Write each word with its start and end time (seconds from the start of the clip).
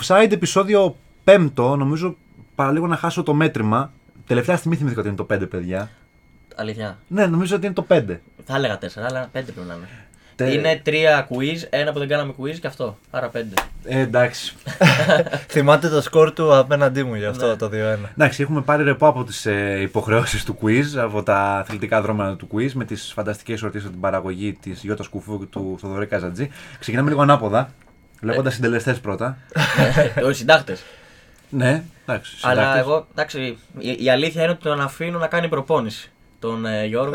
Offside 0.00 0.32
επεισόδιο 0.32 0.96
5, 1.24 1.50
νομίζω 1.56 2.16
παραλίγο 2.54 2.86
να 2.86 2.96
χάσω 2.96 3.22
το 3.22 3.34
μέτρημα. 3.34 3.92
Τελευταία 4.26 4.56
στιγμή 4.56 4.76
θυμήθηκα 4.76 5.00
ότι 5.00 5.08
είναι 5.08 5.18
το 5.18 5.26
5, 5.34 5.50
παιδιά. 5.50 5.90
Αλήθεια. 6.56 6.98
Ναι, 7.08 7.26
νομίζω 7.26 7.56
ότι 7.56 7.64
είναι 7.66 7.74
το 7.74 7.86
5. 7.88 8.04
Θα 8.44 8.56
έλεγα 8.56 8.78
4, 8.78 8.86
αλλά 9.08 9.24
5 9.24 9.28
πρέπει 9.32 9.60
να 9.68 9.74
είναι. 9.74 9.88
Τε- 10.34 10.54
Είναι 10.54 10.80
τρία 10.84 11.28
quiz, 11.30 11.66
ένα 11.70 11.92
που 11.92 11.98
δεν 11.98 12.08
κάναμε 12.08 12.34
quiz 12.40 12.58
και 12.60 12.66
αυτό. 12.66 12.96
Άρα 13.10 13.30
5. 13.34 13.36
Ε, 13.84 13.98
εντάξει. 14.00 14.54
Θυμάται 15.48 15.88
το 15.88 16.00
σκορ 16.00 16.32
του 16.32 16.54
απέναντί 16.56 17.02
μου 17.04 17.14
γι' 17.14 17.24
αυτό 17.24 17.46
Ναι. 17.46 17.56
το 17.56 17.66
2-1. 17.66 17.70
εντάξει, 18.16 18.42
έχουμε 18.42 18.60
πάρει 18.60 18.82
ρεπό 18.82 19.06
από 19.06 19.24
τις 19.24 19.46
ε, 19.46 19.78
υποχρεώσεις 19.80 20.44
του 20.44 20.58
quiz, 20.62 20.84
από 20.96 21.22
τα 21.22 21.36
αθλητικά 21.38 22.02
δρόμενα 22.02 22.36
του 22.36 22.48
quiz, 22.54 22.72
με 22.72 22.84
τις 22.84 23.12
φανταστικές 23.12 23.62
ερωτήσει 23.62 23.82
από 23.84 23.92
την 23.92 24.00
παραγωγή 24.02 24.52
της 24.52 24.82
Γιώτας 24.82 25.08
Κουφού 25.08 25.38
και 25.38 25.44
του 25.46 25.76
Θοδωρή 25.80 26.06
Καζατζή. 26.06 26.50
Ξεκινάμε 26.78 27.10
λίγο 27.10 27.22
ανάποδα, 27.22 27.70
βλέποντας 28.20 28.54
συντελεστές 28.54 29.00
πρώτα. 29.00 29.38
Οι 30.30 30.32
συντάκτες. 30.32 30.82
Ναι, 31.48 31.82
εντάξει. 32.06 32.36
Αλλά 32.42 32.60
συντάκτες. 32.60 32.80
εγώ, 32.82 33.06
εντάξει, 33.10 33.58
η, 33.78 34.04
η 34.04 34.10
αλήθεια 34.10 34.42
είναι 34.42 34.50
ότι 34.50 34.62
τον 34.62 34.80
αφήνω 34.80 35.18
να 35.18 35.26
κάνει 35.26 35.48
προπόνηση. 35.48 36.10
Τον 36.38 36.66
ε, 36.66 36.84
Γιώργο 36.86 37.14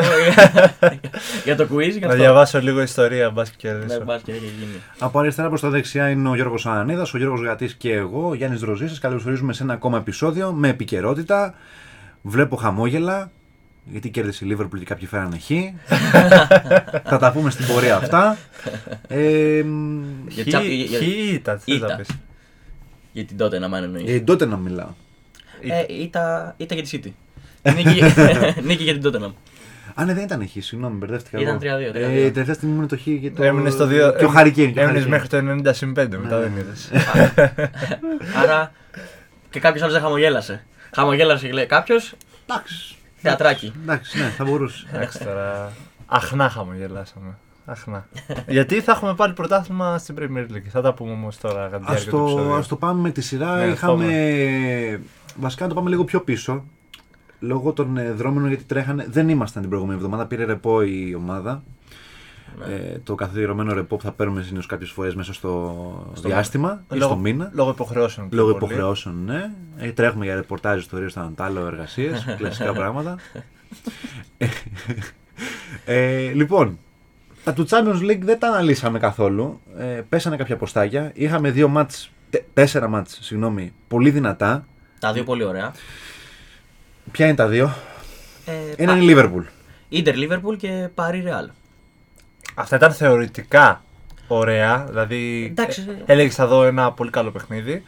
για 1.45 1.55
το 1.55 1.67
quiz. 1.73 1.97
Για 1.97 2.07
Να 2.07 2.13
διαβάσω 2.13 2.59
λίγο 2.59 2.81
ιστορία, 2.81 3.29
μπας 3.29 3.49
και 3.49 3.67
Ναι, 3.71 3.77
κερδίσω. 3.77 4.03
μπας 4.03 4.21
και 4.21 4.31
έχει 4.31 4.39
γίνει. 4.59 4.81
Από 4.99 5.19
αριστερά 5.19 5.47
προς 5.47 5.61
τα 5.61 5.69
δεξιά 5.69 6.09
είναι 6.09 6.29
ο 6.29 6.35
Γιώργος 6.35 6.65
Ανανίδας, 6.65 7.13
ο 7.13 7.17
Γιώργος 7.17 7.41
Γατής 7.41 7.73
και 7.73 7.93
εγώ, 7.93 8.27
ο 8.29 8.33
Γιάννης 8.33 8.61
Ροζής. 8.61 8.89
Σας 8.89 8.99
καλωσορίζουμε 8.99 9.53
σε 9.53 9.63
ένα 9.63 9.73
ακόμα 9.73 9.97
επεισόδιο 9.97 10.51
με 10.51 10.67
επικαιρότητα. 10.69 11.53
Βλέπω 12.21 12.55
χαμόγελα, 12.55 13.31
γιατί 13.91 14.09
κέρδισε 14.09 14.45
η 14.45 14.47
Λίβερπουλ 14.47 14.79
και 14.79 14.85
κάποιοι 14.85 15.07
φέρανε 15.07 15.37
χ. 15.37 15.49
Θα 17.09 17.17
τα 17.19 17.31
πούμε 17.31 17.49
στην 17.49 17.65
πορεία 17.65 17.95
αυτά. 17.95 18.37
Ε, 19.07 19.61
μ, 19.65 20.03
Για 20.27 20.45
τσάπ- 20.45 20.63
για- 20.65 20.85
για- 20.85 20.99
Χι 20.99 21.33
ήταν, 21.33 21.61
τι 21.65 21.73
Ήταν. 21.73 21.89
θα 21.89 21.95
πεις. 21.95 22.07
Για 23.11 23.25
την 23.25 23.37
τότε 23.37 23.59
να 23.59 23.67
μ' 23.67 23.73
αν 23.75 23.83
εννοείς. 23.83 24.09
ε, 24.09 24.19
τότε 24.19 24.45
να 24.45 24.57
μιλάω. 24.57 24.89
Ε, 25.61 25.93
ήταν, 26.03 26.53
ήταν 26.57 26.77
για 26.77 26.87
τη 26.87 26.99
City. 27.03 27.11
νίκη, 27.75 28.01
νίκη 28.67 28.83
για 28.83 28.93
την 28.93 29.01
τότε 29.01 29.33
Α, 29.97 30.05
ναι, 30.05 30.13
δεν 30.13 30.23
ήταν 30.23 30.47
χ, 30.49 30.51
συγγνώμη, 30.63 30.95
μπερδεύτηκα. 30.97 31.39
Ήταν 31.39 31.59
εγώ. 31.63 31.77
3-2, 31.77 31.91
3-2. 31.91 31.95
Ε, 31.95 32.25
η 32.25 32.31
τελευταία 32.31 32.53
στιγμή 32.55 32.75
ήμουν 32.75 32.87
το 32.87 32.97
χ 32.97 33.01
και 33.03 33.31
το. 33.35 33.43
Έμεινες 33.43 33.73
στο 33.73 33.85
2. 33.87 34.15
Και 34.17 34.25
ο 34.25 34.27
Χαρικέιν. 34.27 34.73
και 34.73 34.79
ο 34.79 34.83
Έμεινες 34.83 35.03
Harry 35.03 35.05
Kane. 35.05 35.09
μέχρι 35.09 35.27
το 35.27 35.37
90 35.69 35.73
συν 35.73 35.91
5, 35.99 36.07
μετά 36.17 36.39
δεν 36.39 36.51
είδες. 36.57 36.91
Άρα 38.43 38.71
και 39.49 39.59
κάποιος 39.59 39.81
άλλος 39.81 39.93
δεν 39.93 40.03
χαμογέλασε. 40.03 40.65
Χαμογέλασε 40.95 41.51
λέει 41.51 41.65
κάποιος, 41.65 42.13
Εντάξει. 42.49 42.95
Θεατράκι. 43.29 43.73
Εντάξει, 43.81 44.17
ναι, 44.17 44.29
θα 44.29 44.43
μπορούσε. 44.43 44.85
Εντάξει 44.93 45.19
τώρα. 45.23 45.71
Αχνά 46.05 46.49
χαμογελάσαμε. 46.49 47.37
Αχνά. 47.65 48.07
Γιατί 48.47 48.81
θα 48.81 48.91
έχουμε 48.91 49.13
πάλι 49.15 49.33
πρωτάθλημα 49.33 49.97
στην 49.97 50.15
Premier 50.19 50.51
League. 50.53 50.67
Θα 50.69 50.81
τα 50.81 50.93
πούμε 50.93 51.11
όμως 51.11 51.37
τώρα 51.37 51.67
κατά 51.71 51.77
τη 51.77 51.83
Ας 51.83 51.89
διάρκεια 51.89 52.11
του 52.11 52.17
το, 52.17 52.23
επεισοδίου. 52.23 52.53
ας 52.55 52.67
το 52.67 52.75
πάμε 52.75 53.01
με 53.01 53.09
τη 53.09 53.21
σειρά. 53.21 53.55
Ναι, 53.55 53.65
Είχαμε. 53.71 55.01
Βασικά 55.39 55.63
να 55.63 55.69
το 55.69 55.75
πάμε 55.75 55.89
λίγο 55.89 56.03
πιο 56.03 56.19
πίσω. 56.21 56.63
Λόγω 57.39 57.73
των 57.73 57.97
ε, 57.97 58.11
δρόμενων 58.11 58.47
γιατί 58.47 58.63
τρέχανε. 58.63 59.05
Δεν 59.09 59.29
ήμασταν 59.29 59.61
την 59.61 59.69
προηγούμενη 59.69 59.99
εβδομάδα. 59.99 60.25
Πήρε 60.25 60.43
ρεπό 60.45 60.81
η 60.81 61.15
ομάδα. 61.17 61.63
Ναι. 62.57 62.73
Ε, 62.73 62.99
το 63.03 63.15
καθιερωμένο 63.15 63.73
ρεπό 63.73 63.95
που 63.95 64.03
θα 64.03 64.11
παίρνουμε 64.11 64.41
συνήθως 64.41 64.65
κάποιες 64.65 64.89
φορές 64.89 65.15
μέσα 65.15 65.33
στο, 65.33 66.11
Στο 66.15 66.27
διάστημα 66.27 66.83
ή 66.91 66.95
Λόγω- 66.95 67.11
στο 67.11 67.19
μήνα. 67.21 67.49
Λόγω 67.53 67.69
υποχρεώσεων. 67.69 68.29
πιο 68.29 68.37
Λόγω 68.37 68.53
πολύ. 68.53 68.65
υποχρεώσεων, 68.73 69.23
ναι. 69.25 69.51
Ε, 69.77 69.91
τρέχουμε 69.91 70.25
για 70.25 70.35
ρεπορτάζ, 70.35 70.79
ιστορίες 70.79 71.11
στο 71.11 71.19
Αντάλλο, 71.19 71.65
εργασίες, 71.65 72.25
κλασικά 72.37 72.73
πράγματα. 72.73 73.15
ε, 75.85 76.31
λοιπόν, 76.33 76.77
τα 77.43 77.53
του 77.53 77.65
Champions 77.69 78.01
League 78.11 78.19
δεν 78.21 78.39
τα 78.39 78.47
αναλύσαμε 78.47 78.99
καθόλου. 78.99 79.59
Ε, 79.77 79.83
πέσανε 80.09 80.35
κάποια 80.35 80.55
ποστάκια. 80.57 81.11
Είχαμε 81.13 81.51
δύο 81.51 81.67
μάτς, 81.67 82.11
τε- 82.29 82.43
τέσσερα 82.53 82.87
μάτς, 82.87 83.17
συγγνώμη, 83.21 83.73
πολύ 83.87 84.09
δυνατά. 84.09 84.65
Τα 84.99 85.13
δύο 85.13 85.23
πολύ 85.23 85.43
ωραία. 85.43 85.73
Ποια 87.11 87.25
είναι 87.25 87.35
τα 87.35 87.47
δύο; 87.47 87.73
Ε, 88.45 88.83
Ένα 88.83 88.97
είναι 88.97 89.11
η 89.11 89.15
Liverpool. 89.17 89.43
Ιντερ 89.89 90.15
Λίβερπουλ 90.15 90.55
και 90.55 90.89
Παρί 90.95 91.19
Ρεάλ. 91.21 91.49
Αυτά 92.55 92.75
ήταν 92.75 92.91
θεωρητικά 92.93 93.83
ωραία. 94.27 94.85
Δηλαδή, 94.89 95.47
Εντάξει. 95.51 95.85
ε, 96.05 96.11
έλεγες 96.11 96.35
θα 96.35 96.47
δω 96.47 96.63
ένα 96.63 96.91
πολύ 96.91 97.09
καλό 97.09 97.31
παιχνίδι. 97.31 97.83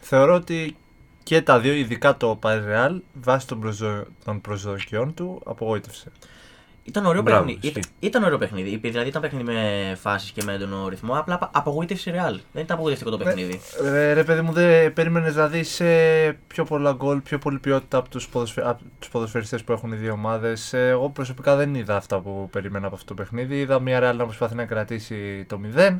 Θεωρώ 0.00 0.34
ότι 0.34 0.76
και 1.22 1.42
τα 1.42 1.60
δύο, 1.60 1.72
ειδικά 1.72 2.16
το 2.16 2.38
Paris 2.42 2.62
Real, 2.72 3.00
βάσει 3.12 3.46
των, 3.46 3.60
προσδο... 3.60 4.04
των 4.24 4.40
προσδοκιών 4.40 5.14
του, 5.14 5.42
απογοήτευσε. 5.44 6.12
Ήταν 6.88 7.06
ωραίο 7.06 7.22
Μπράβο, 7.22 7.38
παιχνίδι. 7.44 7.66
ισχύει. 7.66 7.78
Ήταν, 7.78 7.92
ήταν 8.00 8.22
ωραίο 8.24 8.38
παιχνίδι. 8.38 8.70
Είπε, 8.70 8.88
Δηλαδή 8.88 9.08
ήταν 9.08 9.22
παιχνίδι 9.22 9.44
με 9.44 9.94
φάσεις 10.00 10.30
και 10.30 10.42
με 10.44 10.52
έντονο 10.52 10.88
ρυθμό. 10.88 11.18
Απλά 11.18 11.34
απα- 11.34 11.50
απογοήτευσε 11.54 12.10
η 12.10 12.12
Ρεάλ. 12.12 12.40
Δεν 12.52 12.62
ήταν 12.62 12.76
απογοητευτικό 12.76 13.10
το 13.10 13.16
παιχνίδι. 13.18 13.60
Ε, 13.84 14.12
ρε 14.12 14.24
παιδί 14.24 14.40
μου, 14.40 14.52
δεν 14.52 14.92
περίμενες 14.92 15.34
να 15.34 15.46
δει 15.46 15.64
πιο 16.46 16.64
πολλά 16.64 16.92
γκολ, 16.92 17.20
πιο 17.20 17.38
πολλή 17.38 17.58
ποιότητα 17.58 17.98
από 17.98 18.08
τους 18.08 18.28
ποδοσφαι... 18.28 18.62
απ' 18.68 18.78
τους 18.98 19.08
ποδοσφαιριστές 19.08 19.64
που 19.64 19.72
έχουν 19.72 19.92
οι 19.92 19.96
δύο 19.96 20.12
ομάδες. 20.12 20.72
Εγώ 20.72 21.10
προσωπικά 21.10 21.56
δεν 21.56 21.74
είδα 21.74 21.96
αυτά 21.96 22.20
που 22.20 22.48
περίμενα 22.52 22.86
από 22.86 22.94
αυτό 22.94 23.14
το 23.14 23.22
παιχνίδι. 23.22 23.60
Είδα 23.60 23.80
μια 23.80 23.98
Real 23.98 24.16
να 24.16 24.24
προσπαθεί 24.24 24.54
να 24.54 24.64
κρατήσει 24.64 25.44
το 25.48 25.60
0 25.76 25.96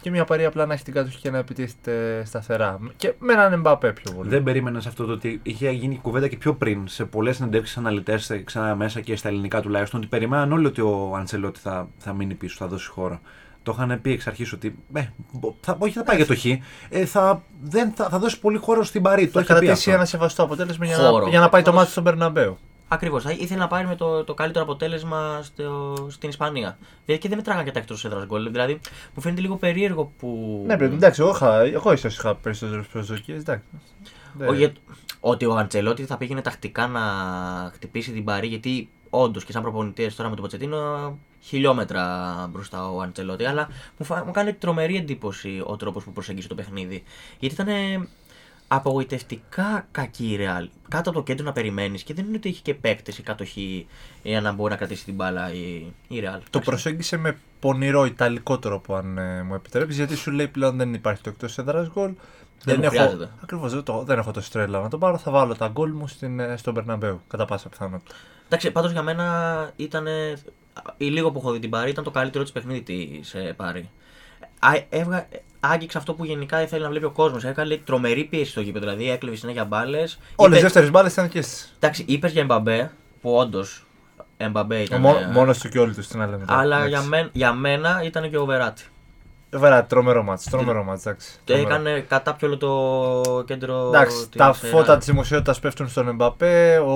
και 0.00 0.10
μια 0.10 0.24
παρή 0.24 0.44
απλά 0.44 0.66
να 0.66 0.74
έχει 0.74 0.84
την 0.84 0.92
κατοχή 0.92 1.18
και 1.18 1.30
να 1.30 1.38
επιτίθεται 1.38 2.22
σταθερά. 2.24 2.78
Και 2.96 3.14
με 3.18 3.32
έναν 3.32 3.52
Εμπαπέ 3.52 3.92
πιο 3.92 4.12
πολύ. 4.12 4.28
Δεν 4.28 4.42
περίμενα 4.42 4.80
σε 4.80 4.88
αυτό 4.88 5.04
το 5.04 5.12
ότι 5.12 5.40
είχε 5.42 5.70
γίνει 5.70 5.98
κουβέντα 6.02 6.28
και 6.28 6.36
πιο 6.36 6.54
πριν 6.54 6.88
σε 6.88 7.04
πολλές 7.04 7.36
συνεντεύξεις 7.36 7.76
αναλυτές 7.76 8.40
ξανά 8.44 8.74
μέσα 8.74 9.00
και 9.00 9.16
στα 9.16 9.28
ελληνικά 9.28 9.60
τουλάχιστον 9.60 10.00
ότι 10.00 10.08
περιμέναν 10.08 10.52
όλοι 10.52 10.66
ότι 10.66 10.80
ο 10.80 11.12
Αντσελότη 11.16 11.60
θα, 11.60 11.88
θα 11.98 12.12
μείνει 12.12 12.34
πίσω, 12.34 12.56
θα 12.58 12.66
δώσει 12.66 12.88
χώρο. 12.88 13.20
Το 13.62 13.76
είχαν 13.78 14.00
πει 14.00 14.12
εξ 14.12 14.26
αρχής 14.26 14.52
ότι. 14.52 14.78
Ε, 14.92 15.08
θα, 15.60 15.76
όχι, 15.78 15.92
θα 15.92 16.02
πάει 16.02 16.16
για 16.16 16.26
το 16.26 16.36
χ. 16.36 16.44
Ε, 16.88 17.04
θα, 17.04 17.42
δεν, 17.62 17.92
θα, 17.96 18.08
θα 18.08 18.18
δώσει 18.18 18.40
πολύ 18.40 18.58
χώρο 18.58 18.82
στην 18.84 19.02
Παρή. 19.02 19.26
Το 19.26 19.30
θα 19.32 19.40
είχε 19.40 19.52
πει 19.52 19.58
κρατήσει 19.66 19.72
αυτό. 19.88 19.90
ένα 19.90 20.04
σεβαστό 20.04 20.42
αποτέλεσμα 20.42 20.86
για 20.86 20.96
Χώρο. 20.96 21.24
να, 21.24 21.30
για 21.30 21.40
να 21.40 21.48
πάει 21.48 21.62
το 21.62 21.70
Απλώς- 21.70 21.74
μάτι 21.74 21.90
στον 21.90 22.04
Περναμπέου. 22.04 22.58
Ακριβώς. 22.88 23.24
Ήθελε 23.24 23.60
να 23.60 23.66
πάρει 23.66 23.86
με 23.86 23.96
το, 23.96 24.24
το 24.24 24.34
καλύτερο 24.34 24.64
αποτέλεσμα 24.64 25.40
στο, 25.42 25.94
στην 26.10 26.28
Ισπανία. 26.28 26.78
Δηλαδή 27.04 27.22
και 27.22 27.28
δεν 27.28 27.36
μετράγαν 27.36 27.64
και 27.64 27.70
τα 27.70 27.78
εκτός 27.78 28.04
έδρας 28.04 28.26
γκολ. 28.26 28.50
Δηλαδή 28.50 28.80
μου 29.14 29.22
φαίνεται 29.22 29.40
λίγο 29.40 29.56
περίεργο 29.56 30.12
που. 30.18 30.62
Ναι, 30.66 30.76
πρέπει, 30.76 30.94
εντάξει, 30.94 31.20
εγώ, 31.20 31.30
είχα, 31.30 31.60
εγώ 31.60 31.92
ίσως 31.92 32.16
είχα 32.16 32.34
περισσότερες 32.34 32.86
προσδοκίες. 32.86 33.42
Ο, 34.48 34.52
για- 34.52 34.72
ότι 35.20 35.44
ο 35.44 35.56
Αντσελότη 35.56 36.04
θα 36.04 36.16
πήγαινε 36.16 36.40
τακτικά 36.40 36.86
να 36.86 37.00
χτυπήσει 37.74 38.12
την 38.12 38.24
Παρή 38.24 38.46
γιατί 38.46 38.88
όντως 39.10 39.44
και 39.44 39.52
σαν 39.52 39.62
προπονητής 39.62 40.16
τώρα 40.16 40.28
με 40.28 40.34
τον 40.34 40.44
Ποτσετίνο 40.44 41.18
χιλιόμετρα 41.40 42.34
μπροστά 42.52 42.90
ο 42.90 43.00
Αντσελότη. 43.00 43.44
Αλλά 43.44 43.68
μου, 43.96 44.06
φα... 44.06 44.24
μου 44.24 44.30
κάνει 44.30 44.52
τρομερή 44.52 44.96
εντύπωση 44.96 45.62
ο 45.66 45.76
τρόπος 45.76 46.04
που 46.04 46.12
προσέγγισε 46.12 46.48
το 46.48 46.54
παιχνίδι. 46.54 47.02
Γιατί 47.38 47.54
ήταν 47.54 47.68
απογοητευτικά 48.68 49.86
κακή 49.90 50.30
η 50.30 50.36
Ρεάλ. 50.36 50.68
Κάτω 50.88 51.10
από 51.10 51.18
το 51.18 51.24
κέντρο 51.24 51.44
να 51.44 51.52
περιμένεις 51.52 52.02
και 52.02 52.14
δεν 52.14 52.26
είναι 52.26 52.36
ότι 52.36 52.48
είχε 52.48 52.60
και 52.62 52.74
παίκτες 52.74 53.18
ή 53.18 53.22
κατοχή 53.22 53.86
για 54.22 54.40
να 54.40 54.52
μπορεί 54.52 54.70
να 54.70 54.76
κρατήσει 54.76 55.04
την 55.04 55.14
μπάλα 55.14 55.52
η, 55.52 55.92
η 56.08 56.20
Ρεάλ. 56.20 56.40
Το 56.50 56.60
προσέγγισε 56.60 57.16
με 57.16 57.38
πονηρό 57.60 58.04
ιταλικό 58.04 58.58
τρόπο, 58.58 58.94
αν 58.94 59.18
ε, 59.18 59.42
μου 59.42 59.54
επιτρέπεις, 59.54 59.96
γιατί 59.96 60.16
σου 60.16 60.30
λέει 60.30 60.48
πλέον 60.48 60.76
δεν 60.76 60.94
υπάρχει 60.94 61.22
το 61.22 61.28
εκτός 61.28 61.58
έδρας 61.58 61.88
γκολ. 61.88 62.12
Δεν 62.64 62.76
μου 62.78 62.84
έχω, 62.84 62.94
χρειάζεται. 62.94 63.28
ακριβώς, 63.42 63.72
δεν, 63.72 63.82
το, 63.82 64.02
δεν 64.02 64.18
έχω 64.18 64.30
το 64.30 64.40
στρέλα 64.40 64.80
να 64.80 64.88
το 64.88 64.98
πάρω. 64.98 65.18
Θα 65.18 65.30
βάλω 65.30 65.54
τα 65.56 65.68
γκολ 65.68 65.90
μου 65.90 66.06
στην, 66.06 66.40
ε, 66.40 66.56
στον 66.56 66.74
Περναμπέου. 66.74 67.20
Κατά 67.28 67.44
πάσα 67.44 67.68
πιθανότητα. 67.68 68.14
Εντάξει, 68.46 68.70
πάντως 68.70 68.92
για 68.92 69.02
μένα 69.02 69.70
ήταν. 69.76 70.06
Η 70.96 71.04
λίγο 71.04 71.30
που 71.30 71.38
έχω 71.38 71.52
δει 71.52 71.58
την 71.58 71.70
Πάρη 71.70 71.90
ήταν 71.90 72.04
το 72.04 72.10
καλύτερο 72.10 72.44
της 72.44 72.52
παιχνίδι 72.52 72.82
της 72.82 73.34
ε, 73.34 73.52
Πάρη. 73.56 73.90
Α, 74.58 74.70
έβγα, 74.88 75.28
άγγιξε 75.60 75.98
αυτό 75.98 76.14
που 76.14 76.24
γενικά 76.24 76.62
ήθελε 76.62 76.82
να 76.82 76.90
βλέπει 76.90 77.04
ο 77.04 77.10
κόσμος. 77.10 77.44
Έκανε 77.44 77.80
τρομερή 77.84 78.24
πίεση 78.24 78.50
στο 78.50 78.60
γήπεδο. 78.60 78.86
Δηλαδή 78.86 79.10
έκλεβε 79.10 79.36
συνέχεια 79.36 79.64
μπάλες. 79.64 80.18
Όλες 80.36 80.58
οι 80.58 80.62
δεύτερες 80.62 80.90
μπάλες 80.90 81.12
ήταν 81.12 81.28
και 81.28 81.42
στις. 81.42 81.74
Εντάξει, 81.76 82.04
είπες 82.08 82.32
για 82.32 82.42
Εμπαμπέ, 82.42 82.90
που 83.20 83.34
όντως 83.36 83.86
Εμπαμπέ 84.36 84.78
ήταν. 84.80 85.00
Μό, 85.00 85.16
ε, 85.20 85.32
Μόνος 85.32 85.58
του 85.58 85.68
και 85.68 85.78
όλοι 85.78 85.94
τους 85.94 86.06
την 86.08 86.22
άλλη 86.22 86.38
μετά. 86.38 86.58
αλλά 86.58 86.76
Εντάξει. 86.76 86.92
για, 86.92 87.02
μεν, 87.02 87.30
για 87.32 87.52
μένα 87.52 88.00
ήταν 88.04 88.30
και 88.30 88.38
ο 88.38 88.44
Βεράτη. 88.44 88.84
Βέβαια, 89.50 89.86
τρομερό 89.86 90.22
μάτς, 90.22 90.44
τρομερό 90.44 90.84
μάτς, 90.84 91.06
εντάξει. 91.06 91.32
Το 91.44 91.54
τρομερό. 91.54 91.74
έκανε 91.74 92.00
κατά 92.00 92.34
πιο 92.34 92.48
όλο 92.48 92.56
το 92.56 93.42
κέντρο. 93.46 93.86
Εντάξει, 93.88 94.16
της, 94.16 94.36
τα 94.36 94.56
ε, 94.62 94.66
φώτα 94.66 94.94
Real. 94.94 94.98
της 94.98 95.06
δημοσιότητας 95.06 95.60
πέφτουν 95.60 95.88
στον 95.88 96.08
Εμπαπέ. 96.08 96.78
Ο, 96.78 96.92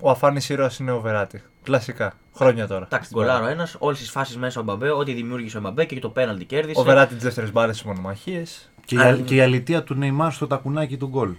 ο 0.00 0.10
αφάνης 0.10 0.48
ήρωας 0.48 0.78
είναι 0.78 0.90
ο 0.92 1.00
Βεράτη. 1.00 1.42
Κλασικά. 1.62 2.12
Χρόνια 2.34 2.66
τώρα. 2.66 2.84
Εντάξει, 2.84 3.10
γκολάρο 3.12 3.46
ένας, 3.46 3.76
όλες 3.78 3.98
τις 3.98 4.10
φάσεις 4.10 4.36
μέσα 4.36 4.58
ο 4.58 4.62
Εμπαμπέ, 4.62 4.90
ό,τι 4.90 5.12
δημιούργησε 5.12 5.56
ο 5.56 5.60
Εμπαμπέ 5.60 5.84
και 5.84 5.98
το 5.98 6.08
πέναλτι 6.08 6.44
κέρδισε. 6.44 6.80
Ο 6.80 6.82
Βεράτη 6.82 7.14
τις 7.14 7.22
δεύτερες 7.22 7.52
μπάλες 7.52 7.76
στις 7.76 7.88
μονομαχίες. 7.88 8.70
Και, 8.84 8.94
η, 8.94 8.98
Α, 8.98 9.06
α- 9.08 9.16
και 9.24 9.34
η 9.34 9.40
αλητία 9.40 9.82
του 9.82 9.94
Νεϊμάρ 9.94 10.32
στο 10.32 10.46
τακουνάκι 10.46 10.96
του 10.96 11.06
γκολ. 11.06 11.30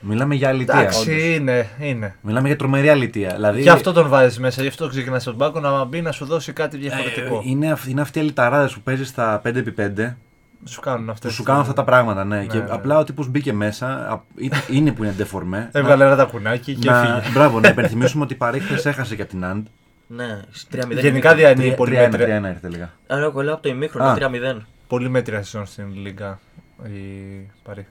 Μιλάμε 0.00 0.34
για 0.34 0.48
αλητία. 0.48 0.80
Εντάξει, 0.80 1.34
είναι, 1.34 1.68
είναι. 1.80 2.16
Μιλάμε 2.20 2.46
για 2.48 2.56
τρομερή 2.56 2.88
αλητία. 2.88 3.30
Δηλαδή, 3.34 3.60
Γι' 3.60 3.68
αυτό 3.68 3.92
τον 3.92 4.08
βάζεις 4.08 4.38
μέσα, 4.38 4.62
γι' 4.62 4.68
αυτό 4.68 4.88
ξεκινάς 4.88 5.22
στον 5.22 5.36
πάγκο 5.36 5.60
να 5.60 5.84
μπει 5.84 6.00
να 6.02 6.12
σου 6.12 6.24
δώσει 6.24 6.52
κάτι 6.52 6.76
ε, 6.76 6.80
διαφορετικό. 6.80 7.42
είναι, 7.44 7.70
αυ- 7.72 7.86
είναι 7.88 8.00
αυτοί 8.00 8.18
οι 8.18 8.20
αλυταράδες 8.22 8.72
που 8.72 8.80
παίζεις 8.80 9.08
στα 9.08 9.40
5x5 9.44 10.14
Σου 10.64 10.80
κάνουν 10.80 11.10
αυτές. 11.10 11.30
που 11.30 11.36
σου 11.36 11.42
κάνουν 11.42 11.60
αυτά 11.60 11.72
τα 11.72 11.84
πράγματα. 11.84 12.24
Ναι. 12.24 12.44
και 12.46 12.58
ναι. 12.58 12.66
απλά 12.68 12.98
ο 12.98 13.04
τύπος 13.04 13.28
μπήκε 13.28 13.52
μέσα. 13.52 13.86
α- 14.10 14.20
είναι- 14.36 14.64
Είναι 14.70 14.92
που 14.92 15.04
είναι 15.04 15.12
ντεφορμέ. 15.12 15.68
Έβγαλε 15.72 16.04
ένα 16.04 16.16
τακουνάκι 16.16 16.74
και 16.74 16.90
να, 16.90 17.16
έφυγε. 17.16 17.32
μπράβο, 17.32 17.60
να 17.60 17.68
υπενθυμίσουμε 17.68 18.22
ότι 18.24 18.32
η 18.32 18.36
Παρήχθες 18.36 18.86
έχασε 18.86 19.16
και 19.16 19.22
από 19.22 19.30
την 19.30 19.44
Αντ. 19.44 19.66
Ναι, 20.06 20.40
3-0. 20.72 20.98
Γενικά 21.00 21.34
διανύει 21.34 21.74
πολύ 21.74 21.96
3-1 21.96 22.00
μέτρια, 22.10 22.40
3-1 22.40 22.48
ήρθε 22.48 22.68
λίγα. 22.68 22.92
Άρα 23.06 23.22
εγώ 23.24 23.42
λέω 23.42 23.54
από 23.54 23.62
το 23.62 23.68
ημίχρονο 23.68 24.08
Α. 24.08 24.14
3-0. 24.18 24.56
πολύ 24.86 25.08
μέτρια 25.08 25.42
σεζόν 25.42 25.66
στην 25.66 25.94
Λίγκα 25.94 26.38
η 26.84 27.50
Παρή. 27.62 27.86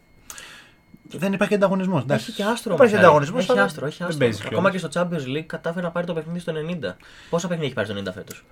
Δεν 1.10 1.34
υπάρχει 1.34 1.54
ανταγωνισμός. 1.54 2.04
Έχει 2.10 2.32
και 2.32 2.44
άστρο 2.44 2.74
Υπάρχει 2.74 2.94
όμως, 2.94 3.06
ανταγωνισμός, 3.06 3.42
Έχει 3.44 3.52
αλλά 3.52 3.64
άστρο, 3.64 3.86
έχει 3.86 3.98
δεν 3.98 4.08
άστρο. 4.08 4.26
παίζει 4.26 4.42
Ακόμα 4.46 4.70
κιόλας. 4.70 4.92
και 4.92 5.00
στο 5.00 5.08
Champions 5.10 5.38
League 5.38 5.46
κατάφερε 5.46 5.86
να 5.86 5.92
πάρει 5.92 6.06
το 6.06 6.14
παιχνίδι 6.14 6.40
στο 6.40 6.52
90. 6.56 6.96
Πόσα 7.30 7.48
παιχνίδια 7.48 7.66
έχει 7.66 7.74
πάρει 7.76 7.88
στο 7.88 8.12
90 8.12 8.14
φέτος; 8.14 8.46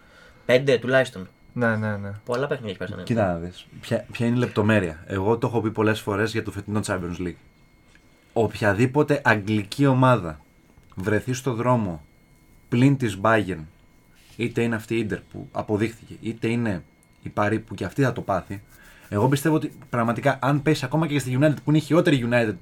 Πέντε 0.45 0.77
τουλάχιστον. 0.77 1.27
Ναι, 1.54 1.76
ναι, 1.76 1.98
ναι. 1.98 2.12
Πολλά 2.26 2.48
παιχνίδια 2.48 2.70
έχει 2.70 2.78
πάρει 2.78 2.92
στο 2.92 3.02
90. 3.02 3.06
Κοίτα 3.06 3.26
να 3.28 3.36
δεις. 3.36 3.66
Ποια, 3.82 4.06
ποια 4.12 4.26
είναι 4.26 4.36
η 4.36 4.40
λεπτομέρεια. 4.40 5.04
Εγώ 5.08 5.38
το 5.38 5.48
έχω 5.48 5.62
πει 5.62 5.72
πολλές 5.72 6.00
φορές 6.00 6.32
για 6.32 6.44
το 6.44 6.52
φετινό 6.52 6.80
Champions 6.86 7.22
League. 7.28 7.34
Οποιαδήποτε 8.34 9.22
αγγλική 9.24 9.86
ομάδα 9.86 10.40
βρεθεί 10.96 11.34
στο 11.34 11.54
δρόμο 11.54 12.02
πλην 12.70 12.98
της 12.98 13.20
Bayern, 13.22 13.60
είτε 14.36 14.62
είναι 14.62 14.76
αυτή 14.76 14.96
η 14.96 14.98
Ίντερ 15.00 15.20
που 15.20 15.48
αποδείχθηκε, 15.52 16.14
είτε 16.22 16.48
είναι 16.48 16.84
η 17.22 17.30
Παρή 17.30 17.60
που 17.60 17.76
και 17.76 17.86
αυτή 17.86 18.02
θα 18.04 18.14
το 18.14 18.22
πάθει, 18.22 18.62
εγώ 19.10 19.28
πιστεύω 19.28 19.56
ότι 19.56 19.72
πραγματικά 19.90 20.40
αν 20.42 20.62
πέσει 20.62 20.86
ακόμα 20.86 21.08
και 21.08 21.20
στη 21.20 21.38
United 21.42 21.56
που 21.64 21.70
είναι 21.70 21.78
η 21.78 21.82
χειρότερη 21.82 22.22
United 22.24 22.56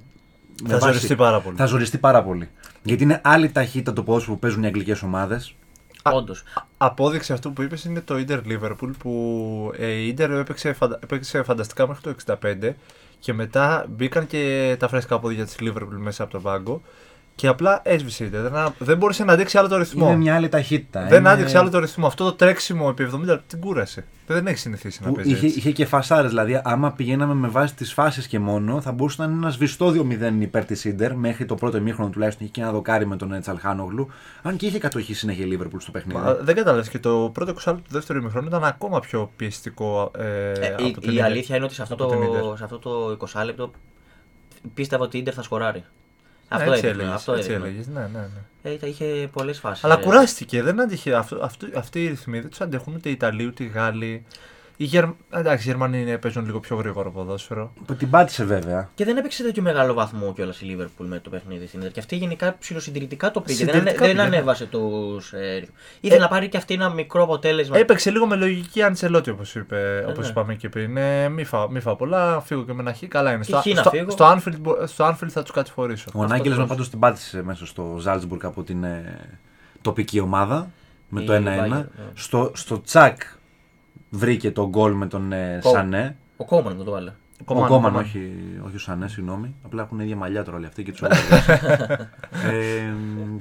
με 0.62 0.68
Θα 0.68 0.78
βάση- 0.78 0.84
ζοριστεί 0.86 1.14
πάρα 1.16 1.40
πολύ. 1.40 1.56
Θα 1.56 1.64
ζοριστεί 1.66 1.98
πάρα 1.98 2.22
πολύ. 2.22 2.48
Γιατί 2.82 3.02
είναι 3.02 3.20
άλλη 3.24 3.50
ταχύτητα 3.50 3.92
το 3.92 4.02
ποδόσφαιρο 4.02 4.34
που 4.34 4.40
παίζουν 4.40 4.62
οι 4.62 4.66
αγγλικές 4.66 5.02
ομάδες. 5.02 5.54
Όντως. 6.02 6.42
Απόδειξη 6.76 7.32
αυτού 7.32 7.52
που 7.52 7.62
είπες 7.62 7.84
είναι 7.84 8.00
το 8.00 8.18
Ιντερ 8.18 8.40
Liverpool 8.46 8.90
που 8.98 9.72
ε, 9.76 9.86
η 9.86 10.06
Ιντερ 10.06 10.30
έπαιξε, 10.30 10.72
φαντα... 10.72 10.98
έπαιξε 11.02 11.42
φανταστικά 11.42 11.88
μέχρι 11.88 12.02
το 12.02 12.36
65 12.42 12.72
και 13.18 13.32
μετά 13.32 13.86
μπήκαν 13.88 14.26
και 14.26 14.76
τα 14.78 14.88
φρέσκα 14.88 15.18
πόδια 15.18 15.44
της 15.44 15.56
Liverpool 15.60 15.96
μέσα 15.96 16.22
από 16.22 16.32
τον 16.32 16.42
πάγκο 16.42 16.82
και 17.34 17.46
απλά 17.46 17.80
έσβησε 17.84 18.24
η 18.24 18.26
Ιντερ. 18.26 18.40
Δεν, 18.42 18.74
δεν 18.78 18.96
μπορούσε 18.96 19.24
να 19.24 19.32
αντέξει 19.32 19.58
άλλο 19.58 19.68
το 19.68 19.76
ρυθμό. 19.76 20.06
Είναι 20.06 20.16
μια 20.16 20.34
άλλη 20.34 20.48
ταχύτητα. 20.48 21.06
Δεν 21.06 21.18
Είναι- 21.18 21.28
άντεξε 21.30 21.58
άλλο 21.58 21.70
το 21.70 21.78
ρυθμό. 21.78 22.06
Αυτό 22.06 22.24
το 22.24 22.32
τρέξιμο 22.32 22.86
επί 22.90 23.08
70 23.32 23.38
την 23.46 23.60
κούρασε. 23.60 24.06
Δεν 24.26 24.46
έχει 24.46 24.58
συνηθίσει 24.58 25.00
να 25.02 25.08
Που 25.08 25.14
παίζεις. 25.14 25.32
είχε, 25.32 25.46
έτσι. 25.46 25.58
είχε 25.58 25.70
και 25.70 25.86
φασάρες. 25.86 26.30
Δηλαδή, 26.30 26.60
άμα 26.64 26.92
πηγαίναμε 26.92 27.34
με 27.34 27.48
βάση 27.48 27.74
τις 27.74 27.92
φάσεις 27.92 28.26
και 28.26 28.38
μόνο, 28.38 28.80
θα 28.80 28.92
μπορούσε 28.92 29.16
να 29.22 29.28
είναι 29.28 29.36
ένας 29.36 29.54
σβηστό 29.54 29.90
2-0 29.90 30.40
υπέρ 30.42 30.64
της 30.64 30.84
Ιντερ 30.84 31.14
μέχρι 31.16 31.44
το 31.44 31.54
πρώτο 31.54 31.76
ημίχρονο 31.76 32.10
τουλάχιστον. 32.10 32.42
Είχε 32.44 32.52
και 32.54 32.60
ένα 32.60 32.72
δοκάρι 32.72 33.06
με 33.06 33.16
τον 33.16 33.40
Τσαλχάνογλου. 33.40 34.08
Αν 34.42 34.56
και 34.56 34.66
είχε 34.66 34.78
κατοχή 34.78 35.14
συνέχεια 35.14 35.44
η 35.44 35.48
Λίβερπουλ 35.48 35.78
στο 35.80 35.90
παιχνίδι. 35.90 36.18
Μα, 36.20 36.34
δεν 36.34 36.54
κατάλαβε 36.54 36.88
και 36.90 36.98
το 36.98 37.30
πρώτο 37.34 37.50
20 37.52 37.74
του 37.74 37.82
δεύτερου 37.88 38.18
ημιχρόνου 38.18 38.46
ήταν 38.46 38.64
ακόμα 38.64 39.00
πιο 39.00 39.30
πιεστικό 39.36 40.10
ε, 40.18 40.52
Ε, 40.52 40.66
από 40.74 40.86
η, 40.86 40.90
την 40.90 41.10
η 41.10 41.12
Ίντερ. 41.14 41.24
αλήθεια 41.24 41.56
είναι 41.56 41.64
ότι 41.64 41.74
σε 41.74 41.82
αυτό, 41.82 41.94
Από 41.94 42.06
την 42.06 42.18
το, 42.20 42.24
Ίντερ. 42.38 42.56
σε 42.56 42.64
αυτό 42.64 42.78
το 42.78 43.16
20 43.34 43.44
λεπτό 43.44 43.70
πίστευα 44.74 45.04
ότι 45.04 45.16
η 45.16 45.20
Ιντερ 45.20 45.34
θα 45.36 45.42
σκοράρει. 45.42 45.84
Ναι, 46.56 46.62
Αυτό 46.62 46.72
έτσι 46.72 46.86
έδειχνε. 46.86 47.02
έλεγες, 47.02 47.14
Αυτό 47.20 47.32
έτσι 47.32 47.50
έδειχνε. 47.50 47.68
έλεγες, 47.68 47.86
ναι, 47.86 48.00
ναι, 48.00 48.18
ναι. 48.18 48.70
Ε, 48.70 48.72
ήταν- 48.72 48.88
είχε 48.88 49.28
πολλές 49.32 49.58
φάσεις. 49.58 49.84
Αλλά 49.84 49.96
κουράστηκε. 49.96 50.62
Δεν 50.62 50.80
άντυχε. 50.80 51.14
Αυτό, 51.14 51.38
αυτό, 51.42 51.66
αυτοί 51.76 52.04
οι 52.04 52.08
ρυθμοί 52.08 52.40
δεν 52.40 52.50
τους 52.50 52.60
αντέχουν 52.60 52.94
ούτε 52.94 53.08
οι 53.08 53.12
Ιταλοί 53.12 53.46
ούτε 53.46 53.64
οι 53.64 53.66
Γάλλοι. 53.66 54.24
Οι 54.76 54.84
Γερ... 54.84 55.04
Εντάξει, 55.30 55.68
οι 55.68 55.70
Γερμανοί 55.70 56.00
είναι- 56.00 56.18
παίζουν 56.18 56.44
λίγο 56.46 56.60
πιο 56.60 56.76
γρήγορο 56.76 57.10
ποδόσφαιρο. 57.10 57.72
Που 57.86 57.94
την 57.94 58.10
πάτησε 58.10 58.44
βέβαια. 58.44 58.88
Και 58.94 59.04
δεν 59.04 59.16
έπαιξε 59.16 59.42
τέτοιο 59.42 59.62
μεγάλο 59.62 59.94
βαθμό 59.94 60.32
κιόλας 60.32 60.60
η 60.60 60.64
Λίβερπουλ 60.64 61.06
με 61.06 61.18
το 61.18 61.30
παιχνίδι 61.30 61.66
στην 61.66 61.80
Ιντερ. 61.80 61.92
Και 61.92 62.00
αυτή 62.00 62.16
γενικά 62.16 62.56
ψηλοσυντηρητικά 62.58 63.30
το 63.30 63.40
πήγε. 63.40 63.64
Δεν, 63.64 63.68
ανε- 63.74 63.78
Συντηρητικά 63.88 64.06
δεν 64.06 64.16
πήγε, 64.16 64.28
ναι. 64.28 64.36
ανέβασε 64.36 64.66
τους. 64.66 65.32
Ε, 65.32 65.52
ρυθμούς. 65.54 65.74
Ήθελε 66.00 66.20
να 66.20 66.28
πάρει 66.28 66.48
και 66.48 66.56
αυτή 66.56 66.74
ένα 66.74 66.90
μικρό 66.90 67.22
αποτέλεσμα. 67.22 67.78
Έπαιξε 67.78 68.10
λίγο 68.10 68.26
με 68.26 68.36
λογική 68.36 68.82
Αντσελότη 68.82 69.30
όπως 69.30 69.54
είπε, 69.54 70.04
όπως 70.08 70.24
ναι. 70.24 70.30
είπαμε 70.30 70.54
και 70.54 70.68
πριν. 70.68 70.96
Ε, 70.96 71.28
μη, 71.28 71.44
φάω, 71.44 71.70
μη 71.70 71.80
φάω 71.80 71.96
πολλά, 71.96 72.40
φύγω 72.40 72.64
και 72.64 72.72
με 72.72 72.80
ένα 72.80 72.92
χ. 72.94 72.98
Καλά 73.08 73.32
είναι. 73.32 73.44
Τι 73.44 73.52
χ 73.52 73.66
να 73.74 73.80
στο, 73.80 73.90
φύγω. 73.90 74.10
στο, 74.10 74.24
Anfield, 74.36 74.56
μπο- 74.60 74.86
στο 74.86 75.06
Anfield 75.08 75.28
θα 75.28 75.42
τους 75.42 75.50
κατηφορήσω. 75.52 76.10
Ο 76.14 76.24
Νάγκελ 76.26 76.56
με 76.56 76.66
πάντως 76.66 76.90
την 76.90 76.98
πάτησε 76.98 77.42
μέσα 77.42 77.66
στο 77.66 77.96
Ζάλτσμπουργκ 78.00 78.44
από 78.44 78.62
την 78.62 78.84
ε, 78.84 79.18
τοπική 79.82 80.20
ομάδα 80.20 80.70
με 81.08 81.22
Η 81.22 81.24
το 81.26 81.32
1-1. 81.34 81.36
Bayern, 81.38 81.68
ναι. 81.68 81.86
Στο, 82.14 82.50
στο 82.54 82.80
Τσακ 82.80 83.20
βρήκε 84.14 84.50
τον 84.50 84.68
γκολ 84.68 84.92
με 84.92 85.06
τον 85.06 85.32
ε, 85.32 85.58
Κο- 85.62 85.70
Σανέ. 85.70 86.16
Ο 86.36 86.44
Κόμαν 86.44 86.74
μου 86.76 86.84
το 86.84 86.90
βάλε. 86.90 87.12
Ο 87.40 87.44
Κομάν, 87.44 87.68
Κόμαν, 87.68 87.90
Κομάν. 87.90 88.04
όχι, 88.04 88.32
όχι 88.66 88.76
ο 88.76 88.78
Σανέ, 88.78 89.08
συγγνώμη. 89.08 89.54
Απλά 89.64 89.82
έχουν 89.82 90.00
ίδια 90.00 90.16
μαλλιά 90.16 90.44
τώρα 90.44 90.56
όλοι 90.56 90.66
αυτοί 90.66 90.82
και 90.82 90.90
τους 90.92 91.02
άλλου. 91.04 91.14
ε, 92.50 92.92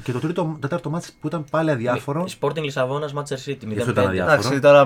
και 0.03 0.11
το 0.11 0.19
τρίτο, 0.19 0.43
το 0.43 0.57
τέταρτο 0.59 0.89
μάτι 0.89 1.09
που 1.21 1.27
ήταν 1.27 1.43
πάλι 1.51 1.71
αδιάφορο. 1.71 2.25
Sporting 2.39 2.61
Λισαβόνας, 2.63 3.13
Manchester 3.13 3.49
City. 3.49 3.63
0-5. 3.65 3.77
Αυτό 3.77 3.91
ήταν 3.91 4.07
αδιάφορο. 4.07 4.33
Εντάξει, 4.33 4.59
τώρα 4.59 4.85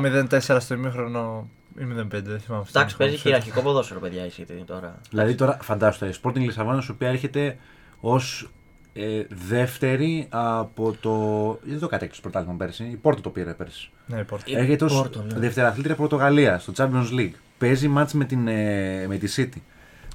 0-4 0.56 0.58
στο 0.60 0.74
ημίχρονο 0.74 1.48
ή 1.80 1.84
0-5, 1.84 2.08
δεν 2.10 2.40
θυμάμαι. 2.40 2.62
αυτό. 2.62 2.80
Εντάξει, 2.80 2.98
παίζει 2.98 3.16
χειραρχικό 3.18 3.62
ποδόσφαιρο, 3.62 4.00
παιδιά 4.00 4.26
η 4.26 4.30
City 4.38 4.62
τώρα. 4.66 5.00
Δηλαδή 5.10 5.36
τώρα 5.36 5.58
φαντάζομαι, 5.62 6.12
η 6.12 6.16
Sporting 6.24 6.36
Λισαβόνας, 6.36 6.86
η 6.88 6.92
οποία 6.92 7.08
έρχεται 7.10 7.58
ως 8.00 8.50
ε, 8.98 9.26
δεύτερη 9.48 10.28
από 10.30 10.96
το. 11.00 11.12
Δεν 11.64 11.80
το 11.80 11.88
κατέκτησε 11.88 12.22
το 12.22 12.30
πρωτάθλημα 12.30 12.58
πέρσι. 12.58 12.84
Η 12.84 12.96
Πόρτο 12.96 13.22
το 13.22 13.30
πήρε 13.30 13.54
πέρσι. 13.54 13.90
Ναι, 14.06 14.20
η 14.20 14.24
Πόρτο. 14.24 14.52
Η 14.52 14.58
Έρχεται 14.58 14.86
ως 14.86 15.02
Porto, 15.02 15.24
ναι. 15.34 15.40
δευτεραθλήτρια 15.40 15.96
Πορτογαλίας 15.96 16.62
στο 16.62 16.74
Champions 16.78 17.20
League. 17.20 17.32
Παίζει 17.58 17.88
μάτς 17.88 18.14
με, 18.14 18.26
την, 18.26 18.48
ε, 18.48 19.06
με 19.08 19.18
τη 19.18 19.34
City. 19.36 19.60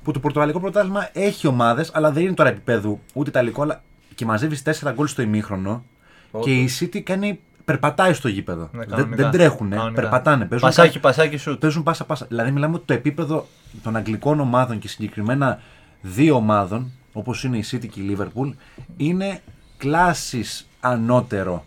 Που 0.03 0.13
το 0.13 0.21
Πορτογαλικό 0.21 0.61
πρωτάθλημα 0.61 1.09
έχει 1.13 1.47
ομάδες, 1.47 1.91
αλλά 1.95 2.13
δεν 2.13 2.23
είναι 2.23 2.35
τώρα 2.35 2.49
επίπεδου 2.51 3.01
ούτε 3.13 3.31
ιταλικό, 3.31 3.63
αλλά 3.63 3.83
και 4.15 4.25
μαζεύεις 4.25 4.63
4 4.63 4.93
γκολ 4.93 5.07
στο 5.07 5.23
ημίχρονο. 5.23 5.85
Όντως. 6.31 6.47
Και 6.47 6.55
η 6.55 6.69
City 6.81 6.99
κάνει, 7.01 7.41
περπατάει 7.65 8.13
στο 8.13 8.29
γήπεδο. 8.29 8.69
Ναι, 8.73 8.79
δεν, 8.79 8.89
κανονικά. 8.89 9.23
δεν 9.23 9.31
τρέχουν, 9.31 9.71
Κανονικά. 9.71 10.01
περπατάνε. 10.01 10.45
Παίζουν 10.45 10.69
Πασάκι, 10.69 11.01
πασάκι 11.01 11.37
σουτ. 11.37 11.61
παίζουν 11.61 11.83
πάσα 11.83 12.05
πάσα. 12.05 12.27
Δηλαδή, 12.29 12.51
μιλάμε 12.51 12.75
ότι 12.75 12.85
το 12.87 12.93
επίπεδο 12.93 13.47
των 13.83 13.97
αγγλικών 13.97 14.41
ομάδων 14.41 14.79
και 14.79 14.89
συγκεκριμένα 14.89 15.61
δύο 16.01 16.35
ομάδων, 16.35 16.93
όπως 17.13 17.45
είναι 17.45 17.57
η 17.57 17.65
City 17.71 17.87
και 17.89 18.01
η 18.01 18.17
Liverpool, 18.19 18.53
είναι 18.97 19.41
κλάσει 19.77 20.45
ανώτερο 20.81 21.65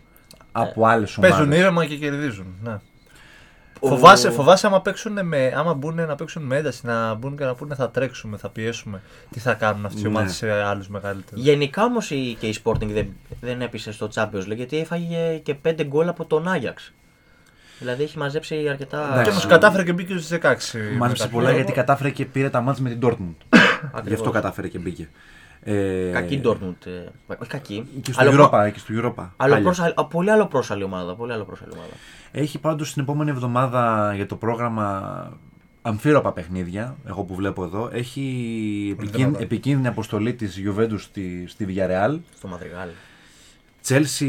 από 0.52 0.86
άλλες 0.86 1.18
ομάδες. 1.18 1.38
Παίζουν 1.38 1.54
ήρεμα 1.54 1.86
και 1.86 1.96
κερδίζουν. 1.96 2.46
Ναι. 2.64 2.78
Φοβάσαι, 3.86 4.30
φοβάσαι 4.32 4.68
άμα, 4.68 4.82
παίξουν 4.82 5.26
με, 5.26 5.54
άμα 5.56 5.74
μπουν 5.74 5.96
να 5.96 6.16
παίξουν 6.16 6.44
με 6.44 6.58
ένταση, 6.58 6.86
να 6.86 7.14
μπουν 7.14 7.38
και 7.38 7.44
να 7.44 7.56
πούνε 7.56 7.76
θα 7.76 7.90
τρέξουμε, 7.90 8.38
θα 8.38 8.50
πιέσουμε. 8.50 9.02
Τι 9.32 9.40
θα 9.40 9.54
κάνουν 9.54 9.86
αυτοί 9.86 10.00
οι 10.00 10.04
Ναι. 10.04 10.08
ομάδες 10.08 10.36
σε 10.36 10.52
άλλους 10.52 10.88
μεγαλύτερους. 10.88 11.44
Γενικά 11.44 11.84
όμως 11.84 12.08
και 12.40 12.48
η 12.48 12.56
Sporting 12.64 12.88
δεν, 12.88 13.08
δεν 13.42 13.62
έπεισε 13.62 13.92
στο 13.92 14.10
Champions 14.16 14.48
League 14.52 14.56
γιατί 14.56 14.78
έφαγε 14.78 15.38
και 15.44 15.56
5 15.68 15.84
γκολ 15.84 16.08
από 16.08 16.26
τον 16.26 16.48
Άγιαξ. 16.48 16.94
Δηλαδή 17.80 18.04
έχει 18.04 18.18
μαζέψει 18.18 18.68
αρκετά. 18.70 19.06
Και 19.08 19.12
Εντάξει. 19.14 19.30
όμως 19.30 19.46
κατάφερε 19.46 19.84
και 19.84 19.94
μπήκε 19.94 20.18
στους 20.18 20.28
16. 20.28 20.78
Μάζεψε 20.98 21.24
μετά. 21.24 21.28
πολλά 21.36 21.52
γιατί 21.52 21.72
κατάφερε 21.72 22.10
και 22.10 22.26
πήρε 22.26 22.50
τα 22.50 22.62
μάτια 22.62 22.84
με 22.84 22.90
την 22.90 23.00
Dortmund. 23.04 23.58
Γι' 24.06 24.14
αυτό 24.14 24.30
κατάφερε 24.30 24.68
και 24.68 24.80
μπήκε. 24.80 25.10
Ε, 25.66 26.10
Κακή 26.14 26.42
Dortmund. 26.44 26.86
ε, 26.86 27.34
όχι 27.40 27.50
κακή. 27.50 27.88
Και 28.02 28.12
στο 28.12 28.22
Αλλά 28.22 28.32
Europa. 28.50 28.72
Και 28.74 28.80
στο 28.80 28.94
Europa. 28.98 29.30
άλλο 29.38 29.54
Πάλι. 29.54 29.64
πρόσαλη- 29.64 30.00
α, 30.00 30.06
πολύ 30.06 30.32
άλλο 30.32 30.48
πρόσαλη 30.48 30.84
ομάδα. 30.84 31.16
Πολύ 31.16 31.32
άλλο 31.34 31.44
πρόσαλη 31.44 31.72
ομάδα. 31.74 31.92
Έχει 32.32 32.60
πάντως 32.60 32.94
την 32.94 33.02
επόμενη 33.02 33.30
εβδομάδα 33.30 34.14
για 34.16 34.26
το 34.26 34.36
πρόγραμμα 34.36 35.38
αμφίροπα 35.82 36.32
παιχνίδια, 36.34 36.96
εγώ 37.08 37.24
που 37.24 37.36
βλέπω 37.36 37.64
εδώ. 37.64 37.90
Έχει 37.94 38.22
επικίν- 38.98 39.16
δυνατά. 39.18 39.40
επικίνδυνη 39.44 39.88
αποστολή 39.88 40.34
της 40.34 40.62
Juventus 40.66 40.96
στη, 41.00 41.46
στη 41.48 41.66
Villarreal. 41.70 42.20
Στο 42.38 42.48
Μαδριγάλ. 42.48 42.88
Chelsea, 43.88 44.24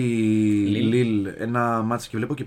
Lille. 0.74 0.92
Lille, 0.94 1.34
ένα 1.38 1.82
μάτσο 1.82 2.08
και 2.10 2.16
βλέπω 2.16 2.34
και 2.34 2.44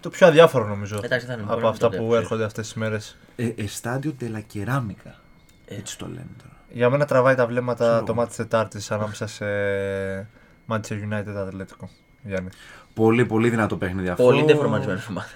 Το 0.00 0.08
πιο 0.10 0.26
αδιάφορο 0.26 0.66
νομίζω. 0.66 1.00
Εντάξει, 1.04 1.26
θα 1.26 1.32
είναι, 1.32 1.42
μπορεί 1.42 1.54
από 1.54 1.62
να 1.66 1.68
αυτά 1.68 1.88
το 1.88 1.96
που 1.96 2.02
διαβάσει. 2.02 2.20
έρχονται 2.22 2.44
αυτές 2.44 2.64
τις 2.66 2.74
μέρες. 2.76 3.16
ε, 3.36 3.48
Estadio 3.58 4.10
della 4.20 4.40
Ceramica. 4.54 5.06
Ε. 5.06 5.10
Έτσι 5.66 5.98
το 5.98 6.06
λένε 6.06 6.26
τώρα. 6.42 6.54
Για 6.70 6.90
μένα 6.90 7.04
τραβάει 7.04 7.34
τα 7.34 7.46
βλέμματα 7.46 7.86
Ξέρω. 7.88 8.04
το 8.04 8.14
μάτι 8.14 8.30
τη 8.30 8.36
Τετάρτη 8.36 8.80
ανάμεσα 8.88 9.26
σε 9.26 9.44
Manchester 10.68 10.92
United 11.10 11.36
Ατλέτικο. 11.46 11.88
Γιάννη. 12.22 12.48
Πολύ 12.94 13.24
πολύ 13.26 13.48
δυνατό 13.50 13.76
παιχνίδι 13.76 14.08
αυτό. 14.08 14.22
Πολύ 14.22 14.44
ντεφορμαρισμένε 14.44 15.00
ομάδε. 15.10 15.26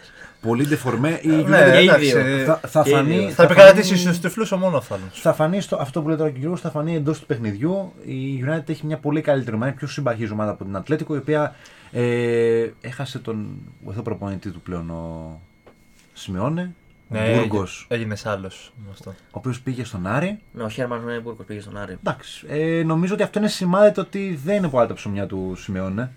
Πολύ 0.40 0.66
ντεφορμέ. 0.66 1.18
Η 1.22 1.28
Ναι, 1.28 1.34
United 1.42 1.70
και 1.72 1.78
οι 1.80 1.84
εντάξει, 1.84 2.22
δύο. 2.22 2.44
θα, 2.44 2.60
θα 2.68 2.82
και 2.82 2.90
οι 2.90 2.92
φανεί, 2.92 3.18
δύο. 3.18 3.28
Θα 3.28 3.34
θα 3.34 3.42
επικρατήσει 3.42 3.86
φανεί- 3.88 4.00
στους 4.06 4.18
τυφλούς 4.20 4.52
ο 4.52 4.56
μονόφθαλμο. 4.56 5.04
Θα 5.12 5.32
φανεί 5.32 5.60
στο, 5.60 5.76
αυτό 5.76 6.02
που 6.02 6.08
λέει 6.08 6.16
τώρα 6.16 6.30
και 6.30 6.36
ο 6.36 6.38
Γιώργος, 6.40 6.60
θα 6.60 6.70
φανεί 6.70 6.94
εντός 6.96 7.20
του 7.20 7.26
παιχνιδιού. 7.26 7.92
Η 8.04 8.44
United 8.48 8.68
έχει 8.68 8.86
μια 8.86 8.96
πολύ 8.98 9.20
καλύτερη 9.20 9.56
ομάδα, 9.56 9.72
πιο 9.72 9.86
συμπαχή 9.86 10.30
ομάδα 10.32 10.50
από 10.50 10.64
την 10.64 10.76
Ατλέτικο, 10.76 11.14
η 11.14 11.18
οποία 11.18 11.54
ε, 11.92 12.66
έχασε 12.80 13.18
τον 13.18 13.48
βοηθό 13.84 14.02
προπονητής 14.02 14.52
του 14.52 14.60
πλέον, 14.60 14.90
ο 14.90 15.40
Σιμεώνε. 16.12 16.74
Ο 17.12 17.18
Ναι, 17.18 17.34
Μπούργος, 17.34 17.86
Έγινε 17.88 18.16
άλλος 18.24 18.72
αυτό. 18.90 19.10
ο 19.10 19.14
οποίος 19.30 19.60
πήγε 19.60 19.84
στον 19.84 20.06
Άρη. 20.06 20.38
Ναι, 20.52 20.62
ο 20.62 20.68
Χέρμαν 20.68 21.20
Μπουργκο 21.22 21.42
πήγε 21.42 21.60
στον 21.60 21.76
Άρη. 21.76 21.92
Εντάξει. 21.92 22.46
Ε, 22.48 22.82
νομίζω 22.82 23.14
ότι 23.14 23.22
αυτό 23.22 23.38
είναι 23.38 23.48
σημάδι 23.48 24.00
ότι 24.00 24.40
δεν 24.44 24.56
είναι 24.56 24.68
πολλά 24.68 24.86
τα 24.86 24.94
ψωμιά 24.94 25.26
του 25.26 25.54
Σιμεώνε. 25.56 26.12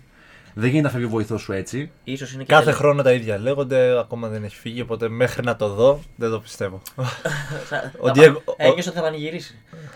Δεν 0.56 0.64
γίνεται 0.68 0.86
να 0.86 0.92
φεύγει 0.92 1.06
ο 1.06 1.08
βοηθός 1.08 1.42
σου 1.42 1.52
έτσι. 1.52 1.90
Ίσως 2.04 2.32
είναι 2.32 2.42
και 2.42 2.52
Κάθε 2.52 2.64
τελε- 2.64 2.76
χρόνο 2.78 3.02
τα 3.02 3.12
ίδια 3.12 3.38
λέγονται, 3.38 3.98
ακόμα 3.98 4.28
δεν 4.28 4.44
έχει 4.44 4.56
φύγει, 4.56 4.80
οπότε 4.80 5.08
μέχρι 5.08 5.44
να 5.44 5.56
το 5.56 5.68
δω 5.68 6.00
δεν 6.16 6.30
το 6.30 6.40
πιστεύω. 6.40 6.82
Θα- 7.64 7.92
Ο 8.00 8.06
θα- 8.06 8.12
Diego- 8.16 8.40
ο- 8.44 8.54
Ένιωσα 8.56 8.88
ότι 8.90 8.98
θα 8.98 9.04
πανηγυρίσει. 9.04 9.54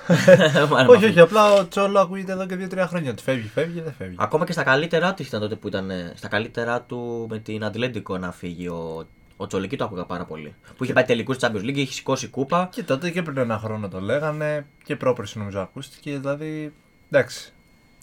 Μάλλον 0.71 0.89
όχι, 0.89 0.95
αυτό. 0.95 1.07
όχι, 1.09 1.21
απλά 1.21 1.53
ο 1.53 1.69
Τσόλο 1.69 2.01
ακούγεται 2.01 2.33
εδώ 2.33 2.47
και 2.47 2.55
2-3 2.57 2.87
χρόνια. 2.89 3.11
Ότι 3.11 3.23
φεύγει, 3.23 3.49
φεύγει, 3.49 3.81
δεν 3.81 3.93
φεύγει. 3.99 4.15
Ακόμα 4.19 4.45
και 4.45 4.53
στα 4.53 4.63
καλύτερά 4.63 5.15
του 5.15 5.23
ήταν 5.23 5.41
τότε 5.41 5.55
που 5.55 5.69
ήταν. 5.69 5.91
ε, 5.91 6.13
Στα 6.17 6.29
καλύτερά 6.29 6.81
του 6.83 7.27
με 7.31 7.39
την 7.39 7.65
Ατλέντικο 7.65 8.19
να 8.19 8.33
φύγει 8.33 8.69
ο, 8.69 9.07
ο 9.41 9.47
Τσολική 9.47 9.77
το 9.77 9.85
άκουγα 9.85 10.05
πάρα 10.05 10.25
πολύ. 10.25 10.55
Που 10.77 10.85
είχε 10.85 10.93
πάει 10.93 11.05
τελικούς 11.05 11.37
Champions 11.41 11.63
League, 11.65 11.77
είχε 11.77 11.93
σηκώσει 11.93 12.29
κούπα. 12.29 12.69
Και 12.73 12.83
τότε 12.83 13.11
και 13.11 13.23
πριν 13.23 13.37
ένα 13.39 13.59
χρόνο 13.59 13.89
το 13.89 14.01
λέγανε 14.01 14.67
και 14.85 14.97
πρόπερση 14.97 15.39
νομίζω 15.39 15.61
ακούστηκε. 15.61 16.19
Δηλαδή, 16.19 16.73
εντάξει, 17.11 17.53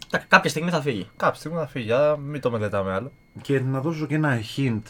Τα- 0.10 0.18
Κάποια 0.28 0.50
στιγμή 0.50 0.70
θα 0.70 0.82
φύγει. 0.82 1.10
κάποια 1.18 1.40
στιγμή 1.40 1.58
θα 1.58 1.68
φύγει, 1.68 1.92
αλλά 1.92 2.18
μην 2.18 2.42
το 2.42 2.52
μελετάμε 2.52 2.94
άλλο. 2.94 3.12
Και 3.42 3.60
να 3.60 3.82
δώσω 3.82 4.06
και 4.06 4.16
ένα 4.16 4.40
hint 4.56 4.82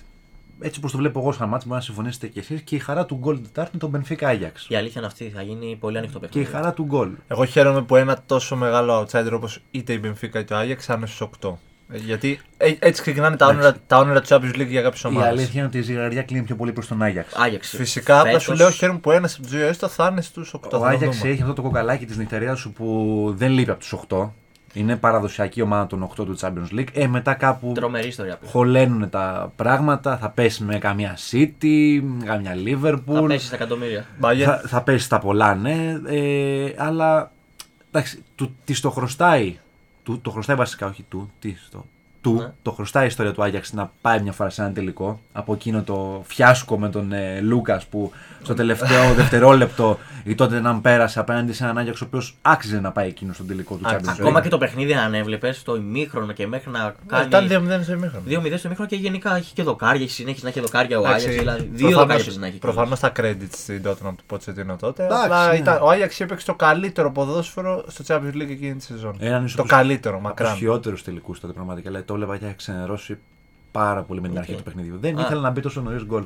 έτσι 0.60 0.80
όπως 0.80 0.92
το 0.92 0.98
βλέπω 0.98 1.20
εγώ 1.20 1.32
σαν 1.32 1.50
μάτς, 1.50 1.64
μπορεί 1.66 1.78
να 1.78 1.84
συμφωνήσετε 1.84 2.28
κι 2.28 2.40
εσείς 2.40 2.62
και 2.62 2.75
η 2.75 2.80
χαρά 2.80 3.06
του 3.06 3.16
γκολ 3.16 3.42
Τετάρτη 3.42 3.70
με 3.74 3.80
τον 3.80 3.90
Μπενφίκα 3.90 4.28
Άγιαξ. 4.28 4.66
Η 4.70 4.75
αλήθεια 4.75 4.94
είναι 4.98 5.06
αυτή, 5.08 5.30
θα 5.30 5.42
γίνει 5.42 5.75
πολύ 5.80 5.98
ανοιχτό 5.98 6.20
Και 6.20 6.25
η 6.25 6.28
παιχνίδι. 6.28 6.50
χαρά 6.52 6.74
του 6.74 6.84
γκολ. 6.84 7.12
Εγώ 7.28 7.46
χαίρομαι 7.46 7.82
που 7.82 7.96
ένα 7.96 8.24
τόσο 8.25 8.56
μεγάλο 8.56 9.00
outsider 9.02 9.32
όπως 9.34 9.62
είτε 9.72 9.94
η 9.94 10.02
Benfica 10.04 10.36
είτε 10.36 10.54
ο 10.54 10.58
Άγιαξ 10.58 10.86
θα 10.86 10.94
είναι 10.94 11.06
στου 11.06 11.30
8. 11.42 11.54
Ε, 11.94 11.98
Γιατί 11.98 12.39
ε, 12.58 12.74
έτσι 12.80 13.01
ξεκινάνε 13.01 13.36
τα 13.36 13.48
όνειρα, 13.48 13.75
τα 13.88 13.98
όνειρα 13.98 14.22
του 14.22 14.27
Champions 14.30 14.56
League 14.60 14.68
για 14.68 14.82
κάποιες 14.82 15.01
Η 15.01 15.08
ομάδες. 15.08 15.30
αλήθεια 15.30 15.51
είναι 15.56 15.65
ότι 15.65 15.77
η 15.77 15.82
ζυγαριά 15.82 16.22
κλείνει 16.24 16.44
πιο 16.44 16.56
πολύ 16.56 16.72
προς 16.72 16.88
τον 16.88 17.01
Άγιαξ. 17.01 17.34
Άγιαξ. 17.36 17.70
Φυσικά, 17.75 18.13
απλά 18.20 18.25
Φέτος- 18.30 18.44
σου 18.44 18.54
λέω 18.54 18.70
χαίρομαι 18.70 19.00
που 19.00 19.12
ένας 19.12 19.34
από 19.34 19.42
τους 19.42 19.51
δύο 19.51 19.68
έστω 19.68 19.88
θα 19.88 20.08
είναι 20.12 20.22
στους 20.22 20.54
8. 20.54 20.80
Ο 20.80 20.86
Άγιαξ 20.86 21.24
έχει 21.24 21.42
αυτό 21.42 21.54
το 21.54 21.62
κοκαλάκι 21.62 22.06
της 22.06 22.18
νυχτερίας 22.18 22.60
σου 22.60 22.72
που 22.74 23.34
δεν 23.38 23.51
λείπει 23.51 23.70
από 23.72 23.80
τους 23.80 23.94
8. 23.94 24.34
Είναι 24.74 24.96
παραδοσιακή 24.96 25.62
ομάδα 25.62 25.88
των 25.88 26.04
8 26.04 26.25
του 26.25 26.38
Champions 26.39 26.80
League. 26.80 26.88
Ε, 26.94 27.08
μετά 27.08 27.34
κάπου 27.34 27.72
Τρομερή 27.75 28.08
ιστορία. 28.08 28.38
που. 28.38 28.48
χωλένουν 28.48 29.10
τα 29.10 29.51
πράγματα. 29.56 30.18
Θα 30.18 30.30
πέσει 30.30 30.63
με 30.63 30.77
καμιά 30.77 31.18
City, 31.32 32.01
καμιά 32.25 32.51
Θα 32.51 32.62
Liverpool. 32.65 33.27
πέσει 33.27 33.46
στα 33.46 33.56
εκατομμύρια. 33.56 34.06
Θα, 34.44 34.62
θα 34.68 34.82
πέσει 34.82 35.06
στα 35.06 35.20
πολλά, 35.20 35.56
ναι. 35.56 36.00
Ε, 36.08 36.74
αλλά 36.77 37.32
εντάξει, 37.92 38.24
του, 38.36 38.56
της 38.63 38.80
το 38.82 38.89
χρωστάει. 38.89 39.58
Του, 40.05 40.19
το 40.19 40.31
χρωστάει 40.31 40.55
βασικά, 40.55 40.88
όχι 40.88 41.03
του. 41.03 41.31
Τι, 41.39 41.55
στο, 41.65 41.85
του. 42.29 42.34
Ναι. 42.34 42.51
Το 42.62 42.72
χρωστάει 42.72 43.03
η 43.03 43.08
ιστορία 43.08 43.32
του 43.34 43.44
Άγιαξ 43.44 43.74
να 43.74 43.91
πάει 44.01 44.22
μια 44.22 44.32
φορά 44.32 44.50
σε 44.50 44.62
ένα 44.62 44.72
τελικό. 44.72 45.20
Από 45.34 45.53
εκείνο 45.53 45.84
το 45.84 46.24
φιάσκο 46.27 46.79
με 46.79 46.89
τον 46.89 47.12
ε, 47.12 47.39
Λούκας 47.41 47.86
που 47.86 48.12
στο 48.44 48.53
τελευταίο 48.53 49.13
δευτερόλεπτο 49.20 49.98
η 50.24 50.36
τότε 50.36 50.60
να 50.60 50.79
πέρασε 50.79 51.20
απέναντι 51.20 51.53
σε 51.53 51.63
έναν 51.63 51.77
Άγιαξ 51.77 52.01
ο 52.01 52.05
οποίος 52.05 52.36
άξιζε 52.41 52.79
να 52.79 52.91
πάει 52.91 53.08
εκείνο 53.08 53.34
στον 53.34 53.48
τελικό 53.48 53.75
του 53.75 53.82
Άξιζε. 53.88 54.00
Champions 54.12 54.15
League. 54.15 54.20
Ακόμα 54.22 54.41
και 54.41 54.50
το 54.50 54.58
παιχνίδι, 54.58 54.94
αν 54.94 55.13
έβλεπες, 55.13 55.63
το 55.63 55.75
ημίχρονο 55.75 56.32
και 56.32 56.48
μέχρι 56.48 56.72
να 56.72 56.96
κάνει. 57.08 57.25
Ήταν 57.25 57.48
2-0 57.79 57.84
στο 57.84 57.91
ημίχρονο. 57.94 58.24
2-0 58.27 58.53
στο 58.58 58.67
ημίχρονο 58.67 58.89
και 58.89 58.96
γενικά 58.96 59.36
έχει 59.36 59.53
και 59.53 59.63
δοκάρια, 59.63 60.01
έχει 60.01 60.12
συνέχιση 60.12 60.44
να 60.44 60.50
έχει 60.50 60.60
δοκάρια 60.60 61.00
ο 61.00 61.05
Εντάξει, 61.05 61.25
Άγιαξ. 61.27 61.39
Δηλαδή, 61.44 61.70
δύο 61.72 61.88
προφανώς- 61.89 62.17
δοκάρια 62.24 62.39
να 62.39 62.48
έχει. 62.48 62.58
Προφανώς 62.58 63.00
τα 63.00 63.12
credits 63.20 63.48
στην 63.51 63.82
Tottenham 63.86 64.13
του 64.17 64.24
Ποτσετίνο 64.27 64.75
τότε. 64.75 65.03
Εντάξει, 65.03 65.24
αλλά 65.25 65.48
ναι. 65.51 65.55
ήταν, 65.58 65.77
ο 65.82 65.89
Άγιαξ 65.89 66.20
έπαιξε 66.20 66.46
το 66.46 66.55
καλύτερο 66.55 67.12
ποδόσφαιρο 67.12 67.84
στο 67.88 68.03
Champions 68.08 68.36
League 68.36 68.50
εκείνη 68.50 68.75
τη 68.75 68.84
σεζόν. 68.84 69.15
Έναν 69.20 69.44
ίσως 69.46 69.55
το 69.55 69.62
από 69.62 69.70
τους- 69.70 69.77
καλύτερο, 69.79 70.15
από 70.17 70.27
τους 70.27 70.38
μακράν. 70.39 70.55
χειρότερους 70.58 71.03
τελικούς 71.03 71.39
τότε 71.39 71.53
πραγματικά. 71.53 71.89
Δηλαδή, 72.15 72.36
το 72.36 72.36
έβλεπα 72.36 72.38
και 72.38 72.45
είχε 72.45 72.53
ξενερώσει 72.55 73.17
πάρα 73.72 74.01
πολύ 74.03 74.22
με 74.22 74.27
την 74.27 74.38
Οκ. 74.38 74.41
αρχή 74.43 74.55
του 74.55 74.63
παιχνιδιού. 74.63 74.98
Δεν 75.01 75.19
Α. 75.19 75.22
ήθελε 75.22 75.41
να 75.41 75.50
μπει 75.50 75.62
τόσο 75.62 75.81
νωρίς 75.81 76.03
γκολ. 76.03 76.24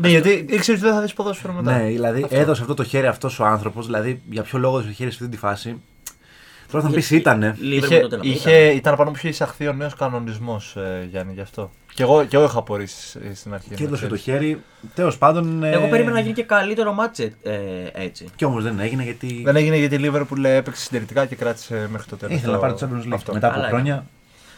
Ναι, 0.00 0.08
γιατί 0.08 0.30
ήξερες 0.30 0.68
ότι 0.68 0.80
δεν 0.80 0.92
θα 0.92 1.00
δεις 1.00 1.12
ποδόσφαιρο 1.12 1.52
μετά. 1.52 1.76
Ναι, 1.78 1.84
δηλαδή 1.86 2.26
έδωσε 2.28 2.62
αυτό 2.62 2.74
το 2.74 2.84
χέρι 2.84 3.06
αυτός 3.06 3.38
ο 3.38 3.44
άνθρωπος. 3.44 3.86
Δηλαδή, 3.86 4.22
για 4.30 4.42
ποιο 4.42 4.58
λόγο 4.58 4.78
έδωσε 4.78 4.92
χέρι 4.92 5.10
σε 5.10 5.18
αυτή 5.20 5.34
τη 5.34 5.36
φάση. 5.40 5.80
Τώρα 6.70 6.84
θα 6.84 6.90
μου 6.90 6.94
πεις 6.96 7.10
ήτανε. 7.10 7.56
Λίβερπουλ 7.60 7.90
Είχε, 7.92 8.00
τότε 8.00 8.16
να 8.16 8.22
είχε, 8.24 8.66
ήταν 8.68 8.96
πάνω 8.96 9.10
που 9.10 9.16
είχε 9.16 9.28
εισαχθεί 9.28 9.68
ο 9.68 9.72
νέος 9.72 9.94
κανονισμός, 9.94 10.76
ε, 10.76 11.06
Γιάννη, 11.10 11.32
γι' 11.32 11.40
αυτό. 11.40 11.70
Και 11.94 12.02
εγώ, 12.02 12.24
και 12.24 12.36
εγώ 12.36 12.44
είχα 12.44 12.58
απορήσει 12.58 13.14
ε, 13.14 13.34
στην 13.34 13.54
αρχή. 13.54 13.68
Και 13.68 13.82
να 13.82 13.86
έδωσε 13.86 14.06
το 14.06 14.14
ξέρεις. 14.14 14.40
χέρι. 14.42 14.62
Τέλος 14.94 15.18
πάντων. 15.18 15.62
ε, 15.62 15.70
Εγώ 15.70 15.88
περίμενα 15.88 16.12
να 16.14 16.20
γίνει 16.20 16.32
και 16.34 16.42
καλύτερο 16.42 16.92
μάτσε 16.92 17.32
ε, 17.42 17.58
έτσι. 17.92 18.28
Και 18.36 18.44
όμως 18.44 18.62
δεν 18.62 18.80
έγινε 18.80 19.02
γιατί. 19.02 19.42
Δεν 19.44 19.56
έγινε 19.56 19.76
γιατί 19.76 19.94
η 19.94 20.10
Liverpool 20.12 20.44
έπαιξε 20.44 20.82
συντηρητικά 20.82 21.26
και 21.26 21.34
κράτησε 21.36 21.88
μέχρι 21.92 22.08
το 22.08 22.16
τέλος. 22.16 22.36
Ήθελε 22.36 22.52
να 22.52 22.58
πάρει 22.58 22.74
το 22.74 22.88
Champions 22.88 23.06
League. 23.06 23.14
Αυτό. 23.14 23.32
Μετά 23.32 23.46
από 23.48 23.58
Αλλά 23.58 23.68
χρόνια. 23.68 24.06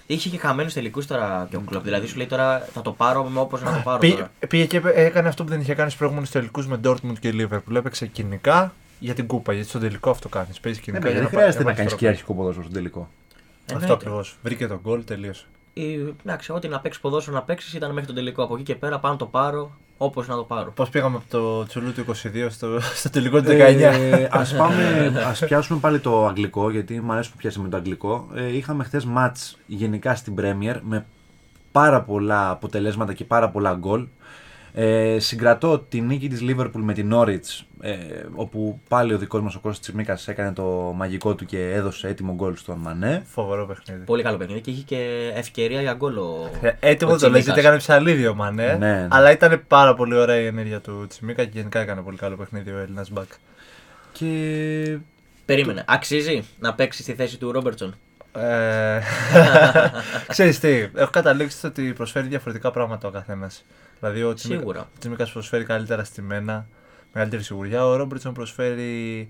Είχε 0.07 0.29
και 0.29 0.39
χαμένους 0.39 0.73
τελικούς 0.73 1.07
τώρα 1.07 1.47
και 1.51 1.57
ο 1.57 1.61
κλοπ. 1.67 1.83
Δηλαδή 1.85 2.07
σου 2.07 2.17
λέει 2.17 2.27
τώρα 2.27 2.69
θα 2.73 2.83
το 2.83 2.93
πάρω 2.93 3.25
με 3.25 3.41
όπως 3.41 3.63
να 3.63 3.73
το 3.73 3.81
πάρω. 3.85 3.99
Πή- 3.99 4.13
τώρα. 4.15 4.31
Πήγε 4.49 4.65
και 4.67 4.81
έκανε 4.95 5.29
αυτό 5.29 5.45
που 5.45 5.51
δεν 5.51 5.61
είχε 5.61 5.75
κάνει 5.75 5.87
στους 5.89 5.99
προηγούμενους 5.99 6.31
τελικούς 6.31 6.67
με 6.67 6.81
Dortmund 6.85 7.19
και 7.21 7.35
Liverpool. 7.39 7.75
Έπαιξε 7.75 8.07
κοινικά 8.07 8.75
για 8.99 9.15
την 9.15 9.27
κούπα. 9.27 9.53
Γιατί 9.53 9.69
στο 9.69 9.79
τελικό 9.79 10.11
αυτό 10.11 10.29
κάνεις. 10.29 10.61
Παίζεις 10.61 10.81
Ναι, 10.81 10.85
κοινικά. 10.85 11.03
παιδιά, 11.07 11.21
για 11.21 11.29
δεν 11.29 11.35
να 11.39 11.41
χρειάζεται 11.41 11.65
πάει- 11.65 11.73
να 11.73 11.79
κάνεις 11.79 11.95
και 11.95 12.05
πάει 12.05 12.11
αρχικό 12.15 12.35
ποδόσφαιρο 12.35 12.63
στον 12.63 12.75
τελικό. 12.75 13.09
Αυτό 13.61 13.73
Εννοείται. 13.73 13.93
ακριβώς. 13.93 14.37
Βρήκε 14.43 14.67
τον 14.67 14.81
γκολ, 14.83 15.05
τελείωσε. 15.05 15.45
Ή, 15.73 16.15
Εντάξει, 16.25 16.53
ό,τι 16.53 16.69
να 16.69 16.81
παίξεις 16.81 17.01
ποδόσφαιρο 17.03 17.37
να 17.37 17.43
παίξεις 17.43 17.75
ήταν 17.75 17.91
μέχρι 17.91 18.07
τον 18.07 18.15
τελικό. 18.15 18.43
Από 18.43 18.55
εκεί 18.55 18.63
και 18.63 18.75
πέρα 18.75 18.99
πάνω 18.99 19.17
το 19.17 19.27
πάρω 19.27 19.71
όπως 19.97 20.29
να 20.29 20.37
το 20.37 20.43
πάρω. 20.43 20.73
Πώς 20.73 20.89
πήγαμε 20.89 21.17
από 21.17 21.25
το 21.29 21.67
τσουλού 21.67 21.93
του 21.93 22.05
22 22.09 22.47
στο, 22.51 22.81
στο 22.95 23.11
τελικό 23.11 23.41
του 23.43 23.49
19. 23.49 23.51
Ε, 23.51 24.29
ας, 24.31 24.55
πάμε, 24.55 25.13
ας 25.27 25.39
πιάσουμε 25.39 25.79
πάλι 25.79 25.99
το 25.99 26.27
αγγλικό, 26.27 26.71
γιατί 26.71 27.01
μου 27.01 27.13
αρέσει 27.13 27.31
που 27.31 27.37
πιάσαμε 27.37 27.69
το 27.69 27.77
αγγλικό. 27.77 28.29
Ε, 28.35 28.57
είχαμε 28.57 28.85
χθες 28.85 29.05
μάτς 29.05 29.59
γενικά 29.67 30.15
στην 30.15 30.35
Premier 30.39 30.77
με 30.83 31.07
πάρα 31.73 32.03
πολλά 32.03 32.51
αποτελέσματα 32.51 33.13
και 33.13 33.25
πάρα 33.25 33.49
πολλά 33.49 33.75
γκολ. 33.75 34.07
Ε, 34.77 35.19
συγκρατώ 35.19 35.79
τη 35.79 36.01
νίκη 36.01 36.29
της 36.29 36.41
Liverpool 36.43 36.71
με 36.81 36.93
την 36.93 37.11
Norwich, 37.15 37.65
ε, 37.81 37.95
όπου 38.35 38.81
πάλι 38.89 39.15
ο 39.15 39.19
δικός 39.19 39.41
μας 39.41 39.55
ο 39.55 39.61
Κώστας 39.61 39.81
Τσιμίκας 39.81 40.29
έκανε 40.29 40.53
το 40.53 40.63
μαγικό 40.97 41.35
του 41.35 41.45
και 41.45 41.71
έδωσε 41.73 42.09
έτοιμο 42.09 42.35
γκολ 42.35 42.57
στον 42.57 42.79
Μανέ. 42.79 43.23
Φοβερό 43.27 43.67
παιχνίδι. 43.67 44.05
Πολύ 44.05 44.23
καλό 44.23 44.37
παιχνίδι 44.37 44.61
και 44.61 44.71
είχε 44.71 44.83
και 44.83 45.31
ευκαιρία 45.35 45.81
για 45.81 45.93
γκολ 45.95 46.17
ο. 46.17 46.51
Ε, 46.61 46.73
Έτοιμο 46.81 47.13
ο 47.13 47.17
το 47.17 47.29
λες, 47.29 47.41
Τσιμίκας. 47.41 47.45
γιατί 47.45 47.61
έκανε 47.61 47.77
ψαλίδι 47.77 48.27
ο 48.27 48.35
Μανέ. 48.35 48.67
Ναι, 48.67 48.77
ναι. 48.77 49.09
Αλλά 49.11 49.31
ήταν 49.31 49.63
πάρα 49.69 49.95
πολύ 49.95 50.15
ωραία 50.15 50.41
η 50.41 50.47
ενέργεια 50.47 50.81
του 50.81 51.07
Τσιμίκα 51.09 51.45
και 51.45 51.51
γενικά 51.59 51.81
έκανε 51.81 52.01
πολύ 52.01 52.17
καλό 52.17 52.37
παιχνίδι 52.37 52.71
ο 52.71 52.79
Έλληνας 52.79 53.11
Μπακ. 53.11 53.29
Και 54.13 54.99
Περίμενε. 55.45 55.85
Αξίζει 55.87 56.45
να 56.59 56.75
παίξει 56.75 57.03
στη 57.03 57.13
θέση 57.15 57.39
του 57.39 57.53
Ρόμπερτσον; 57.53 57.95
Ε, 58.37 59.01
Ξέρεις 60.29 60.59
τι, 60.61 60.69
έχω 60.95 61.11
καταλήξει 61.11 61.57
στο 61.57 61.69
ότι 61.69 61.93
προσφέρει 61.93 62.27
διαφορετικά 62.29 62.71
πράγματα 62.71 63.09
ο 63.09 63.11
καθένας. 63.11 63.65
Δηλαδή 64.01 64.23
ο 64.23 64.35
Τσιμίκα- 64.35 64.61
Σίγουρα. 64.61 64.81
ο 64.81 64.99
Τσιμίκας 64.99 65.33
προσφέρει 65.33 65.65
καλύτερα 65.65 66.05
στημένα, 66.05 66.67
μεγαλύτερη 67.13 67.43
σιγουριά. 67.43 67.87
Ο 67.87 67.97
Ρόμπερτσον 67.97 68.33
προσφέρει 68.35 69.29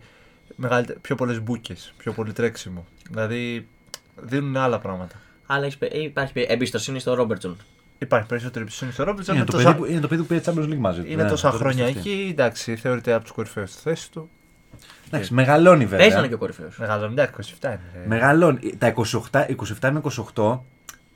μεγαλύτερη, 0.57 0.99
πιο 0.99 1.15
πολλές 1.15 1.43
μπουκε, 1.43 1.77
πιο 1.97 2.13
πολύ 2.13 2.33
τρέξιμο. 2.33 2.87
Δηλαδή 3.11 3.69
δίνουν 4.17 4.57
άλλα 4.57 4.79
πράγματα. 4.79 5.15
Αλλά 5.47 5.65
έχεις 5.65 5.79
πε- 5.79 5.95
υπάρχει 5.95 6.47
εμπιστοσύνη 6.49 7.01
στο 7.01 7.15
Ρόμπερτσον. 7.15 7.57
Υπάρχει 7.99 8.27
περισσότερη 8.27 8.61
εμπιστοσύνη 8.61 8.93
στο 8.93 9.05
Ρόμπερτσον. 9.05 9.35
είναι 9.35 9.43
Είναι, 9.45 9.51
το, 9.53 9.57
τόσα, 9.57 9.73
παιδί 9.75 9.85
που, 9.87 9.91
είναι 9.93 10.01
το 10.01 10.09
παιδί 10.09 10.21
που 10.23 10.27
πήρε 10.27 10.41
Champions 10.45 10.73
League 10.73 10.79
μαζί 10.79 11.01
του. 11.03 11.11
είναι 11.11 11.23
ναι, 11.23 11.29
τόσα 11.29 11.51
το 11.51 11.57
χρόνια 11.57 11.85
πιστεύω. 11.85 12.09
εκεί. 12.11 12.29
Εντάξει, 12.31 12.77
θεωρείται 12.77 13.13
από 13.13 13.23
τους 13.23 13.33
κορυφαίους 13.33 13.71
στη 13.71 13.81
θέση 13.83 14.11
του. 14.11 14.31
Εντάξει, 15.07 15.35
μεγαλώνει 15.35 15.85
βέβαια. 15.85 15.99
Παίζει 15.99 16.13
να 16.13 16.19
είναι 16.19 16.29
και 16.29 16.35
ο 16.35 16.39
κορυφαίος. 16.39 16.79
Μεγαλώνει, 16.79 17.13
εντάξει, 17.13 17.55
27 17.61 17.67
είναι. 17.67 17.81
ρε. 17.95 18.07
Μεγαλώνει. 18.07 18.75
Τα 18.79 18.95
28, 19.31 19.47
27 19.81 19.91
με 19.91 20.01
28 20.35 20.59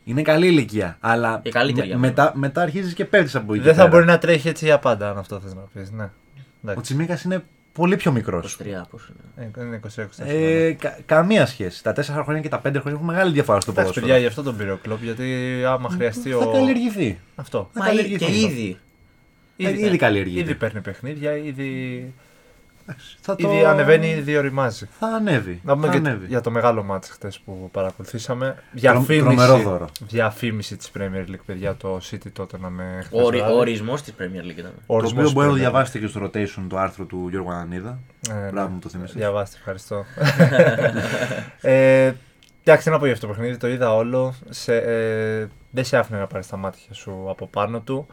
είναι 0.04 0.22
καλή 0.22 0.46
ηλικία. 0.46 0.96
Αλλά 1.00 1.40
Η 1.44 1.50
καλύτερη 1.50 1.86
για 1.86 1.96
με- 1.98 2.00
μένα. 2.08 2.22
μετά, 2.22 2.38
μετά 2.38 2.62
αρχίζεις 2.62 2.94
και 2.94 3.04
πέφτει 3.04 3.36
από 3.36 3.54
εκεί. 3.54 3.62
Δεν 3.62 3.72
θα 3.74 3.78
πέρα. 3.78 3.88
μπορεί 3.88 4.04
να 4.04 4.18
τρέχει 4.18 4.48
έτσι 4.48 4.64
για 4.64 4.78
πάντα, 4.78 5.10
αν 5.10 5.18
αυτό 5.18 5.40
θες 5.40 5.54
να 5.54 5.60
πεις. 5.74 5.90
Ναι. 5.90 6.02
Ο 6.04 6.10
Εντάξει. 6.62 6.82
Τσιμίκα 6.82 7.18
είναι 7.24 7.42
πολύ 7.72 7.96
πιο 7.96 8.12
μικρός. 8.12 8.58
23 8.60 8.86
πώς 8.90 9.10
είναι. 9.36 9.50
Ε, 9.56 9.62
Είναι 9.62 9.76
26. 9.76 10.24
Ε, 10.26 10.72
κα- 10.72 10.98
καμία 11.06 11.46
σχέση. 11.46 11.82
Τα 11.82 11.92
4 11.92 12.22
χρόνια 12.22 12.40
και 12.42 12.48
τα 12.48 12.58
5 12.58 12.80
χρόνια 12.80 12.92
έχουν 12.92 13.06
μεγάλη 13.06 13.32
διαφορά 13.32 13.60
στο 13.60 13.70
Εντάξει, 13.70 13.90
ποδόσφαιρο. 13.92 14.06
παιδιά, 14.06 14.20
γι' 14.20 14.26
αυτό 14.26 14.42
τον 14.42 14.56
πήρε 14.56 14.70
ο 14.72 14.76
κλοπ. 14.82 15.02
Γιατί 15.02 15.62
άμα 15.66 15.88
χρειαστεί 15.88 16.30
Θα 16.30 16.36
ο. 16.36 16.52
καλλιεργηθεί. 16.52 17.18
Αυτό. 17.34 17.70
Θα 17.72 17.80
Μα 17.80 17.86
καλλιεργηθεί 17.86 18.18
και 18.24 18.24
αυτό. 18.24 18.46
ήδη. 18.46 18.78
Ε, 19.56 19.70
Ήδη 19.86 19.96
καλλιεργείται. 19.96 20.40
Ήδη 20.40 20.54
παίρνει 20.54 20.80
παιχνίδια, 20.80 21.36
ήδη, 21.36 22.12
Θα 23.20 23.34
το- 23.36 23.48
ήδη 23.52 23.64
ανεβαίνει, 23.64 24.08
ήδη 24.08 24.36
οριμάζει. 24.36 24.88
Θα 24.98 25.06
ανέβει. 25.06 25.60
Να 25.64 25.74
πούμε 25.74 25.86
θα 25.86 25.92
και 25.92 25.98
ανέβει. 25.98 26.26
για 26.26 26.40
το 26.40 26.50
μεγάλο 26.50 26.82
μάτς 26.82 27.08
χτες 27.08 27.38
που 27.38 27.68
παρακολουθήσαμε. 27.72 28.56
τρομερό 28.80 29.00
Διαφήμιση, 29.04 29.62
δώρο. 29.62 29.88
διαφήμιση 30.00 30.76
της 30.76 30.90
Premier 30.98 31.30
League, 31.30 31.40
παιδιά, 31.46 31.74
το 31.76 32.00
City 32.10 32.32
τότε 32.32 32.58
να 32.58 32.70
με 32.70 33.04
Ο, 33.10 33.22
ορι- 33.22 33.42
ο 33.42 33.58
ορισμός 33.58 34.02
της 34.02 34.14
Premier 34.18 34.22
League 34.44 34.58
ήταν. 34.58 34.72
Το 34.76 34.82
Ορισμός 34.86 35.18
οποίο 35.20 35.30
μπορεί 35.30 35.46
να 35.46 35.52
το 35.52 35.52
Premier 35.52 35.54
League. 35.56 35.58
διαβάσετε 35.60 35.98
και 35.98 36.06
στο 36.06 36.20
rotation 36.24 36.66
το 36.68 36.78
άρθρο 36.78 37.04
του 37.04 37.26
Γιώργου 37.30 37.50
Ανανίδα. 37.50 37.98
Ε, 38.30 38.50
Μπράβο 38.50 38.68
ναι. 38.68 38.74
μου 38.74 38.78
το 38.80 38.88
θύμισες. 38.88 39.16
Διαβάστε, 39.16 39.56
ευχαριστώ. 39.58 40.04
ε, 41.60 42.12
εντάξει, 42.64 42.84
τι 42.84 42.90
να 42.90 42.98
πω 42.98 43.04
για 43.04 43.14
αυτό 43.14 43.26
το 43.26 43.32
παιχνίδι, 43.32 43.56
το 43.56 43.68
είδα 43.68 43.94
όλο. 43.94 44.34
Σε, 44.48 44.76
ε, 44.76 45.46
δεν 45.70 45.84
σε 45.84 45.96
άφηνε 45.96 46.18
να 46.18 46.26
πάρεις 46.26 46.46
τα 46.46 46.56
μάτια 46.56 46.94
σου 46.94 47.26
από 47.30 47.46
πάνω 47.46 47.80
του. 47.80 48.06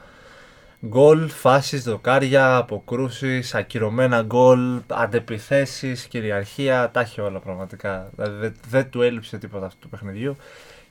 Γκολ, 0.88 1.30
φάσεις, 1.30 1.84
δοκάρια, 1.84 2.56
αποκρούσεις, 2.56 3.56
ακυρωμένα 3.56 4.22
γκολ, 4.22 4.82
αντεπιθέσεις, 4.88 6.06
κυριαρχία, 6.08 6.90
τα 6.92 7.02
είχε 7.02 7.22
όλα 7.22 7.40
πραγματικά. 7.40 8.10
Δηλαδή 8.16 8.38
δεν, 8.38 8.56
δεν 8.70 8.90
του 8.90 9.02
έλειψε 9.02 9.38
τίποτα 9.38 9.66
αυτού 9.66 9.80
του 9.80 9.90
παιχνιδιού. 9.90 10.36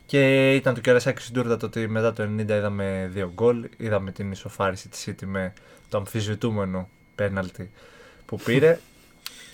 Και 0.07 0.55
ήταν 0.55 0.75
το 0.75 0.81
κερασάκι 0.81 1.23
στην 1.23 1.35
τούρτα 1.35 1.57
το 1.57 1.67
ότι 1.67 1.89
μετά 1.89 2.13
το 2.13 2.23
90 2.23 2.39
είδαμε 2.39 3.11
δύο 3.13 3.31
γκολ. 3.35 3.69
Είδαμε 3.77 4.13
την 4.13 4.31
ισοφάριση 4.31 4.89
της 4.89 5.09
City 5.09 5.25
με 5.25 5.53
το 5.89 5.99
αμφισβητούμενο 5.99 6.89
πέναλτι 7.15 7.71
που 8.27 8.37
πήρε. 8.37 8.79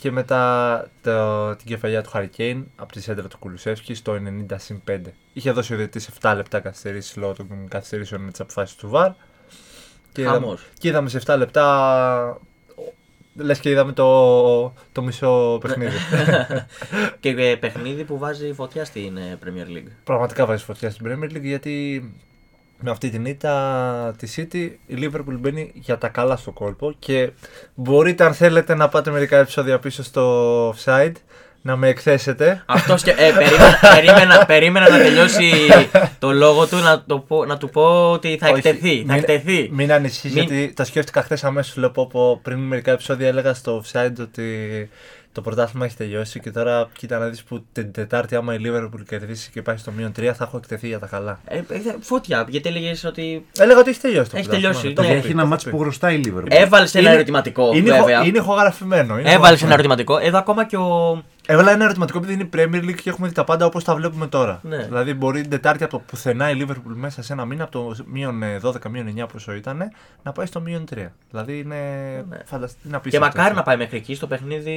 και 0.00 0.10
μετά 0.10 0.90
το, 1.02 1.56
την 1.56 1.66
κεφαλιά 1.66 2.02
του 2.02 2.10
Χαρικέιν 2.10 2.66
από 2.76 2.92
τη 2.92 3.02
σέντρα 3.02 3.28
του 3.28 3.38
Κουλουσεύσκη 3.38 3.94
στο 3.94 4.18
90 4.48 4.54
συν 4.56 4.82
5. 4.88 4.98
Είχε 5.32 5.50
δώσει 5.50 5.72
ο 5.72 5.76
διαιτητής 5.76 6.10
7 6.20 6.32
λεπτά 6.36 6.60
καθυστερήσεις 6.60 7.16
λόγω 7.16 7.32
των 7.32 7.68
καθυστερήσεων 7.68 8.22
με 8.22 8.30
τις 8.30 8.40
αποφάσεις 8.40 8.76
του 8.76 8.88
ΒΑΡ. 8.88 9.12
Και 10.12 10.20
είδαμε, 10.20 10.38
Χαμός. 10.38 10.66
και 10.78 10.88
είδαμε 10.88 11.08
σε 11.08 11.20
7 11.26 11.34
λεπτά. 11.38 12.40
Λες 13.34 13.58
και 13.58 13.70
είδαμε 13.70 13.92
το, 13.92 14.72
το 14.92 15.02
μισό 15.02 15.58
παιχνίδι. 15.60 15.96
και 17.20 17.28
ε, 17.28 17.54
παιχνίδι 17.54 18.04
που 18.04 18.18
βάζει 18.18 18.52
φωτιά 18.52 18.84
στην 18.84 19.16
ε, 19.16 19.38
Premier 19.44 19.76
League. 19.76 19.90
Πραγματικά 20.04 20.46
βάζει 20.46 20.64
φωτιά 20.64 20.90
στην 20.90 21.06
Premier 21.08 21.36
League 21.36 21.42
γιατί 21.42 22.04
με 22.80 22.90
αυτή 22.90 23.10
την 23.10 23.24
ήττα 23.24 24.14
τη 24.18 24.32
City 24.36 24.70
η 24.86 24.94
Liverpool 24.98 25.36
μπαίνει 25.38 25.70
για 25.74 25.98
τα 25.98 26.08
καλά 26.08 26.36
στο 26.36 26.52
κόλπο 26.52 26.94
και 26.98 27.32
μπορείτε 27.74 28.24
αν 28.24 28.34
θέλετε 28.34 28.74
να 28.74 28.88
πάτε 28.88 29.10
μερικά 29.10 29.38
επεισόδια 29.38 29.78
πίσω 29.78 30.02
στο 30.02 30.74
offside 30.74 31.12
να 31.62 31.76
με 31.76 31.88
εκθέσετε. 31.88 32.62
Αυτός 32.66 33.02
και. 33.02 33.10
Ε, 33.10 33.14
περίμενα, 33.32 33.78
περίμενα, 33.94 34.46
περίμενα 34.46 34.90
να 34.90 34.98
τελειώσει 34.98 35.50
το 36.18 36.32
λόγο 36.32 36.66
του 36.66 36.76
να, 36.76 37.02
το 37.06 37.18
πω, 37.18 37.44
να 37.44 37.56
του 37.58 37.68
πω 37.70 38.10
ότι 38.10 38.36
θα 38.40 38.48
Όχι, 38.48 38.56
εκτεθεί. 38.68 39.04
Θα 39.06 39.12
μην- 39.12 39.22
εκτεθεί. 39.24 39.68
Μην 39.72 39.92
ανησυχείς 39.92 40.32
Μην- 40.34 40.42
γιατί 40.44 40.72
τα 40.76 40.84
σκέφτηκα 40.84 41.22
χθες 41.22 41.44
αμέσως. 41.44 41.76
Λέω 41.76 41.90
πω, 41.90 42.06
πω, 42.06 42.40
πριν 42.42 42.58
μερικά 42.58 42.92
επεισόδια 42.92 43.28
έλεγα 43.28 43.54
στο 43.54 43.82
offside 43.84 44.12
ότι 44.20 44.88
το 45.32 45.40
πρωτάθλημα 45.40 45.84
έχει 45.86 45.96
τελειώσει 45.96 46.40
και 46.40 46.50
τώρα 46.50 46.88
κοίτα 46.98 47.18
να 47.18 47.26
δεις 47.26 47.42
που 47.42 47.64
την 47.72 47.92
Τετάρτη 47.92 48.36
άμα 48.36 48.54
η 48.54 48.58
Liverpool 48.64 49.00
κερδίσει 49.08 49.50
και 49.50 49.62
πάει 49.62 49.76
στο 49.76 49.90
μείον 49.90 50.12
3 50.18 50.22
θα 50.34 50.44
έχω 50.44 50.56
εκτεθεί 50.56 50.86
για 50.86 50.98
τα 50.98 51.06
καλά. 51.06 51.40
Ε, 51.44 51.56
ε, 51.56 51.62
φώτια, 52.00 52.44
γιατί 52.48 52.68
έλεγες 52.68 53.04
ότι. 53.04 53.46
Έλεγα 53.58 53.78
ότι 53.78 53.90
έχει 53.90 54.00
τελειώσει 54.00 54.30
το 54.30 54.36
Έχει 54.36 54.46
πρωτάθλημα. 54.48 54.72
τελειώσει, 54.80 54.94
Το 54.96 55.02
ναι. 55.02 55.06
έχω 55.08 55.16
Έχει 55.16 55.26
πει, 55.26 55.32
ένα 55.32 55.42
το 55.42 55.48
μάτς 55.48 55.62
έχω 55.66 55.70
που 55.70 55.76
πει. 55.76 55.82
χρωστάει 55.88 56.14
η 56.16 56.22
Liverpool. 56.26 56.44
Έβαλε 56.48 56.88
ένα 56.92 57.00
Είναι- 57.00 57.10
ερωτηματικό. 57.14 57.70
Είναι, 57.74 57.90
βέβαια. 57.90 58.14
ηχο- 58.16 58.26
είναι 58.26 58.38
ηχογραφημένο. 58.38 59.18
είναι 59.18 59.32
Έβαλε 59.32 59.54
ηχογραφημένο. 59.54 59.64
ένα 59.64 59.72
ερωτηματικό. 59.74 60.18
Εδώ 60.18 60.38
ακόμα 60.38 60.66
και 60.66 60.76
ο. 60.76 61.22
Έβαλα 61.46 61.70
ένα 61.72 61.84
ερωτηματικό 61.84 62.18
επειδή 62.18 62.32
είναι 62.32 62.42
η 62.42 62.50
Premier 62.56 62.84
League 62.88 62.94
και 63.02 63.10
έχουμε 63.10 63.28
δει 63.28 63.34
τα 63.34 63.44
πάντα 63.44 63.66
όπως 63.66 63.84
τα 63.84 63.94
βλέπουμε 63.94 64.26
τώρα. 64.26 64.60
Ναι. 64.62 64.76
Δηλαδή, 64.76 65.14
μπορεί 65.14 65.40
την 65.40 65.50
Τετάρτη 65.50 65.84
από 65.84 65.92
το 65.92 66.02
πουθενά 66.06 66.50
η 66.50 66.64
Liverpool 66.64 66.94
μέσα 66.94 67.22
σε 67.22 67.32
ένα 67.32 67.44
μήνα, 67.44 67.62
από 67.64 67.72
το 67.72 67.96
μείον 68.06 68.42
ε, 68.42 68.60
12, 68.62 68.72
μείον 68.90 69.14
9 69.18 69.26
πόσο 69.32 69.52
ήταν, 69.54 69.82
να 70.22 70.32
πάει 70.32 70.46
στο 70.46 70.60
μείον 70.60 70.84
3. 70.94 71.06
Δηλαδή 71.30 71.58
είναι 71.58 71.76
Ναι. 72.28 72.36
φανταστικό. 72.44 72.80
Είναι 72.84 72.90
Και 72.90 72.96
απίστευτο 72.96 73.26
μακάρι 73.26 73.42
αυτό. 73.48 73.54
να 73.58 73.62
πάει 73.62 73.76
μέχρι 73.76 73.96
εκεί 73.96 74.14
στο 74.14 74.26
παιχνίδι 74.26 74.76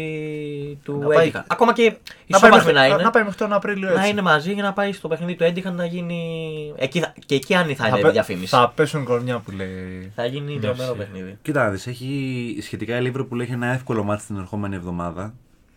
του 0.83 0.97
Να 1.01 1.07
πάει- 1.07 1.17
Έντιχαν. 1.27 1.43
Ακόμα 1.47 1.73
και 1.73 1.83
να 1.83 1.89
πάει, 1.91 1.99
ισόπαλμη 2.25 2.55
μέχρι, 2.55 2.73
να 2.73 2.85
είναι. 2.85 3.03
να 3.03 3.09
πάει 3.09 3.23
μέχρι 3.23 3.37
τον 3.37 3.53
Απρίλιο 3.53 3.87
έτσι. 3.87 3.99
Να 3.99 4.07
είναι 4.07 4.21
μαζί 4.21 4.53
για 4.53 4.63
να 4.63 4.73
πάει 4.73 4.91
στο 4.93 5.07
παιχνίδι 5.07 5.35
του 5.35 5.43
Έντιχαν 5.43 5.75
να 5.75 5.85
γίνει. 5.85 6.73
Εκεί, 6.75 6.99
θα- 6.99 7.13
και 7.25 7.35
εκεί 7.35 7.55
αν 7.55 7.75
θα 7.75 7.87
είναι 7.87 7.99
πε- 7.99 8.11
διαφήμιση. 8.11 8.47
θα 8.55 8.71
πέσουν 8.75 9.03
κορμιά 9.03 9.39
που 9.39 9.51
λέει. 9.51 10.11
Θα 10.15 10.25
γίνει 10.25 10.53
Ναι, 10.53 10.59
τρομερό 10.59 10.83
ισχύει. 10.83 10.97
παιχνίδι. 10.97 11.37
Κοίτα 11.41 11.63
να 11.63 11.69
δεις, 11.69 11.87
έχει, 11.87 12.57
σχετικά 12.61 12.97
η 13.01 13.11
Liverpool 13.15 13.39
έχει 13.39 13.51
ένα 13.51 13.67
εύκολο 13.67 14.03
μάτς 14.03 14.25
την 14.25 14.37
ερχόμενη 14.37 14.75
εβδομάδα 14.75 15.33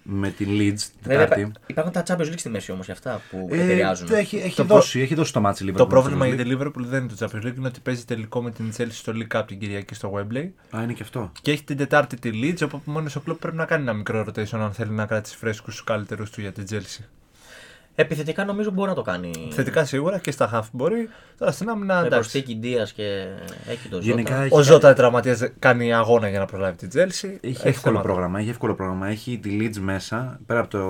με 0.08 0.30
την 0.30 0.48
Leeds 0.50 0.78
την 0.78 0.90
Βέβαια, 1.02 1.20
Τετάρτη. 1.28 1.40
υπά- 1.40 1.60
υπάρχουν 1.66 1.92
τα 1.92 2.02
Champions 2.06 2.30
League 2.32 2.38
στη 2.38 2.48
μέση 2.48 2.72
όμως 2.72 2.88
αυτά 2.88 3.20
που 3.30 3.48
Ε, 3.50 3.62
επηρεάζουν. 3.62 4.06
το 4.08 4.14
έχει, 4.14 4.36
έχει, 4.36 4.56
Το 4.56 4.64
προ- 4.64 4.76
δώσει, 4.76 5.00
έχει 5.00 5.14
δώσει 5.14 5.32
το 5.32 5.40
μάτς 5.40 5.60
η 5.60 5.64
Liverpool. 5.68 5.76
Το 5.76 5.86
πρόβλημα 5.86 6.24
στο 6.26 6.34
για 6.34 6.44
Champions 6.44 6.48
τη 6.48 6.56
Liverpool 6.64 6.84
δεν 6.84 7.02
είναι 7.02 7.12
το 7.18 7.26
Champions 7.26 7.46
League, 7.46 7.56
είναι 7.56 7.66
ότι 7.66 7.80
παίζει 7.80 8.04
τελικό 8.04 8.42
με 8.42 8.50
την 8.50 8.72
Chelsea 8.76 8.86
στο 8.90 9.12
League 9.16 9.36
Cup 9.38 9.42
την 9.46 9.58
Κυριακή 9.58 9.94
στο 9.94 10.12
Wembley. 10.16 10.36
League. 10.36 10.76
Α, 10.78 10.82
είναι 10.82 10.92
και 10.92 11.02
αυτό. 11.02 11.32
Και 11.42 11.50
έχει 11.50 11.64
την 11.64 11.76
Τετάρτη 11.76 12.16
τη 12.16 12.30
Leeds, 12.42 12.62
όπου 12.64 12.80
μόνος 12.84 13.16
ο 13.16 13.20
κλοπ 13.20 13.38
πρέπει 13.38 13.56
να 13.56 13.64
κάνει 13.64 13.82
ένα 13.82 13.92
μικρό 13.92 14.24
rotation 14.28 14.58
αν 14.58 14.72
θέλει 14.72 14.90
να 14.90 15.06
κρατήσει 15.06 15.36
φρέσκους 15.36 15.74
τους 15.74 15.84
καλύτερους 15.84 16.30
του 16.30 16.40
για 16.40 16.52
την 16.52 16.64
Chelsea. 16.70 17.04
Επιθετικά 17.98 18.44
νομίζω 18.44 18.70
μπορεί 18.70 18.88
να 18.88 18.94
το 18.94 19.02
κάνει. 19.02 19.30
Θετικά 19.50 19.84
σίγουρα 19.84 20.18
και 20.18 20.30
στα 20.30 20.50
half 20.54 20.68
μπορεί. 20.72 21.08
Τώρα 21.38 21.52
στην 21.52 21.68
άμυνα 21.68 21.94
Με 22.00 22.06
εντάξει. 22.06 22.18
προσθήκη 22.30 22.56
Ντία 22.56 22.88
και 22.94 23.26
έχει 23.68 23.88
το 23.88 23.98
Γενικά 23.98 24.30
Ζώτα. 24.32 24.44
έχει, 24.44 24.54
Ο 24.54 24.62
Ζώτα 24.62 24.92
τραυματία 24.94 25.52
κάνει 25.58 25.92
αγώνα 25.94 26.28
για 26.28 26.38
να 26.38 26.44
προλάβει 26.44 26.76
την 26.76 26.88
Chelsea. 26.92 27.28
έχει 27.40 27.68
εύκολο 27.68 27.72
θέματα. 27.74 28.00
πρόγραμμα. 28.02 28.38
Έχει 28.38 28.48
εύκολο 28.48 28.74
πρόγραμμα. 28.74 29.06
Έχει 29.08 29.38
τη 29.38 29.58
Leeds 29.60 29.78
μέσα, 29.80 30.40
πέρα 30.46 30.60
από 30.60 30.68
το, 30.70 30.84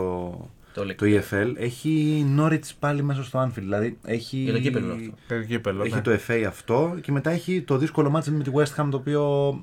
Το 0.74 0.82
League. 0.82 0.94
το 0.96 1.06
EFL. 1.06 1.52
Έχει 1.56 2.24
Norwich 2.38 2.70
πάλι 2.78 3.02
μέσα 3.02 3.22
στο 3.24 3.42
Anfield. 3.42 3.52
Δηλαδή 3.62 3.98
έχει, 4.04 4.36
Για 4.36 4.52
το 4.52 4.58
κύπελλο 4.58 4.92
αυτό. 4.92 5.12
Το 5.28 5.42
κύπελλο, 5.42 5.84
έχει 5.84 5.94
ναι. 5.94 6.00
το 6.00 6.10
FA 6.28 6.42
αυτό 6.48 6.96
και 7.00 7.12
μετά 7.12 7.30
έχει 7.30 7.62
το 7.62 7.76
δύσκολο 7.76 8.10
μάτς 8.10 8.28
με 8.30 8.42
τη 8.42 8.50
West 8.54 8.82
Ham 8.82 8.88
το 8.90 8.96
οποίο 8.96 9.54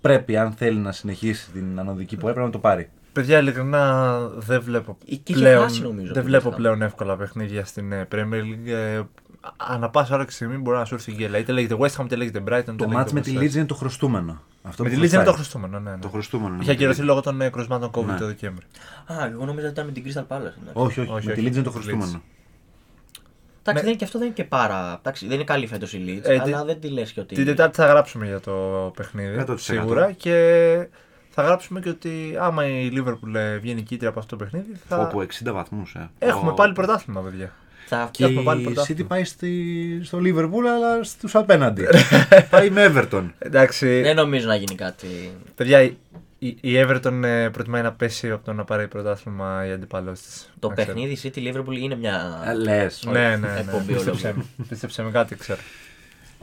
πρέπει 0.00 0.36
αν 0.36 0.52
θέλει 0.52 0.78
να 0.78 0.92
συνεχίσει 0.92 1.50
την 1.50 1.78
ανωδική 1.78 2.16
πορεία 2.16 2.32
πρέπει 2.34 2.46
να 2.46 2.52
το 2.52 2.58
πάρει. 2.58 2.88
Παιδιά, 3.14 3.38
ειλικρινά 3.38 4.18
δεν 4.36 4.60
βλέπω 4.62 4.96
Και 5.04 5.20
είχε 5.26 5.32
πλέον, 5.40 5.62
χάσει, 5.62 5.82
νομίζω, 5.82 6.12
δεν 6.12 6.22
τη 6.22 6.28
βλέπω 6.28 6.48
West 6.48 6.52
Ham. 6.52 6.56
πλέον 6.56 6.82
εύκολα 6.82 7.16
παιχνίδια 7.16 7.64
στην 7.64 7.92
ε, 7.92 8.08
Premier 8.12 8.42
League. 8.42 8.66
Ε, 8.68 9.00
Ανά 9.56 9.90
πάσα 9.90 10.14
ώρα 10.14 10.24
και 10.24 10.30
στιγμή 10.30 10.56
μπορεί 10.56 10.76
να 10.76 10.84
σου 10.84 10.94
έρθει 10.94 11.10
η 11.10 11.14
γκέλα. 11.14 11.38
Είτε 11.38 11.52
λέγεται 11.52 11.76
West 11.78 11.90
Ham, 12.00 12.04
είτε 12.04 12.16
λέγεται 12.16 12.42
Brighton. 12.48 12.62
Το 12.64 12.72
είτε 12.72 12.86
μάτς 12.86 13.12
με 13.12 13.20
τη 13.20 13.30
λέγεται 13.30 13.46
West 13.46 13.50
Leeds 13.52 13.56
είναι 13.56 13.64
το 13.66 13.74
χρωστούμενο. 13.74 14.42
Αυτό 14.62 14.82
Με 14.82 14.88
που 14.88 14.94
τη 14.94 15.00
Leeds 15.00 15.04
είναι 15.04 15.08
χρωστάει. 15.08 15.24
το 15.24 15.32
χρωστούμενο, 15.32 15.80
ναι. 15.80 15.90
ναι. 15.90 15.98
Το 15.98 16.08
χρωστούμενο. 16.08 16.56
Είχε 16.60 16.70
ακυρωθεί 16.70 17.02
λόγω 17.02 17.20
των 17.20 17.40
ε, 17.40 17.48
κρουσμάτων 17.48 17.90
COVID 17.90 18.04
Ναι. 18.04 18.16
το 18.18 18.26
Δεκέμβρη. 18.26 18.64
Α, 19.06 19.14
εγώ 19.32 19.44
νόμιζα 19.44 19.68
ότι 19.68 19.80
ήταν 19.80 19.86
με 19.86 19.92
την 19.92 20.04
Crystal 20.06 20.18
Palace. 20.36 20.38
εντάξει. 20.38 20.72
Όχι, 20.72 21.00
όχι, 21.00 21.10
Όχι, 21.10 21.26
με 21.26 21.32
τη 21.32 21.40
όχι, 21.40 21.48
Leeds 21.48 21.54
είναι 21.54 21.62
το 21.62 21.70
με 21.72 21.78
τη 21.78 21.84
χρωστούμενο. 21.84 22.22
Εντάξει, 23.62 23.72
Ναι. 23.72 23.80
δεν 23.80 23.86
είναι 23.88 23.96
και 23.96 24.04
αυτό 24.04 24.18
δεν 24.18 24.26
είναι 24.26 24.36
και 24.36 24.44
πάρα. 24.44 24.96
Εντάξει, 24.98 25.26
δεν 25.26 25.34
είναι 25.34 25.44
καλή 25.44 25.66
φέτος 25.66 25.92
η 25.92 26.04
Leeds, 26.06 26.28
Ε, 26.28 26.32
αλλά 26.40 26.42
τη- 26.60 26.66
δεν 26.66 26.80
τη 26.80 26.88
λες 26.88 27.12
και 27.12 27.20
ότι. 27.20 27.34
Την 27.34 27.44
Τετάρτη 27.44 27.76
θα 27.76 27.86
γράψουμε 27.86 28.26
για 28.26 28.40
το 28.40 28.52
παιχνίδι. 28.96 29.36
100%. 29.38 29.54
Σίγουρα. 29.58 30.12
Και 30.12 30.88
θα 31.34 31.42
γράψουμε 31.42 31.80
και 31.80 31.88
ότι 31.88 32.36
άμα 32.40 32.66
η 32.66 32.90
Liverpool 32.96 33.34
ε, 33.34 33.56
βγαίνει 33.58 33.82
κίτρια 33.82 34.08
από 34.08 34.18
αυτό 34.18 34.36
το 34.36 34.44
παιχνίδι. 34.44 34.72
Θα... 34.88 34.98
Όπου 34.98 35.26
60 35.44 35.52
βαθμούς. 35.52 35.94
Ε. 35.94 36.10
Έχουμε 36.18 36.50
Ω. 36.50 36.54
πάλι 36.54 36.72
πρωτάθλημα, 36.72 37.20
παιδιά. 37.20 37.52
Θα... 37.86 38.08
Και 38.10 38.24
Έχουμε 38.24 38.42
πάλι 38.42 38.60
η 38.60 38.64
πρωτάθλημα. 38.64 39.00
City 39.00 39.08
πάει 39.08 39.24
στη, 39.24 40.00
στο 40.04 40.18
Liverpool 40.18 40.64
αλλά 40.76 41.04
στους 41.04 41.34
απέναντι. 41.34 41.86
πάει 42.50 42.70
με 42.70 42.92
Everton. 42.94 43.24
Εντάξει, 43.38 44.00
Δεν 44.00 44.16
νομίζω 44.16 44.46
να 44.46 44.54
γίνει 44.56 44.74
κάτι. 44.74 45.06
παιδιά, 45.54 45.82
η, 45.82 45.96
η 46.38 46.56
η 46.60 46.84
Everton 46.86 47.22
ε, 47.24 47.48
προτιμάει 47.48 47.82
να 47.82 47.92
πέσει 47.92 48.30
από 48.30 48.44
το 48.44 48.52
να 48.52 48.64
πάρει 48.64 48.88
πρωτάθλημα 48.88 49.66
η 49.66 49.70
αντιπαλός 49.70 50.20
της. 50.20 50.52
Το 50.58 50.68
παιχνίδι 50.68 51.18
City 51.22 51.38
Liverpool 51.38 51.76
είναι 51.78 51.96
μια. 51.96 52.42
Ε, 52.46 52.52
Λες. 52.52 53.04
Ναι, 53.10 53.12
ναι, 53.12 53.36
ναι. 53.36 53.58
Εκπομπή 53.58 53.92
Πίστεψε 53.92 54.26
ολόκληρη. 54.26 54.48
με. 54.56 54.64
Πίστεψε 54.68 55.02
με 55.02 55.10
κάτι, 55.10 55.34
ξέρω. 55.36 55.60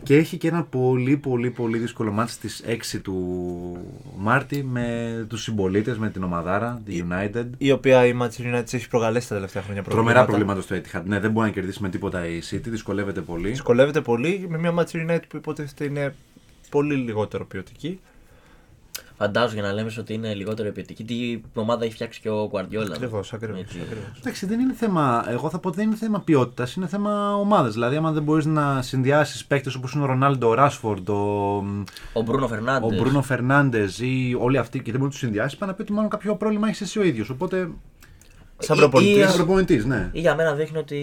Και 0.04 0.16
έχει 0.16 0.38
και 0.38 0.48
ένα 0.48 0.64
πολύ 0.64 1.18
πολύ 1.18 1.50
πολύ 1.50 1.78
δύσκολο 1.78 2.12
μάτι 2.12 2.32
στις 2.32 2.64
6 2.96 3.00
του 3.02 3.78
Μάρτη 4.18 4.64
με 4.64 5.26
τους 5.30 5.44
συμπολίτες, 5.44 5.98
με 5.98 6.10
την 6.10 6.24
ομαδάρα, 6.24 6.82
τη 6.86 7.04
United. 7.10 7.46
Η 7.58 7.72
οποία 7.72 8.06
η 8.06 8.18
Manchester 8.22 8.56
United 8.56 8.74
έχει 8.74 8.90
προκαλέσει 8.90 9.28
τα 9.28 9.36
τελευταία 9.36 9.62
χρόνια 9.62 9.84
Τρομερά 9.84 10.26
προβλήματα 10.26 10.62
στο 10.62 10.76
Etihad. 10.76 11.02
Ναι, 11.06 11.20
δεν 11.20 11.32
μπορεί 11.32 11.48
να 11.48 11.54
κερδίσει 11.54 11.82
με 11.82 11.90
τίποτα 11.90 12.28
η 12.28 12.40
City, 12.52 12.68
δυσκολεύεται 12.68 13.22
πολύ. 13.22 13.50
Δυσκολεύεται 13.50 14.02
πολύ 14.02 14.46
με 14.50 14.58
μια 14.58 14.74
Manchester 14.78 15.10
United 15.10 15.24
που 15.28 15.38
υποτίθεται 15.38 15.84
είναι 15.84 16.16
πολύ 16.70 16.96
λιγότερο 16.96 17.46
ποιοτική. 17.46 18.00
Φαντάζομαι 19.22 19.54
για 19.54 19.70
να 19.70 19.74
λέμε 19.74 19.92
ότι 20.00 20.14
είναι 20.14 20.34
λιγότερο 20.34 20.68
επιθετική. 20.68 21.04
Τι 21.04 21.42
ομάδα 21.54 21.84
έχει 21.86 21.94
φτιάξει 21.94 22.22
και 22.22 22.30
ο 22.30 22.50
Guardiola. 22.54 22.92
Ακριβώς, 22.94 23.34
ακριβώς. 23.34 23.60
Έτσι. 23.60 23.78
Εντάξει, 24.20 24.46
δεν 24.46 24.60
είναι 24.60 24.74
θέμα. 24.74 25.26
Εγώ 25.30 25.50
θα 25.50 25.60
πω 25.60 25.68
ότι 25.68 25.78
δεν 25.78 25.88
είναι 25.88 25.96
θέμα 25.96 26.20
ποιότητας, 26.22 26.74
είναι 26.74 26.88
θέμα 26.88 27.36
ομάδας. 27.36 27.74
Δηλαδή, 27.74 27.96
άμα 27.96 28.12
δεν 28.12 28.24
μπορείς 28.24 28.46
να 28.46 28.82
συνδυάσεις 28.82 29.46
παίκτες 29.46 29.76
όπως 29.76 29.94
είναι 29.94 30.04
ο 30.04 30.06
Ρονάλντο, 30.06 30.48
ο 30.50 30.54
Ράσφορντ, 30.54 31.10
ο, 31.10 31.16
Ο 32.14 32.22
Μπρούνο 32.24 32.48
Φερνάντε. 32.48 32.86
ο 32.86 32.90
Μπρούνο 33.00 33.22
Φερνάντε 33.22 33.88
ή 34.00 34.36
όλοι 34.40 34.58
αυτοί 34.58 34.82
και 34.82 34.92
δεν 34.92 35.00
μπορείς 35.00 35.04
να 35.04 35.10
τους 35.10 35.20
συνδυάσεις, 35.20 35.58
πάει 35.58 35.70
να 35.70 35.76
πει 35.76 35.82
ότι 35.82 35.94
μόνο 35.94 36.08
κάποιο 36.08 36.36
πρόβλημα 36.36 36.68
έχεις 36.68 36.82
εσύ 36.82 37.00
ο 37.00 37.04
ίδιος. 37.04 37.30
Οπότε. 37.30 37.70
Σαν 38.58 38.76
Ή- 38.78 38.80
προπονητής. 38.80 39.16
ή- 39.16 39.20
Είσαι 39.20 39.36
προπονητής, 39.36 39.86
ναι. 39.86 40.10
Ή 40.12 40.20
για 40.20 40.36
μένα 40.36 40.54
δείχνει 40.54 40.78
ότι 40.78 41.00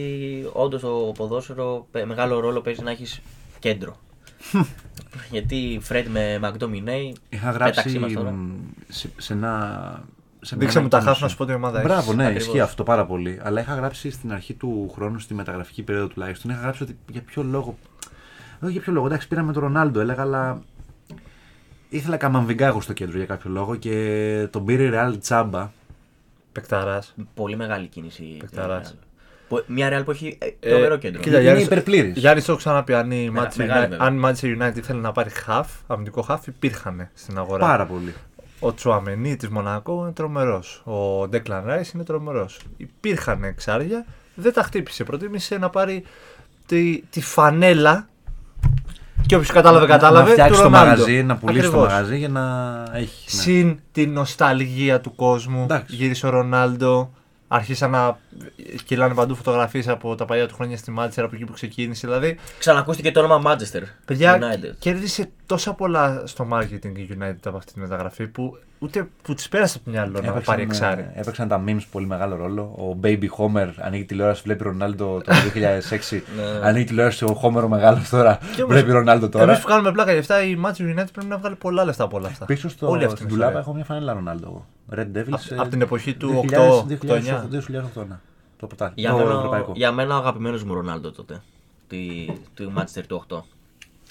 όντως 0.53 0.81
το 0.81 1.13
ποδόσφαιρο 1.17 1.87
παι- 1.91 2.07
μεγάλο 2.07 2.41
ρόλο 2.41 2.61
παίζει 2.61 2.83
να 2.83 2.91
έχεις 2.91 3.21
κέντρο. 3.59 3.97
Γιατί 5.31 5.79
Φρέντ 5.83 6.07
με 6.07 6.39
Μακδομινέι. 6.39 7.15
Είχα 7.29 7.51
γράψει 7.51 7.75
Πέταξή 7.75 7.99
μας 7.99 8.13
τώρα. 8.13 8.31
μ, 8.31 8.51
σε, 8.89 9.11
σε 9.17 9.33
ένα. 9.33 10.03
Σε 10.41 10.57
Δείξε 10.57 10.75
μια 10.75 10.83
μου 10.83 10.89
τα 10.89 10.97
ανακοίνωση. 10.97 11.07
χάφ 11.07 11.21
να 11.21 11.29
σου 11.29 11.37
πω 11.37 11.45
τι 11.45 11.53
ομάδα 11.53 11.79
έχεις. 11.81 11.91
Μπράβο, 11.91 12.13
ναι, 12.13 12.23
Ακριβώς. 12.25 12.47
ισχύει 12.47 12.61
αυτό 12.61 12.83
πάρα 12.83 13.07
πολύ. 13.07 13.41
Αλλά 13.43 13.61
είχα 13.61 13.75
γράψει 13.75 14.11
στην 14.11 14.33
αρχή 14.33 14.55
του 14.55 14.91
χρόνου, 14.95 15.19
στη 15.19 15.35
μεταγραφική 15.35 15.83
περίοδο 15.83 16.09
τουλάχιστον, 16.09 16.51
είχα 16.51 16.61
γράψει 16.61 16.83
ότι 16.83 16.97
για 17.11 17.21
ποιο 17.23 17.43
λόγο. 17.43 17.79
Όχι 18.61 18.73
για 18.73 18.81
ποιο 18.81 18.93
λόγο, 18.93 19.07
εντάξει, 19.07 19.29
πήραμε 19.29 19.53
τον 19.53 19.63
Ρονάλντο, 19.63 20.01
έλεγα, 20.01 20.23
αλλά. 20.23 20.63
Ήθελα 21.89 22.17
καμαμβιγκάγο 22.17 22.81
στο 22.81 22.93
κέντρο 22.93 23.17
για 23.17 23.27
κάποιο 23.27 23.51
λόγο 23.51 23.77
και 23.77 24.49
τον 24.51 24.65
πήρε 24.65 24.83
η 24.85 24.91
Real 24.93 25.15
τσάμπα. 25.21 25.71
Παικταρά. 26.53 27.03
Πολύ 27.35 27.57
μεγάλη 27.57 27.87
κίνηση. 27.87 28.37
Παικταράς. 28.39 28.95
Που- 29.49 29.65
Μια 29.67 29.99
Real 30.01 30.05
που 30.05 30.11
έχει 30.11 30.39
ε, 30.41 30.47
Ε, 30.61 30.71
τρομερό 30.71 30.97
κέντρο. 30.97 31.21
κοίτα, 31.21 31.35
είναι 31.35 31.43
Γιάννης- 31.45 31.65
υπερπλήρης. 31.67 32.17
Γιάννης, 32.19 32.45
το 32.45 32.51
έχω 32.53 32.61
ξαναπεί. 32.61 32.95
Αν 32.95 33.11
η 33.11 33.31
Μεγα- 33.31 33.49
Manchester 33.49 33.57
μεγάλη, 33.57 33.81
United- 33.87 33.89
βέβαια. 33.91 34.07
αν 34.07 34.17
η 34.17 34.21
Manchester 34.25 34.63
United 34.63 34.77
ήθελε 34.77 35.01
να 35.01 35.13
πάρει 35.13 35.31
half, 35.47 35.65
αμυντικό 35.87 36.27
half, 36.29 36.39
υπήρχαν 36.47 37.09
στην 37.15 37.39
αγορά. 37.39 37.67
Πάρα 37.67 37.87
πολύ. 37.87 38.15
Ο 38.61 38.75
Τσουαμενί 38.75 39.37
της 39.37 39.49
Μονακό 39.49 40.01
είναι 40.03 40.13
τρομερός. 40.13 40.83
Ο 40.85 41.29
Ντέκλαν 41.29 41.63
Ράι 41.67 41.83
είναι 41.95 42.05
τρομερός. 42.05 42.59
Υπήρχαν 42.77 43.45
εξάρια, 43.45 44.05
δεν 44.35 44.53
τα 44.53 44.63
χτύπησε. 44.63 45.05
Προτίμησε 45.05 45.59
να 45.59 45.71
πάρει 45.71 46.05
τη, 46.67 47.03
τη 47.11 47.21
φανέλα. 47.21 48.09
Και 49.27 49.35
όποιος 49.35 49.51
κατάλαβε, 49.53 49.87
Να- 49.87 49.93
κατάλαβε. 49.93 50.25
Να 50.27 50.33
φτιάξει 50.33 50.53
του 50.53 50.57
το 50.59 50.63
Ρονάλντο. 50.65 50.91
μαγαζί, 50.91 51.23
να 51.23 51.37
πουλήσει 51.37 51.67
Ακριβώς. 51.67 51.87
το 51.89 51.93
μαγαζί 51.95 52.17
για 52.17 52.29
να 52.29 52.85
έχει. 52.93 53.37
ναι. 53.37 53.43
Συν 53.43 53.79
την 53.93 54.13
νοσταλγία 54.13 55.01
του 55.01 55.15
κόσμου. 55.15 55.63
Εντάξει. 55.63 55.95
Γύρισε 55.97 56.27
ο 56.27 56.31
Ρονάλντο. 56.31 57.13
Άρχισαν 57.49 57.91
να 57.91 58.19
κυλάνε 58.85 59.15
παντού 59.15 59.35
φωτογραφίες 59.35 59.89
από 59.89 60.15
τα 60.15 60.25
παλιά 60.25 60.49
του 60.49 60.55
χρόνια 60.55 60.77
στη 60.77 60.91
Μάτσερα 60.91 61.27
από 61.27 61.35
εκεί 61.35 61.45
που 61.45 61.53
ξεκίνησε. 61.53 62.07
Δηλαδή, 62.07 62.39
Ξανακούστηκε 62.59 63.13
το 63.13 63.21
όνομα 63.21 63.53
Manchester 63.53 63.83
παιδιά, 64.05 64.39
United. 64.39 64.75
κέρδισε 64.79 65.31
τόσα 65.47 65.73
πολλά 65.73 66.23
στο 66.27 66.49
marketing 66.53 66.97
η 66.97 67.09
United 67.21 67.37
από 67.45 67.57
αυτή 67.57 67.73
τη 67.73 67.81
μεταγραφή 67.81 68.27
που 68.27 68.59
ούτε 68.79 69.09
που 69.23 69.35
τη 69.35 69.47
πέρασε 69.51 69.77
από 69.77 69.85
το 69.85 69.91
μυαλό 69.91 70.21
να 70.21 70.33
πάρει 70.41 70.63
εξάρι. 70.63 71.01
ε, 71.15 71.21
έπαιξαν 71.21 71.49
τα 71.49 71.65
memes 71.67 71.81
πολύ 71.91 72.07
μεγάλο 72.07 72.37
ρόλο. 72.37 72.63
Ο 72.63 72.99
Baby 73.03 73.27
Homer 73.39 73.69
ανοίγει 73.79 74.05
τηλεόραση, 74.05 74.43
βλέπει 74.45 74.65
Ρονάλντο 74.65 75.21
το 75.25 75.33
2006. 75.55 76.21
Ναι. 76.37 76.67
ανοίγει 76.69 76.85
τηλεόραση 76.85 77.25
ο 77.25 77.41
Homer 77.43 77.63
ο 77.65 77.69
μεγάλος 77.69 78.09
τώρα. 78.09 78.39
Και 78.55 78.63
όμως, 78.63 78.75
βλέπει 78.75 78.93
Ρονάλντο 78.93 79.25
Εμείς 79.25 79.39
τώρα. 79.39 79.59
που 79.61 79.67
κάνουμε 79.67 79.93
πλάκα 79.93 80.11
για 80.11 80.21
αυτά, 80.21 80.43
η 80.45 80.57
Manchester 80.65 80.99
United 81.01 81.07
πρέπει 81.13 81.27
να 81.29 81.39
βγάλει 81.39 81.55
πολλά 81.57 81.85
λεφτά 81.85 82.05
από 82.05 82.17
όλα 82.17 82.27
αυτά. 82.29 82.45
Πίσω 82.45 82.69
στο, 82.69 82.89
Όλη 82.91 83.05
αυτή 83.05 83.17
στην 83.17 83.27
την 83.29 83.35
τουλάπα 83.37 83.59
ιστορία. 83.59 83.61
έχω 83.61 83.75
μια 83.75 83.85
φανέλα 83.85 84.13
Ρονάλντο. 84.13 84.47
εγώ. 84.47 84.67
Red 85.03 85.19
Devils. 85.19 85.31
Απ' 85.31 85.41
ε, 85.53 85.57
απ' 85.59 85.69
την 85.69 85.81
εποχή 85.81 86.15
του 86.15 86.45
2000, 86.49 86.51
8, 86.51 86.85
2008, 86.87 86.89
8-9. 87.09 88.03
2008, 88.03 88.07
ναι. 88.09 88.17
Το 88.57 88.67
ποτά. 88.67 88.93
Για, 88.95 89.11
το 89.11 89.17
μένα, 89.17 89.31
ευρωπαϊκό. 89.33 89.73
για 89.77 89.93
μένα 89.93 90.15
ο 90.15 90.19
αγαπημένος 90.19 90.65
μου 90.65 90.75
Ρονάλντο 90.75 91.11
τότε. 91.11 91.41
Τη, 91.89 91.99
του 92.55 92.73
Manchester 92.77 93.03
του 93.09 93.25
8. 93.29 93.39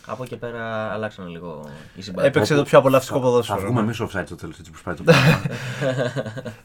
Από 0.10 0.24
εκεί 0.24 0.38
πέρα 0.38 0.92
αλλάξαν 0.94 1.28
λίγο 1.28 1.70
οι 1.96 2.02
συμπάθειες. 2.02 2.34
Έπαιξε 2.36 2.56
το 2.56 2.64
πιο 2.64 2.78
απολαυστικό 2.80 3.18
Θα 3.20 3.24
ποδόσφαιρο. 3.26 3.60
βγούμε 3.60 3.74
ναι. 3.74 3.80
εμείς 3.86 4.02
offside 4.02 4.24
στο 4.26 4.36
τέλος 4.36 4.60
έτσι 4.60 4.72
που 4.72 4.80
πάει 4.84 4.96
το 4.96 5.04
πράγμα. 5.08 5.42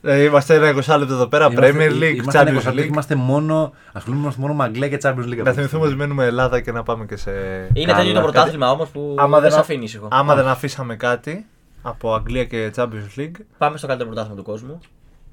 Ε, 0.02 0.22
Είμαστε 0.22 0.54
ένα 0.54 0.70
20 0.70 0.98
λεπτό 0.98 1.14
εδώ 1.14 1.26
πέρα. 1.26 1.48
Premier 1.50 1.90
League, 1.90 2.14
Είμαστε 2.16 2.38
ένα 2.38 2.60
Champions 2.60 2.66
20 2.66 2.72
League. 2.72 2.86
Είμαστε 2.86 3.14
μόνο, 3.14 3.72
ασχολούμαστε 3.92 4.40
μόνο 4.40 4.54
με 4.54 4.64
Αγγλία 4.64 4.88
και 4.88 4.98
Champions 5.02 5.26
League. 5.28 5.42
Να 5.44 5.52
θυμηθούμε 5.52 5.86
ότι 5.86 5.94
μένουμε 5.94 6.24
Ελλάδα 6.24 6.60
και 6.60 6.72
να 6.72 6.82
πάμε 6.82 7.04
και 7.06 7.16
σε. 7.16 7.30
Είναι 7.72 7.86
Καλά, 7.92 7.98
τέτοιο 7.98 8.12
το 8.12 8.20
κάτι- 8.20 8.32
πρωτάθλημα 8.32 8.70
όμως 8.70 8.88
που 8.88 9.14
Άμα 9.18 9.32
δεν 9.32 9.42
δεν, 9.42 9.50
σε 9.52 9.58
αφήνεις 9.58 9.88
ήσυχο. 9.88 10.08
άμα 10.10 10.34
δεν 10.34 10.46
αφήσαμε 10.48 10.96
κάτι 10.96 11.46
από 11.82 12.14
Αγγλία 12.14 12.44
και 12.44 12.72
Champions 12.76 13.18
League. 13.18 13.30
Πάμε 13.58 13.76
στο 13.78 13.86
καλύτερο 13.86 14.10
πρωτάθλημα 14.10 14.38
του 14.42 14.44
κόσμου. 14.50 14.78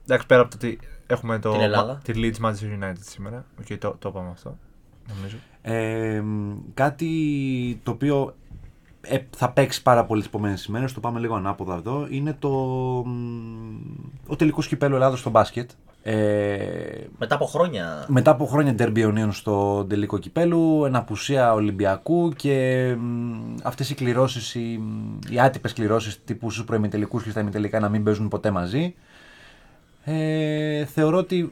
Εντάξει, 0.04 0.28
πέρα 0.28 0.42
από 0.42 0.50
το 0.50 0.56
ότι 0.62 0.80
έχουμε 1.08 1.40
το, 1.40 1.52
Την 1.52 1.62
Ελλάδα. 1.62 2.00
τη 2.04 2.14
Leeds 2.16 2.46
Manchester 2.46 2.84
United 2.84 2.94
σήμερα. 3.00 3.46
Οκ, 3.60 3.78
το, 3.78 3.96
το 4.00 4.10
είπαμε 4.10 4.30
αυτό. 4.32 4.58
Νομίζω. 5.16 5.38
Ε, 5.62 6.24
κάτι 6.74 7.10
το 7.84 7.92
οποίο 7.92 8.36
ε, 9.02 9.18
θα 9.38 9.50
παίξει 9.52 9.82
πάρα 9.82 10.06
πολύ 10.06 10.20
τις 10.22 10.30
επόμενες 10.30 10.66
ημέρες, 10.66 10.94
το 10.94 11.00
πάμε 11.00 11.20
λίγο 11.20 11.36
ανάποδα 11.36 11.76
εδώ, 11.76 12.08
είναι 12.10 12.36
το, 12.40 12.50
μ, 13.06 13.12
ο 14.28 14.36
τελικός 14.36 14.68
κυπέλο 14.68 14.96
Ελλάδος 14.96 15.20
στο 15.20 15.30
μπάσκετ. 15.30 15.70
Ε, 16.04 17.08
Μετά 17.18 17.36
από 17.36 17.46
χρόνια. 17.46 18.06
μετά 18.08 18.32
από 18.32 18.46
χρόνια 18.46 18.74
ντερμπι 18.74 19.02
αιωνίων 19.02 19.32
στο 19.32 19.86
τελικό 19.86 20.18
κυπέλου, 20.18 20.86
εν 20.86 20.96
απουσία 20.96 21.54
Ολυμπιακού 21.54 22.30
και 22.36 22.96
μ, 23.00 23.56
αυτές 23.64 23.90
οι 23.90 23.96
κληρώσεις, 23.96 24.56
οι, 24.56 24.80
οι 25.30 25.40
άτυπες 25.40 25.74
κληρώσεις 25.74 26.24
τύπου 26.24 26.52
στους 26.52 26.64
προημιτελικούς 26.66 27.24
και 27.24 27.30
στα 27.30 27.40
ημιτελικά 27.40 27.80
να 27.80 27.90
μην 27.90 28.04
παίζουν 28.04 28.28
ποτέ 28.28 28.52
μαζί. 28.52 28.96
Ε, 30.04 30.86
θεωρώ 30.86 31.18
ότι 31.18 31.52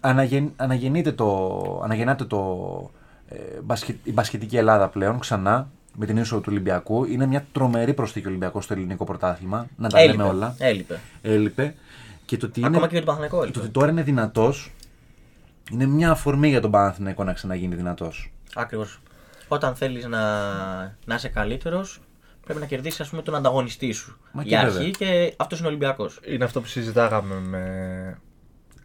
αναγεν, 0.00 0.52
αναγεννείται 0.56 1.12
το, 1.12 1.80
αναγεννάται 1.84 2.24
το, 2.24 2.38
ε, 2.40 2.78
μπασκε- 2.78 2.96
η 4.02 4.12
μπασκετική 4.12 4.56
Ελλάδα 4.56 4.88
πλέον 4.88 5.18
ξανά 5.18 5.70
με 5.94 6.06
την 6.06 6.16
είσοδο 6.16 6.40
του 6.40 6.48
Ολυμπιακού. 6.50 7.04
Είναι 7.04 7.26
μια 7.26 7.46
τρομερή 7.52 7.94
προσθήκη 7.94 8.26
ο 8.26 8.28
Ολυμπιακός 8.28 8.64
στο 8.64 8.72
ελληνικό 8.72 9.04
πρωτάθλημα. 9.04 9.66
Να 9.76 9.88
τα 9.88 9.98
Έλειπε. 9.98 10.16
λέμε 10.16 10.28
όλα. 10.28 10.54
Έλειπε. 10.58 11.00
Έλειπε. 11.22 11.74
Και 12.24 12.36
το 12.36 12.46
ότι, 12.46 12.60
Ακόμα 12.64 12.76
είναι, 12.78 12.86
και 12.86 12.92
για 12.96 13.04
τον 13.04 13.14
Παναγενικό 13.14 13.36
το 13.36 13.42
έλειπε. 13.42 13.58
ότι 13.58 13.68
τώρα 13.68 13.90
είναι 13.90 14.02
δυνατός 14.02 14.72
είναι 15.70 15.86
μια 15.86 16.10
αφορμή 16.10 16.48
για 16.48 16.60
τον 16.60 16.70
Παναθηναϊκό 16.70 17.24
να 17.24 17.32
ξαναγίνει 17.32 17.74
δυνατός. 17.74 18.32
Ακριβώς. 18.54 19.00
Όταν 19.48 19.74
θέλεις 19.74 20.06
να, 20.06 20.20
να 21.04 21.14
είσαι 21.14 21.28
καλύτερος, 21.28 22.00
πρέπει 22.44 22.60
να 22.60 22.66
κερδίσεις 22.66 23.00
ας 23.00 23.08
πούμε, 23.08 23.22
τον 23.22 23.34
ανταγωνιστή 23.34 23.92
σου. 23.92 24.18
Μα 24.32 24.42
και 24.42 24.48
για 24.48 24.62
βέβαια. 24.64 24.78
αρχή 24.78 24.90
και 24.90 25.34
αυτός 25.36 25.58
είναι 25.58 25.66
ο 25.66 25.70
Ολυμπιακός. 25.70 26.20
Είναι 26.26 26.44
αυτό 26.44 26.60
που 26.60 26.66
συζητάγαμε 26.66 27.34
με 27.34 28.18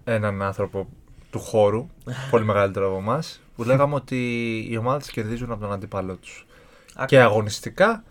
έναν 0.04 0.42
άνθρωπο 0.42 0.88
του 1.30 1.40
χώρου, 1.40 1.88
πολύ 2.32 2.46
μεγαλύτερο 2.46 2.88
από 2.88 2.98
εμάς, 2.98 3.42
που 3.56 3.64
λέγαμε 3.64 3.96
ότι 3.96 4.18
οι 4.70 4.78
ομάδες 4.78 5.12
κερδίζουν 5.12 5.52
από 5.52 5.62
τον 5.62 5.72
αντίπαλό 5.72 6.16
τους. 6.16 6.46
Και 7.06 7.20
αγωνιστικά 7.20 8.04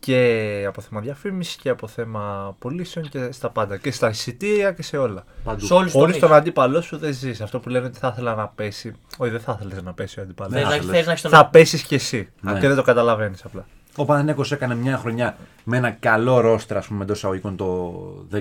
και 0.00 0.64
από 0.66 0.80
θέμα 0.80 1.00
διαφήμισης 1.00 1.56
και 1.56 1.68
από 1.68 1.86
θέμα 1.86 2.54
πωλήσεων 2.58 3.08
και 3.08 3.32
στα 3.32 3.50
πάντα. 3.50 3.76
Και 3.76 3.90
στα 3.90 4.08
εισιτήρια 4.08 4.72
και 4.72 4.82
σε 4.82 4.96
όλα. 4.96 5.24
Παντού. 5.44 5.66
Σε 5.66 5.72
όλους 5.72 5.84
τους 5.84 6.00
Χωρίς 6.00 6.14
τομείς. 6.14 6.28
τον 6.28 6.38
αντίπαλό 6.38 6.80
σου 6.80 6.96
δεν 6.96 7.12
ζεις. 7.12 7.40
Αυτό 7.40 7.60
που 7.60 7.68
λένε 7.68 7.86
ότι 7.86 7.98
θα 7.98 8.08
ήθελα 8.12 8.34
να 8.34 8.48
πέσει. 8.48 8.94
Όχι, 9.16 9.30
δεν 9.30 9.40
θα 9.40 9.58
ήθελες 9.60 9.82
να 9.82 9.92
πέσει 9.92 10.20
ο 10.20 10.22
αντίπαλο. 10.22 10.50
Θες 10.50 10.62
θα 10.62 10.68
να, 10.68 10.74
ήθελες. 10.74 10.96
θες 10.96 11.04
να 11.06 11.10
έχεις 11.10 11.22
τον... 11.22 11.30
Θα 11.30 11.46
πέσεις 11.46 11.82
κι 11.82 11.94
εσύ. 11.94 12.28
Ναι. 12.40 12.60
Και 12.60 12.66
δεν 12.66 12.76
το 12.76 12.82
καταλαβαίνεις 12.82 13.44
απλά. 13.44 13.66
Ο 13.96 14.04
Παναθηναϊκός 14.04 14.52
έκανε 14.52 14.74
μια 14.74 14.96
χρονιά 14.96 15.36
με 15.64 15.76
ένα 15.76 15.90
καλό 15.90 16.40
ρόστρα, 16.40 16.78
ας 16.78 16.86
πούμε, 16.86 17.02
εντός 17.02 17.16
εισαγωγικών 17.16 17.56
το 17.56 17.94
19-20, 18.32 18.38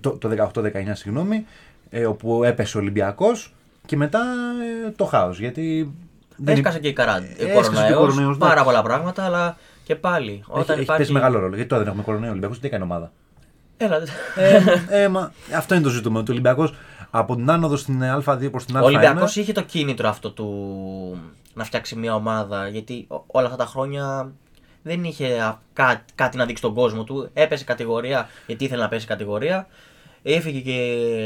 το, 0.00 0.10
το 0.10 0.50
18-19, 0.54 0.70
συγγνώμη, 0.92 1.46
ε, 1.90 2.06
όπου 2.06 2.44
έπεσε 2.44 2.76
ο 2.76 2.80
Ολυμπιακός 2.80 3.54
και 3.86 3.96
μετά 3.96 4.20
ε, 4.86 4.90
το 4.90 5.04
χάος. 5.04 5.38
Γιατί. 5.38 5.94
δεν 6.36 6.54
Έσκασε 6.54 6.78
και 6.78 6.88
η 6.88 6.92
καρά. 6.92 7.16
Έσκασε 7.16 7.36
και 7.38 7.44
ο 7.52 7.54
κορονοϊός, 7.54 7.94
κορονοϊός, 7.96 8.38
ναι. 8.38 8.46
Πάρα 8.46 8.64
πολλά 8.64 8.82
πράγματα, 8.82 9.24
αλλά 9.24 9.56
και 9.84 9.94
πάλι. 9.96 10.30
Έχει, 10.30 10.42
Όταν 10.48 10.62
έχει 10.74 10.80
υπάρχει... 10.82 10.96
παίξει 10.96 11.12
μεγάλο 11.12 11.38
ρόλο. 11.38 11.54
Γιατί 11.54 11.68
τώρα 11.68 11.80
δεν 11.82 11.90
έχουμε 11.90 12.04
κορονοϊό. 12.04 12.28
Ο 12.28 12.32
Ολυμπιακός 12.32 12.60
τι 12.60 12.66
έκανε 12.66 12.84
ομάδα; 12.84 13.12
Έλα, 13.76 13.96
ε, 14.36 15.02
ε, 15.02 15.08
μα, 15.08 15.32
αυτό 15.56 15.74
είναι 15.74 15.82
το 15.84 15.88
ζήτημα. 15.90 16.20
Ο 16.20 16.22
Ολυμπιακός 16.30 16.74
από 17.10 17.34
την 17.36 17.50
άνοδο 17.50 17.76
στην 17.76 18.00
Α2 18.02 18.50
προς 18.50 18.64
την 18.64 18.76
Α1. 18.78 18.82
Ο 18.82 18.84
Ολυμπιακός 18.84 19.36
είχε 19.36 19.52
το 19.52 19.62
κίνητρο 19.62 20.08
αυτό 20.08 20.30
του 20.30 21.18
να 21.54 21.64
φτιάξει 21.64 21.96
μια 21.96 22.14
ομάδα. 22.14 22.68
Γιατί 22.68 23.04
ό- 23.08 23.24
όλα 23.26 23.44
αυτά 23.46 23.58
τα 23.58 23.66
χρόνια 23.66 24.32
δεν 24.82 25.04
είχε 25.04 25.40
α, 25.40 25.58
κά- 25.72 26.04
κάτι 26.14 26.36
να 26.36 26.44
δείξει 26.44 26.62
στον 26.62 26.74
κόσμο 26.74 27.04
του. 27.04 27.30
Έπεσε 27.32 27.64
κατηγορία 27.64 28.28
γιατί 28.46 28.64
ήθελε 28.64 28.82
να 28.82 28.88
πέσει 28.88 29.06
κατηγορία. 29.06 29.66
Έφυγε 30.26 30.60
και 30.60 30.72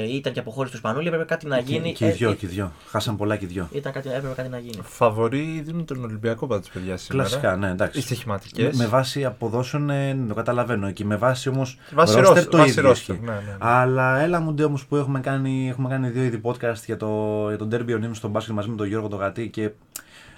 ήταν 0.02 0.32
και 0.32 0.38
αποχώρηση 0.40 0.72
του 0.72 0.78
Σπανούλη. 0.78 1.06
Έπρεπε 1.06 1.24
κάτι 1.24 1.46
να 1.46 1.58
γίνει. 1.58 1.92
Και 1.92 2.04
οι 2.04 2.08
Ε, 2.08 2.12
δυο, 2.12 2.30
ε, 2.30 2.34
και 2.34 2.46
οι 2.46 2.48
δυο. 2.48 2.72
Χάσαν 2.88 3.16
πολλά 3.16 3.36
και 3.36 3.44
οι 3.44 3.48
δυο. 3.48 3.68
Ήταν 3.72 3.92
κάτι, 3.92 4.08
έπρεπε 4.08 4.34
κάτι 4.34 4.48
να 4.48 4.58
γίνει. 4.58 4.78
Φαβορή 4.82 5.62
δίνουν 5.64 5.84
τον 5.84 6.04
Ολυμπιακό 6.04 6.46
πάντω, 6.46 6.66
παιδιά. 6.72 6.96
Σήμερα. 6.96 7.28
Κλασικά, 7.28 7.56
ναι, 7.56 7.70
εντάξει. 7.70 7.98
Οι 7.98 8.02
στοιχηματικές. 8.02 8.76
Με, 8.76 8.82
με 8.84 8.88
βάση 8.90 9.24
αποδόσεων 9.24 9.90
ε, 9.90 10.12
ναι, 10.12 10.26
το 10.28 10.34
καταλαβαίνω. 10.34 10.90
Και 10.90 11.04
με 11.04 11.16
βάση 11.16 11.48
όμως. 11.48 11.78
Βάση 11.94 12.20
ρόστερ, 12.20 12.48
βάση 12.50 12.80
ρόστερ, 12.80 13.16
ναι, 13.18 13.26
ναι, 13.32 13.32
ναι. 13.32 13.56
Αλλά 13.58 14.18
έλα 14.20 14.40
μου 14.40 14.52
ντε 14.52 14.64
όμως 14.64 14.86
που 14.86 14.96
έχουμε 14.96 15.20
κάνει, 15.20 15.68
έχουμε 15.68 15.88
κάνει 15.88 16.08
δύο 16.10 16.22
είδη 16.22 16.40
podcast 16.44 16.82
για 16.86 16.96
το, 16.96 17.44
για 17.48 17.58
τον 17.58 17.68
Derby 17.72 17.90
Onion 18.04 18.10
στον 18.12 18.30
μπάσκετ 18.30 18.54
μαζί 18.54 18.68
με 18.68 18.76
τον 18.76 18.86
Γιώργο 18.86 19.08
τον 19.08 19.18
Γατή 19.18 19.48
και 19.48 19.62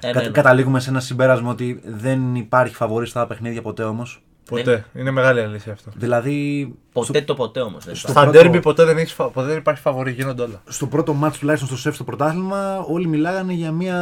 Ε, 0.02 0.10
κα- 0.12 0.20
ναι, 0.20 0.26
ναι. 0.26 0.32
καταλήγουμε 0.32 0.80
σε 0.80 0.90
ένα 0.90 1.00
συμπέρασμα 1.00 1.50
ότι 1.50 1.80
δεν 1.84 2.34
υπάρχει 2.34 2.74
φαβορή 2.74 3.06
στα 3.06 3.26
παιχνίδια 3.26 3.62
ποτέ 3.62 3.82
όμως. 3.82 4.22
Ποτέ. 4.56 4.84
Είναι 4.94 5.10
μεγάλη 5.10 5.40
αλήθεια 5.40 5.72
αυτό. 5.72 5.90
Δηλαδή. 5.94 6.74
Ποτέ 6.92 7.22
το 7.22 7.34
ποτέ 7.34 7.60
όμως. 7.60 7.84
Δεν 7.84 7.94
στο- 7.94 8.08
Στα 8.10 8.22
πρώτο- 8.22 8.38
ντέρμπι 8.38 8.60
ποτέ 8.60 8.84
δεν, 8.84 8.96
έχεις, 8.98 9.12
φα- 9.12 9.24
ποτέ 9.28 9.46
δεν 9.46 9.56
υπάρχει 9.56 9.80
φαβορή, 9.80 10.12
γίνονται 10.12 10.42
όλα. 10.42 10.62
στο 10.68 10.86
πρώτο 10.86 11.12
μάτς 11.12 11.38
τουλάχιστον 11.38 11.68
στο 11.68 11.78
σεφ 11.78 11.94
στο 11.94 12.04
πρωτάθλημα 12.04 12.78
όλοι 12.78 13.06
μιλάγανε 13.06 13.52
για 13.52 13.72
μια 13.72 13.96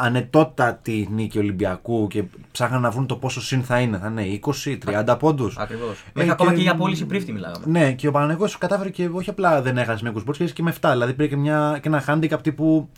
ανετότατη 0.00 1.08
νίκη 1.12 1.38
Ολυμπιακού 1.38 2.06
και 2.06 2.24
ψάχναν 2.52 2.80
να 2.80 2.90
βρουν 2.90 3.06
το 3.06 3.16
πόσο 3.16 3.40
συν 3.40 3.62
θα 3.62 3.78
είναι. 3.80 3.98
Θα 3.98 4.06
είναι 4.08 4.22
20-30 4.22 5.16
πόντους. 5.18 5.56
Ακριβώς. 5.58 5.98
Ε, 5.98 6.10
Μέχρι 6.14 6.30
ακόμα 6.30 6.50
και- 6.50 6.56
και 6.56 6.62
για 6.62 6.74
πώληση 6.74 7.06
πρίφτη 7.06 7.32
μιλάγαμε. 7.32 7.64
Ναι, 7.66 7.92
και 7.92 8.08
ο 8.08 8.10
Παναγενικό 8.10 8.48
κατάφερε 8.58 8.88
και 8.90 9.08
όχι 9.12 9.30
απλά 9.30 9.62
δεν 9.62 9.78
έχασε 9.78 10.02
με 10.04 10.08
20 10.10 10.24
πόντους, 10.24 10.52
και 10.52 10.62
με 10.62 10.70
7. 10.70 10.90
Δηλαδή 10.92 11.12
πήρε 11.12 11.28
και, 11.28 11.36
μια, 11.36 11.78
και 11.82 11.88
ένα 11.88 12.04
handicap 12.06 12.38
τύπου. 12.42 12.88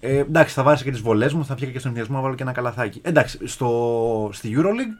Ε, 0.00 0.18
εντάξει, 0.18 0.54
θα 0.54 0.62
βάζει 0.62 0.82
και 0.84 0.90
τις 0.90 1.00
βολές 1.00 1.32
μου, 1.32 1.44
θα 1.44 1.54
βγει 1.54 1.66
και 1.66 1.78
στον 1.78 1.90
ενδιασμό 1.90 2.16
να 2.16 2.22
βάλω 2.22 2.34
και 2.34 2.42
ένα 2.42 2.52
καλαθάκι. 2.52 3.00
Εντάξει, 3.04 3.38
στο, 3.46 4.28
στη 4.32 4.56
Euroleague 4.58 4.98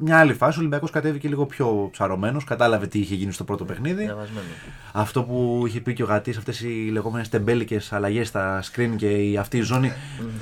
μια 0.00 0.18
άλλη 0.18 0.34
φάση. 0.34 0.56
Ο 0.56 0.60
Ολυμπιακός 0.60 0.90
κατέβηκε 0.90 1.28
λίγο 1.28 1.46
πιο 1.46 1.88
ψαρωμένος, 1.92 2.44
κατάλαβε 2.44 2.86
τι 2.86 2.98
είχε 2.98 3.14
γίνει 3.14 3.32
στο 3.32 3.44
πρώτο 3.44 3.64
παιχνίδι. 3.64 4.02
Διαβασμένος. 4.04 4.44
Αυτό 4.92 5.22
που 5.22 5.62
είχε 5.66 5.80
πει 5.80 5.92
και 5.94 6.02
ο 6.02 6.06
Γατής, 6.06 6.36
αυτές 6.36 6.60
οι 6.60 6.88
λεγόμενες 6.92 7.28
τεμπέλικες 7.28 7.92
αλλαγές 7.92 8.28
στα 8.28 8.62
screen 8.62 8.90
και 8.96 9.06
η, 9.08 9.36
αυτή 9.36 9.56
η 9.56 9.62
ζώνη 9.62 9.92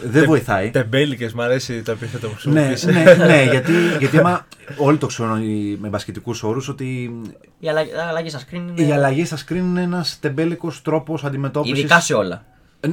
δεν 0.05 0.25
βοηθάει. 0.25 0.71
Τεμπέλικες, 0.71 1.33
μου 1.33 1.43
αρέσει 1.43 1.83
το 1.83 1.91
επίθετο 1.93 2.29
που 2.29 2.51
ναι, 2.51 2.67
χρησιμοποιήσε. 2.67 3.15
ναι, 3.17 3.25
ναι, 3.27 3.43
γιατί, 3.53 3.73
γιατί 3.99 4.19
άμα 4.19 4.47
όλοι 4.77 4.97
το 4.99 5.07
ξέρουν 5.07 5.43
οι- 5.43 5.77
με 5.81 5.89
μπασκετικούς 5.89 6.43
όρους 6.43 6.69
ότι 6.69 7.21
Οι 7.59 7.69
αλλαγέ 8.09 8.29
στα 8.29 8.41
screen 8.41 8.55
είναι. 8.77 8.83
οι 8.89 8.93
αλλαγέ 8.93 9.25
στα 9.25 9.37
screen 9.37 9.55
είναι 9.57 9.83
ένας 9.83 10.19
τεμπέλικος 10.21 10.83
τρόπος 10.83 11.25
αντιμετώπισης. 11.25 11.79
Ειδικά 11.79 12.01
σε 12.01 12.15
όλα. 12.15 12.45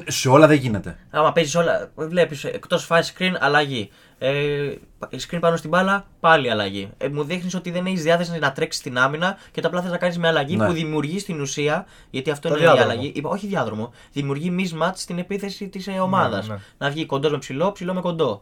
Σε 0.08 0.30
όλα 0.30 0.48
δεν 0.48 0.58
γίνεται. 0.58 0.98
Άμα 1.10 1.32
παίζεις 1.32 1.56
όλα, 1.56 1.92
βλέπεις 1.96 2.44
εκτός 2.44 2.84
φάση 2.86 3.14
screen 3.18 3.34
αλλαγή. 3.40 3.90
Ε, 4.18 4.74
screen 5.12 5.38
πάνω 5.40 5.56
στην 5.58 5.70
μπάλα, 5.70 6.06
πάλι 6.20 6.50
αλλαγή. 6.50 6.90
Ε, 6.98 7.08
μου 7.08 7.24
δείχνεις 7.24 7.56
ότι 7.56 7.72
δεν 7.72 7.86
έχεις 7.86 8.04
διάθεση 8.04 8.40
να 8.40 8.52
τρέξεις 8.52 8.82
στην 8.82 8.98
άμυνα 8.98 9.38
και 9.52 9.62
το 9.62 9.68
απλά 9.68 9.82
θες 9.82 9.92
να 9.92 9.98
κάνεις 9.98 10.18
με 10.18 10.28
αλλαγή 10.28 10.56
Ναι. 10.58 10.66
που 10.68 10.74
δημιουργεί 10.74 11.20
στην 11.20 11.42
ουσία, 11.42 11.86
γιατί 12.10 12.32
αυτό 12.32 12.48
Το 12.50 12.56
είναι 12.56 12.64
διάδρομο. 12.64 12.90
η 12.90 12.94
αλλαγή. 12.94 13.12
είπα, 13.16 13.30
Όχι 13.30 13.48
διάδρομο. 13.48 13.94
Δημιουργεί 14.12 14.56
mismatch 14.60 14.92
στην 14.96 15.18
επίθεση 15.20 15.68
της 15.70 15.88
ομάδας. 16.02 16.48
ναι. 16.48 16.56
Να 16.78 16.90
βγει 16.90 17.06
κοντός 17.06 17.32
με 17.32 17.38
ψηλό, 17.38 17.72
ψηλό 17.72 17.94
με 17.94 18.02
κοντό. 18.02 18.42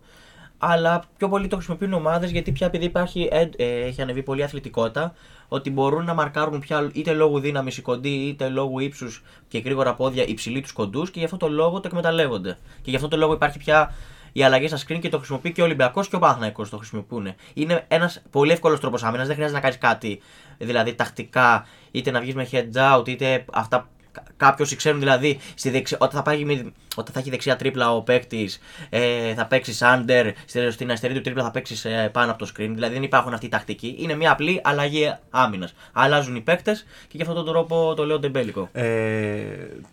Αλλά 0.58 1.04
πιο 1.18 1.30
πολύ 1.30 1.48
το 1.48 1.56
χρησιμοποιούν 1.56 1.94
ομάδες 1.94 2.32
γιατί 2.32 2.52
πια 2.52 2.68
επειδή 2.68 2.86
υπάρχει, 2.86 3.30
ε, 3.32 3.50
ε, 3.58 3.86
έχει 3.86 4.02
ανεβεί 4.02 4.24
πολύ 4.24 4.44
αθλητικότητα, 4.44 5.14
ότι 5.54 5.70
μπορούν 5.70 6.06
να 6.06 6.14
μαρκάρουν 6.14 6.60
πια 6.60 6.90
είτε 6.94 7.14
λόγω 7.14 7.40
δύναμης 7.40 7.78
οι 7.78 7.82
κοντοί, 7.82 8.10
είτε 8.10 8.50
λόγω 8.50 8.80
ύψους 8.80 9.24
και 9.48 9.58
γρήγορα 9.58 9.96
πόδια 9.96 10.28
υψηλοί 10.28 10.62
τους 10.62 10.72
κοντούς 10.72 11.12
και 11.12 11.20
γι' 11.20 11.26
αυτό 11.26 11.38
το 11.38 11.50
λόγο 11.50 11.80
το 11.80 11.88
εκμεταλλεύονται. 11.88 12.58
Και 12.82 12.90
γι' 12.90 12.96
αυτό 12.96 13.08
το 13.08 13.18
λόγο 13.18 13.34
υπάρχει 13.34 13.58
πια 13.58 13.94
η 14.32 14.44
αλλαγή 14.44 14.68
στα 14.68 14.78
screen 14.78 15.00
και 15.00 15.10
το 15.10 15.18
χρησιμοποιεί 15.18 15.52
και 15.52 15.62
ο 15.62 15.64
Ολυμπιακός 15.64 16.08
και 16.08 16.16
ο 16.16 16.20
Παναθηναϊκός 16.20 16.70
το 16.70 16.78
χρησιμοποιούν. 16.78 17.34
Είναι 17.54 17.86
ένας 17.88 18.22
πολύ 18.32 18.52
εύκολος 18.52 18.80
τρόπος 18.80 19.04
άμυνας, 19.04 19.28
δεν 19.28 19.36
χρειάζεται 19.36 19.60
να 19.60 19.64
κάνεις 19.64 19.78
κάτι 19.78 20.22
δηλαδή 20.58 20.94
τακτικά, 20.94 21.66
είτε 21.92 22.12
να 22.12 22.20
βγεις 22.20 22.36
με 22.36 22.48
head 22.52 22.98
out, 22.98 23.08
είτε 23.08 23.46
αυτά. 23.54 23.90
Κάποιοι 24.38 24.76
ξέρουν 24.76 25.00
δηλαδή 25.00 25.40
στη 25.56 25.70
δεξι... 25.70 25.96
όταν, 25.96 26.10
θα 26.10 26.22
πάει, 26.22 26.46
με- 26.46 26.72
όταν 26.96 27.14
θα 27.14 27.20
έχει 27.20 27.30
δεξιά 27.30 27.56
τρίπλα 27.56 27.96
ο 27.96 28.02
παίκτης, 28.02 28.60
ε, 28.90 29.34
θα 29.34 29.46
παίξει 29.46 29.74
under, 29.80 30.32
στη- 30.46 30.72
στην 30.72 30.88
αριστερή 30.88 31.14
του 31.14 31.22
τρίπλα 31.22 31.44
θα 31.44 31.52
παίξει 31.52 31.90
ε, 31.90 32.08
πάνω 32.08 32.32
από 32.32 32.46
το 32.46 32.52
screen. 32.52 32.70
Δηλαδή 32.74 32.94
δεν 32.94 33.04
υπάρχουν 33.04 33.34
αυτή 33.34 33.46
η 33.46 33.50
τακτική. 33.50 33.96
Είναι 34.00 34.16
μια 34.16 34.32
απλή 34.32 34.62
αλλαγή 34.64 35.16
άμυνας. 35.30 35.74
Αλλάζουν 35.92 36.36
οι 36.36 36.42
παίκτες 36.42 36.86
και 37.08 37.12
γι' 37.12 37.22
αυτόν 37.22 37.36
τον 37.36 37.46
τρόπο 37.46 37.94
το 37.94 38.06
λέω 38.06 38.20
τεμπέλικο. 38.20 38.70
Ε, 38.72 39.44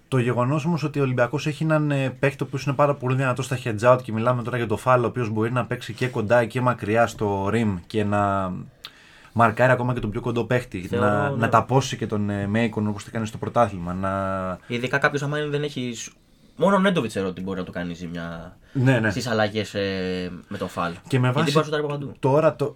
το 0.08 0.18
γεγονός 0.18 0.64
όμως 0.64 0.82
ότι 0.82 0.98
ο 0.98 1.02
Ολυμπιακός 1.02 1.46
έχει 1.46 1.62
έναν 1.62 1.90
ε, 1.90 2.10
παίκτη 2.18 2.44
που 2.44 2.58
είναι 2.66 2.74
πάρα 2.74 2.94
πολύ 2.94 3.16
δυνατός 3.16 3.44
στα 3.44 3.58
heads 3.64 3.92
out 3.92 4.02
και 4.02 4.12
μιλάμε 4.12 4.42
τώρα 4.42 4.56
για 4.56 4.66
το 4.66 4.76
φάλο, 4.76 5.04
ο 5.04 5.08
οποίος 5.08 5.28
μπορεί 5.28 5.52
να 5.52 5.64
παίξει 5.66 5.92
και 5.92 6.08
κοντά 6.08 6.44
και 6.44 6.60
μακριά 6.60 7.06
στο 7.06 7.50
rim 7.52 7.74
και 7.86 8.04
να 8.04 8.52
μαρκάρει 9.32 9.72
ακόμα 9.72 9.94
και 9.94 10.00
τον 10.00 10.10
πιο 10.10 10.20
κοντό 10.20 10.44
παίκτη. 10.44 10.80
Θεωρώ, 10.86 11.06
να, 11.06 11.30
ναι. 11.30 11.36
να 11.36 11.48
ταπώσει 11.48 11.96
και 11.96 12.06
τον 12.06 12.30
ε, 12.30 12.46
Μέικον 12.46 12.86
όπως 12.88 13.04
το 13.04 13.10
κάνει 13.10 13.26
στο 13.26 13.38
πρωτάθλημα. 13.38 13.94
Να... 13.94 14.58
Ειδικά 14.66 14.98
κάποιος 14.98 15.22
άμα 15.22 15.38
δεν 15.50 15.62
έχει 15.62 15.92
σ- 15.94 16.12
Μόνο 16.56 16.76
ο 16.76 16.78
Νέντοβιτς 16.78 17.12
θεωρώ 17.14 17.28
ότι 17.28 17.40
μπορεί 17.40 17.58
να 17.58 17.64
το 17.64 17.72
κάνει 17.72 17.94
ζημιά 17.94 18.56
Ναι, 18.72 18.98
ναι. 19.00 19.10
στις 19.10 19.26
αλλαγές 19.26 19.74
ε, 19.74 20.30
με 20.48 20.58
το 20.58 20.68
φαλ. 20.68 20.92
Και 21.08 21.18
με 21.18 21.24
Γιατί 21.30 21.38
βάση 21.40 21.52
μπορεί 21.52 21.56
να 21.56 21.62
σουτάρει 21.62 21.82
από 21.82 21.92
παντού. 21.92 22.12
τώρα 22.18 22.56
το, 22.56 22.74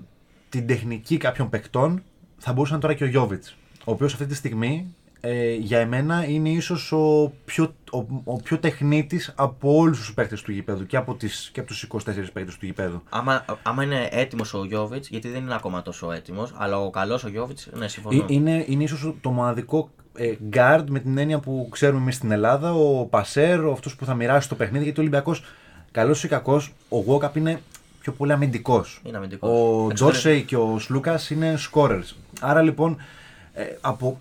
την 0.49 0.67
τεχνική 0.67 1.17
κάποιων 1.17 1.49
παικτών 1.51 2.03
θα 2.39 2.53
μπορούσαν 2.53 2.81
τώρα 2.81 2.95
και 2.95 3.05
ο 3.05 3.07
Γιώβιτς. 3.07 3.57
Ο 3.85 3.93
οποίος 3.93 4.13
αυτή 4.13 4.27
τη 4.27 4.35
στιγμή 4.35 4.95
ε, 5.27 5.55
για 5.55 5.79
εμένα 5.79 6.25
είναι 6.29 6.49
ίσως 6.49 6.93
ο 6.93 7.33
πιο, 7.45 7.75
ο, 7.93 7.99
ο 8.25 8.37
πιο 8.37 8.59
τεχνίτης 8.59 9.33
από 9.37 9.77
όλους 9.77 9.99
τους 9.99 10.15
παίκτες 10.15 10.43
του 10.43 10.53
γηπέδου 10.53 10.87
και 10.87 10.97
από, 10.97 11.15
τις, 11.15 11.51
και 11.53 11.61
από 11.61 11.69
τους 11.69 11.87
24 11.93 11.99
παίκτες 12.33 12.57
του 12.57 12.67
γηπέδου. 12.67 13.03
Άμα, 13.09 13.45
άμα 13.63 13.83
είναι 13.83 14.09
έτοιμος 14.11 14.55
ο 14.55 14.65
Γιώβιτς, 14.65 15.09
γιατί 15.09 15.29
δεν 15.29 15.43
είναι 15.43 15.55
ακόμα 15.55 15.83
τόσο 15.83 16.13
έτοιμος, 16.13 16.55
αλλά 16.57 16.79
ο 16.79 16.91
καλός 16.91 17.25
ο 17.25 17.29
Γιώβιτς, 17.29 17.69
ναι, 17.73 17.89
συμφωνώ. 17.89 18.23
Ε, 18.23 18.25
είναι, 18.29 18.65
είναι 18.69 18.83
ίσως 18.83 19.15
το 19.21 19.31
μοναδικό 19.31 19.91
ε, 20.15 20.33
guard 20.53 20.85
με 20.89 20.99
την 20.99 21.19
έννοια 21.19 21.39
που 21.39 21.69
ξέρουμε 21.71 22.01
εμείς 22.01 22.15
στην 22.15 22.31
Ελλάδα, 22.31 22.75
ο 22.75 23.05
Πασέρ, 23.05 23.65
αυτός 23.65 23.97
που 23.97 24.05
θα 24.05 24.15
μοιράσει 24.15 24.49
το 24.49 24.55
παιχνίδι. 24.55 24.85
Γιατί 24.85 24.99
ο 24.99 25.03
Ολυμπιακός, 25.03 25.45
καλός 25.91 26.25
ή 26.25 26.29
κακός, 26.29 26.73
ο 26.89 26.99
Γουόκαπ 26.99 27.37
είναι 27.37 27.61
πιο 28.01 28.13
πολύ 28.13 28.33
αμυντικός. 28.33 29.01
Είναι 29.05 29.17
αμυντικός. 29.17 29.51
Ο 29.51 29.55
Εξωτερικό. 29.55 29.95
Τζόρσεϊ 29.95 30.43
και 30.43 30.57
ο 30.57 30.79
Σλούκας 30.79 31.31
είναι 31.31 31.55
scorers. 31.73 32.15
Άρα 32.41 32.63
λοιπόν, 32.63 32.97
ε, 33.55 33.65
από, 33.81 34.21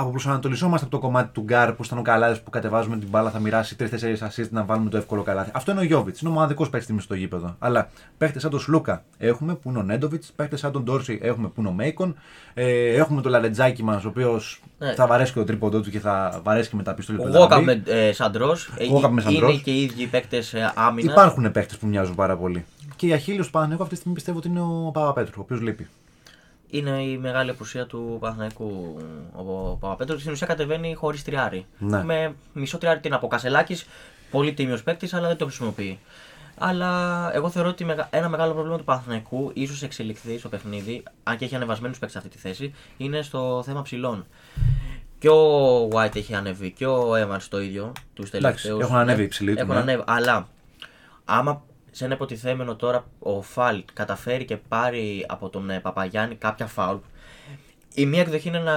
αποπροσανατολισόμαστε 0.00 0.86
από 0.86 0.96
το 0.96 1.02
κομμάτι 1.02 1.30
του 1.32 1.40
γκάρ 1.40 1.72
που 1.72 1.84
ήταν 1.84 1.98
ο 1.98 2.02
Καλάδε 2.02 2.40
που 2.44 2.50
κατεβάζουμε 2.50 2.98
την 2.98 3.08
μπάλα, 3.08 3.30
θα 3.30 3.38
μοιράσει 3.38 3.76
3-4 3.80 3.84
assist 3.84 4.48
να 4.50 4.64
βάλουμε 4.64 4.90
το 4.90 4.96
εύκολο 4.96 5.22
καλάθι. 5.22 5.50
Αυτό 5.54 5.70
είναι 5.70 5.80
ο 5.80 5.84
Γιώβιτς. 5.84 6.20
Είναι 6.20 6.30
ο 6.30 6.32
μοναδικός 6.34 6.70
παίκτης 6.70 7.02
στο 7.02 7.14
γήπεδο. 7.14 7.56
Αλλά 7.58 7.88
παίχτες 8.18 8.42
σαν 8.42 8.50
τον 8.50 8.60
Σλούκα 8.60 9.04
έχουμε 9.18 9.54
που 9.54 9.68
είναι 9.68 9.78
ο 9.78 9.82
Νέντοβιτς, 9.82 10.32
παίχτες 10.36 10.60
σαν 10.60 10.72
τον 10.72 10.82
Ντόρσι 10.82 11.18
έχουμε 11.22 11.48
που 11.48 11.60
είναι 11.60 11.68
ο 11.68 11.72
Μέικον. 11.72 12.16
Ε, 12.54 12.94
έχουμε 12.94 13.20
τον 13.22 13.30
Λαρετζάκη 13.30 13.82
μας, 13.82 14.04
ο 14.04 14.08
οποίος 14.08 14.62
Ναι. 14.78 14.94
θα 14.94 15.06
βαρέσει 15.06 15.32
και 15.32 15.38
το 15.38 15.44
τρίποντό 15.44 15.80
του 15.80 15.90
και 15.90 16.00
θα 16.00 16.40
βαρέσει 16.42 16.70
και 16.70 16.76
με 16.76 16.82
τα 16.82 16.94
πιστόλια 16.94 17.24
Ο 17.24 17.26
του. 17.30 17.36
Γόκαπ 17.36 17.62
με 17.62 17.82
ε, 17.86 18.12
Σαντρός. 18.12 18.70
Walkup 18.78 19.08
με 19.10 19.20
Σαντρός. 19.20 19.52
Είναι 19.52 19.60
και 19.62 19.70
οι 19.70 19.82
ίδιοι 19.82 20.06
παίκτες 20.06 20.54
άμυνας. 20.74 21.12
Υπάρχουν 21.12 21.52
παίχτε 21.52 21.74
που 21.80 21.86
μοιάζουν 21.86 22.14
πάρα 22.14 22.36
πολύ. 22.36 22.64
Και 22.96 23.06
η 23.06 23.12
Αχίλιος 23.12 23.46
του 23.46 23.52
Παναγενικού 23.52 23.82
αυτή 23.82 23.94
τη 23.94 24.00
στιγμή 24.00 24.16
πιστεύω 24.16 24.38
ότι 24.38 24.48
είναι 24.48 24.60
ο 24.60 24.90
Παπαπέτρου, 24.92 25.34
ο 25.36 25.40
οποίος 25.40 25.60
λείπει. 25.60 25.88
Είναι 26.70 27.02
η 27.02 27.18
μεγάλη 27.18 27.50
απουσία 27.50 27.86
του 27.86 28.16
Παναθηναϊκού 28.20 28.96
ο 29.36 29.76
Παπαπέτρος. 29.76 30.20
Στην 30.20 30.32
ουσία 30.32 30.46
κατεβαίνει 30.46 30.94
χωρίς 30.94 31.24
τριάρι. 31.24 31.66
Ναι. 31.78 32.04
Με 32.04 32.34
μισό 32.52 32.78
τριάρι 32.78 33.00
τι 33.00 33.08
να 33.08 33.18
πω. 33.18 33.26
Κασελάκης, 33.28 33.86
πολύ 34.30 34.52
τίμιος 34.52 34.82
παίκτης, 34.82 35.14
αλλά 35.14 35.28
δεν 35.28 35.36
το 35.36 35.44
χρησιμοποιεί. 35.44 35.98
Αλλά 36.62 37.30
εγώ 37.34 37.50
θεωρώ 37.50 37.68
ότι 37.68 37.84
μεγα- 37.84 38.08
ένα 38.10 38.28
μεγάλο 38.28 38.52
πρόβλημα 38.52 38.78
του 38.78 38.84
Παναθηναϊκού, 38.84 39.50
ίσως 39.54 39.82
εξελιχθεί 39.82 40.38
στο 40.38 40.48
παιχνίδι, 40.48 41.02
αν 41.22 41.36
και 41.36 41.44
έχει 41.44 41.54
ανεβασμένους 41.54 41.98
παίκτες 41.98 42.20
σε 42.22 42.26
αυτή 42.26 42.36
τη 42.36 42.48
θέση, 42.48 42.74
είναι 42.96 43.22
στο 43.22 43.62
θέμα 43.66 43.82
ψηλών. 43.82 44.26
Και 45.18 45.28
ο 45.28 45.88
White 45.92 46.16
έχει 46.16 46.34
ανεβεί 46.34 46.70
και 46.70 46.86
ο 46.86 47.12
Evans 47.14 47.42
το 47.48 47.60
ίδιο. 47.60 47.92
Τους 48.14 48.30
τελευταίους. 48.30 48.80
έχουν 48.80 48.96
ανέβει 48.96 49.22
οι 49.22 49.28
ψηλοί 49.28 49.54
του, 49.54 49.60
Έχουν 49.60 49.74
ναι. 49.74 49.80
ανέβει. 49.80 50.02
Αλλά 50.06 50.48
άμα 51.24 51.62
σε 51.90 52.04
ένα 52.04 52.14
υποτιθέμενο 52.14 52.74
τώρα 52.76 53.04
ο 53.18 53.42
Φαλ 53.42 53.84
καταφέρει 53.92 54.44
και 54.44 54.56
πάρει 54.56 55.24
από 55.28 55.48
τον 55.48 55.70
ε, 55.70 55.80
Παπαγιάννη 55.80 56.34
κάποια 56.34 56.66
φάουλ, 56.66 56.96
η 57.94 58.06
μία 58.06 58.20
εκδοχή 58.20 58.48
είναι 58.48 58.58
να, 58.58 58.74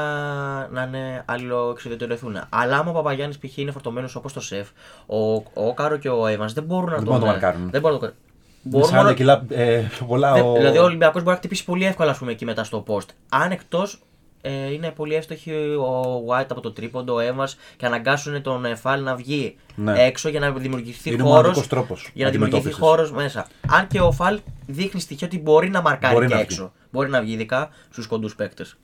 να 0.67 0.83
είναι 0.83 1.23
αλληλοεξοδετερωθούν. 1.25 2.37
Αλλά 2.49 2.77
άμα 2.77 2.89
ο 2.91 2.93
Παπαγιάννης 2.93 3.37
π.χ. 3.37 3.57
είναι 3.57 3.71
φορτωμένος 3.71 4.15
όπως 4.15 4.33
το 4.33 4.39
σεφ, 4.41 4.67
ο, 5.05 5.33
ο 5.33 5.43
Όκαρο 5.53 5.97
και 5.97 6.09
ο 6.09 6.23
Evans 6.25 6.53
δεν 6.53 6.63
μπορούν 6.63 6.89
να 6.89 6.95
Δεν 6.95 7.05
τον, 7.05 7.13
μπορούν 7.13 7.13
να 7.13 7.19
το 7.19 7.25
μαρκάρουν. 7.25 7.69
Δεν 7.69 7.81
μπορούν 7.81 7.97
να 8.01 8.07
το 8.07 8.13
Με 8.63 8.69
Μπορούν 8.69 8.89
40 8.89 8.93
μόνο- 8.93 9.13
κιλά 9.13 9.45
ε, 9.49 9.77
πιο 9.89 10.05
πολλά. 10.05 10.33
δεν- 10.33 10.45
ο... 10.45 10.53
Δηλαδή 10.53 10.77
ο 10.77 10.83
Ολυμπιακός 10.83 11.21
μπορεί 11.21 11.29
να 11.33 11.35
χτυπήσει 11.37 11.65
πολύ 11.65 11.85
εύκολα 11.85 12.11
ας 12.11 12.17
πούμε, 12.17 12.31
εκεί 12.31 12.45
μετά 12.45 12.63
στο 12.63 12.83
post. 12.87 13.05
Αν 13.29 13.51
εκτός 13.51 13.99
ε, 14.45 14.73
είναι 14.73 14.91
πολύ 14.91 15.15
εύστοχοι 15.15 15.51
ο 15.75 16.23
White 16.29 16.45
από 16.49 16.61
το 16.61 16.71
τρίποντο, 16.71 17.13
ο 17.15 17.17
Evans 17.19 17.49
και 17.77 17.85
αναγκάσουν 17.85 18.41
τον 18.41 18.65
ε, 18.65 18.75
Φαλ 18.75 19.03
να 19.03 19.15
βγει 19.15 19.55
Ναι. 19.75 20.03
έξω 20.03 20.29
για 20.29 20.39
να 20.39 20.51
δημιουργηθεί 20.51 21.09
Είναι 21.09 21.21
ο 21.21 21.25
χώρος. 21.25 21.37
μοναδικός 21.41 21.67
τρόπος 21.67 22.09
Για 22.13 22.25
να 22.25 22.31
δημιουργηθεί 22.31 22.57
αντιμετώπισης. 22.59 22.89
χώρος 22.89 23.11
μέσα. 23.11 23.47
Αν 23.69 23.87
και 23.87 23.99
ο 24.01 24.11
Φαλ 24.11 24.39
δείχνει 24.65 24.99
στοιχεία 25.01 25.27
ότι 25.27 25.39
μπορεί 25.39 25.69
να 25.69 25.81
μαρκάρει 25.81 26.13
Μπορεί 26.13 26.27
και 26.27 26.33
να 26.33 26.39
έξω. 26.39 26.71
Μπορεί 26.91 27.09
να 27.09 27.21
βγει 27.21 27.33
ειδικά 27.33 27.69
στους 27.89 28.07
κοντούς 28.07 28.35
παίκτες. 28.35 28.77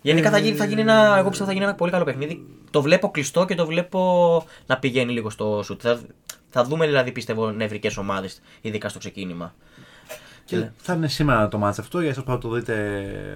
Γενικά 0.00 0.30
θα 0.30 0.38
γίνει, 0.38 0.56
θα 0.56 0.64
γίνει 0.64 0.80
ένα, 0.80 1.14
εγώ 1.18 1.28
πιστεύω 1.28 1.48
θα 1.48 1.52
γίνει 1.54 1.64
ένα 1.68 1.74
πολύ 1.74 1.90
καλό 1.90 2.04
παιχνίδι. 2.04 2.46
Το 2.70 2.82
βλέπω 2.82 3.10
κλειστό 3.10 3.44
και 3.44 3.54
το 3.54 3.66
βλέπω 3.66 4.44
να 4.66 4.78
πηγαίνει 4.78 5.12
λίγο 5.12 5.30
στο 5.30 5.60
σουτ. 5.64 5.80
Θα, 5.82 6.00
θα 6.50 6.64
δούμε 6.64 6.86
δηλαδή 6.86 7.12
πιστεύω 7.12 7.50
νευρικές 7.50 7.96
ομάδες, 7.96 8.40
ειδικά 8.60 8.88
στο 8.88 8.98
ξεκίνημα. 8.98 9.54
Και 10.44 10.68
θα 10.76 10.94
είναι 10.94 11.08
σήμερα 11.08 11.48
το 11.48 11.58
μάτς 11.58 11.78
αυτό, 11.78 12.00
για 12.00 12.10
εσάς 12.10 12.24
που 12.24 12.30
θα 12.30 12.38
το 12.38 12.48
δείτε 12.48 12.74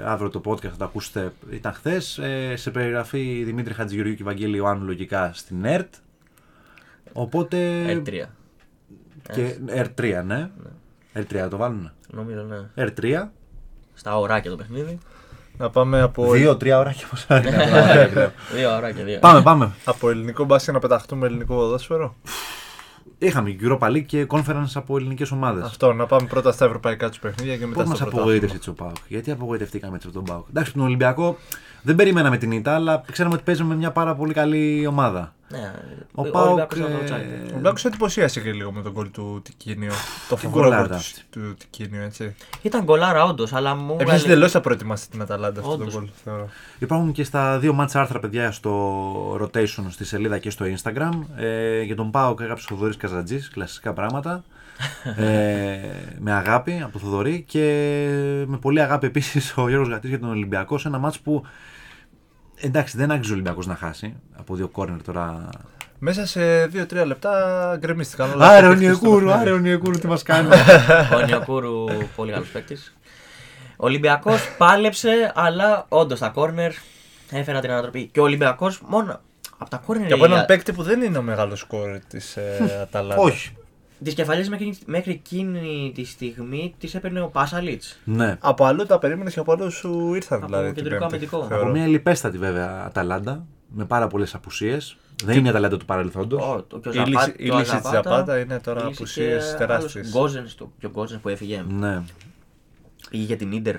αύριο 0.05 0.31
το 0.31 0.40
podcast, 0.44 0.61
θα 0.61 0.77
το 0.79 0.85
ακούσετε, 0.85 1.33
ήταν 1.51 1.73
χθες. 1.73 2.21
σε 2.55 2.71
περιγραφή 2.71 3.42
Δημήτρη 3.44 3.75
Χατζηγεωργίου 3.75 4.16
και 4.16 4.25
Βαγγέλη 4.25 4.57
Ιωάννου 4.57 4.85
λογικά 4.85 5.31
στην 5.35 5.64
ΕΡΤ. 5.64 5.94
Οπότε... 7.12 7.59
R3. 7.87 8.25
Και 9.33 9.57
R3, 9.75 10.23
ναι. 10.25 10.51
R3 11.14 11.35
θα 11.35 11.49
το 11.49 11.57
βάλουν. 11.57 11.90
Νομίζω 12.11 12.42
ναι. 12.42 12.87
R3. 12.87 13.29
Στα 13.94 14.18
ωράκια 14.18 14.51
το 14.51 14.57
παιχνίδι. 14.57 14.99
Να 15.59 15.71
πάμε 15.71 16.01
από, 16.01 16.33
Δύο-τρία 16.33 16.79
ώρα 16.79 16.92
και 16.92 17.05
πόσα 17.11 17.38
είναι. 17.38 18.33
Δύο 18.53 18.77
ωράκια, 18.77 19.05
δύο. 19.05 19.18
Πάμε, 19.18 19.42
πάμε. 19.42 19.71
από 19.85 20.11
ελληνικό 20.11 20.44
μπάσκετ 20.44 20.75
να 20.75 20.81
πεταχτούμε 20.81 21.27
ελληνικό 21.27 21.55
ποδόσφαιρο. 21.55 22.16
Είχαμε 23.18 23.57
Europa 23.61 23.87
League 23.90 24.04
και 24.07 24.26
Conference 24.28 24.70
από 24.74 24.96
ελληνικές 24.96 25.31
ομάδες. 25.31 25.64
Αυτό, 25.64 25.92
να 25.92 26.07
πάμε 26.07 26.26
πρώτα 26.28 26.52
στα 26.52 26.64
ευρωπαϊκά 26.64 27.09
τους 27.09 27.18
παιχνίδια 27.18 27.57
και 27.57 27.66
μετά 27.66 27.83
Πώς 27.83 27.83
στο 27.83 27.90
μα 27.92 27.96
πρωτάθλημα. 27.96 28.22
απογοήτευσε 28.22 28.57
έτσι 28.57 28.70
ο 28.70 28.72
ΠΑΟΚ; 28.72 28.96
Γιατί 29.09 29.31
απογοητευτήκαμε 29.31 29.94
έτσι 29.96 30.07
από 30.07 30.16
τον 30.16 30.26
ΠΑΟΚ; 30.26 30.46
Εντάξει, 30.50 30.72
τον 30.72 30.83
Ολυμπιακό 30.83 31.37
δεν 31.88 31.96
περιμέναμε 31.96 32.37
την 32.37 32.51
ήττα, 32.53 32.74
αλλά 32.74 33.03
ξέραμε 33.12 33.35
ότι 33.35 33.42
παίζουμε 33.44 33.68
με 33.68 33.74
μια 33.77 33.90
πάρα 33.90 34.14
πολύ 34.14 34.33
καλή 34.35 34.87
ομάδα. 34.87 35.35
Ναι, 35.51 35.72
Ο 36.14 36.22
ο 36.27 36.31
ΠΑΟΚ. 36.31 36.46
Ολυμπιακός 36.46 36.79
ήταν 36.79 36.92
ε, 36.92 36.94
outsider. 37.05 37.46
Ο 37.46 37.51
Ολυμπιακός 37.53 37.85
εντυπωσίασε 37.85 38.40
και 38.40 38.53
λίγο 38.53 38.72
με 38.72 38.83
τον 38.83 38.92
γκολ 38.92 39.11
του 39.11 39.40
Τικίνιο. 39.44 39.92
το 40.29 40.35
Τι 40.35 40.40
φοβερό 40.40 40.62
γκολάρα 40.64 40.81
γκολ 40.83 40.88
του, 40.90 40.94
αυτή. 40.94 41.22
του 41.31 41.55
Τικίνιο, 41.59 42.03
έτσι. 42.03 42.35
Ήταν 42.62 42.83
γκολάρα 42.85 43.24
όντως, 43.24 43.53
αλλά 43.53 43.74
μου. 43.74 43.92
Επίση 43.92 44.03
έβγαλε- 44.14 44.27
τελώ 44.27 44.48
θα 44.48 44.61
προετοιμάσει 44.61 45.11
την 45.11 45.20
Αταλάντα 45.22 45.61
αυτό 45.61 45.77
το 45.77 45.83
Όντως. 45.83 45.94
γκολ, 45.94 46.09
θεωρώ. 46.24 46.48
Υπάρχουν 46.79 47.12
και 47.12 47.24
στα 47.24 47.59
δύο 47.59 47.72
μάτσα 47.72 48.01
άρθρα, 48.01 48.18
παιδιά, 48.20 48.53
στο 48.53 49.35
rotation 49.42 49.85
στη 49.88 50.05
σελίδα 50.05 50.38
και 50.38 50.51
στο 50.51 50.64
Instagram. 50.77 51.11
Ε, 51.37 51.83
για 51.83 51.96
τον 51.96 52.11
Πάοκ 52.11 52.40
έγραψε 52.40 52.66
ο 52.70 52.74
Θοδωρής 52.74 52.96
Καζατζής, 52.96 53.48
κλασικά 53.51 53.92
πράγματα. 53.92 54.44
ε, 55.16 55.79
με 56.18 56.33
αγάπη 56.33 56.81
από 56.83 56.92
τον 56.92 57.01
Θοδωρή 57.01 57.44
και 57.48 57.61
με 58.46 58.57
πολύ 58.57 58.81
αγάπη 58.81 59.07
επίσης 59.07 59.55
ο 59.57 59.68
Γιώργος 59.68 59.88
Γατής 59.88 60.09
για 60.11 60.18
τον 60.20 60.29
Ολυμπιακό 60.31 60.79
σε 60.79 60.88
ένα 60.88 60.98
μάτς 60.98 61.18
που 61.18 61.42
εντάξει 62.61 62.97
δεν 62.97 63.11
άξιζε 63.11 63.31
ο 63.31 63.35
Ολυμπιακός 63.35 63.66
να 63.66 63.75
χάσει 63.75 64.14
από 64.38 64.55
δύο 64.55 64.68
κόρνερ 64.68 65.03
τώρα. 65.03 65.49
Μέσα 65.99 66.27
σε 66.27 66.64
2-3 66.64 67.07
λεπτά 67.07 67.77
γκρεμίστηκαν 67.79 68.33
όλα. 68.33 68.49
Άρε 68.49 68.61
τα 68.61 68.66
ο 68.66 68.71
παιχνίδια 68.71 68.94
στο 68.94 69.05
Νιεκούρου, 69.05 69.27
παιχνίδι. 69.27 69.49
άρε 69.49 69.53
ο 69.53 69.59
Νιεκούρου 69.59 69.99
τι 69.99 70.07
μας 70.07 70.23
κάνει. 70.23 70.49
Ο 71.16 71.21
Νιοκούρου, 71.27 71.85
πολύ 72.16 72.33
καλός 72.33 72.49
παίκτης. 72.49 72.97
Ο 73.77 73.87
Ολυμπιακός 73.87 74.49
πάλεψε, 74.59 75.33
αλλά 75.35 75.87
όντως 75.88 76.18
τα 76.18 76.29
κόρνερ 76.29 76.73
έφεραν 77.31 77.61
την 77.61 77.71
ανατροπή. 77.71 78.07
Και 78.12 78.21
ο 78.21 78.23
Ολυμπιακός 78.23 78.81
μόνο 78.87 79.21
από 79.59 79.71
τα 79.71 79.77
κόρνερ. 79.87 80.07
Και 80.07 80.12
από 80.12 80.25
έναν 80.25 80.44
παίκτη 80.47 80.73
που 80.73 80.83
δεν 80.83 81.03
είναι 81.03 81.18
ο 81.18 81.23
μεγάλος 81.23 81.59
σκόρ 81.59 81.99
της 82.09 82.37
ε, 82.37 82.79
Αταλάντα. 82.83 83.23
Όχι. 83.23 83.57
Τι 84.04 84.14
κεφαλιέ 84.14 84.48
μέχρι, 84.48 84.78
μέχρι 84.87 85.12
εκείνη 85.12 85.92
τη 85.94 86.04
στιγμή 86.04 86.74
τι 86.78 86.90
έπαιρνε 86.94 87.20
ο 87.20 87.26
Πάσαλιτ. 87.28 87.82
Ναι. 88.04 88.37
Από 88.40 88.64
αλλού 88.64 88.87
τα 88.87 88.98
περίμενες 88.98 89.34
και 89.34 89.40
από 89.40 89.52
αλλού 89.52 89.70
σου 89.70 90.14
ήρθαν 90.14 90.38
Από 90.38 90.46
δηλαδή. 90.46 90.66
την 90.66 90.74
κεντρικό 90.74 90.98
Πέμπτη, 91.06 91.14
αμυντικό. 91.14 91.44
θεωρώ. 91.46 91.62
Από 91.62 91.72
μια 91.72 91.87
λιπέστατη 91.87 92.38
βέβαια 92.38 92.84
Αταλάντα 92.87 93.46
με 93.68 93.84
πάρα 93.84 94.06
πολλές 94.06 94.34
απουσίες. 94.34 94.96
Δεν 95.24 95.37
είναι 95.38 95.46
η 95.46 95.50
Αταλάντα 95.50 95.76
του 95.76 95.84
παρελθόντος. 95.84 96.42
Η 96.84 96.88
λύση- 96.88 97.34
η 97.37 97.44
λύση 97.50 97.76
της 97.80 97.90
Ζαπάτα 97.90 98.38
είναι 98.38 98.58
τώρα 98.61 98.87
απουσίες 98.87 99.54
τεράστιες. 99.58 100.11
Γκόζενς, 100.11 100.54
και 100.78 100.87
ο 100.87 100.90
Γκόζενς 100.90 101.22
που 101.22 101.28
έφυγε. 101.28 101.64
Ναι. 101.68 102.02
Πήγε 103.11 103.24
για 103.24 103.37
την 103.37 103.62
ντερ. 103.62 103.76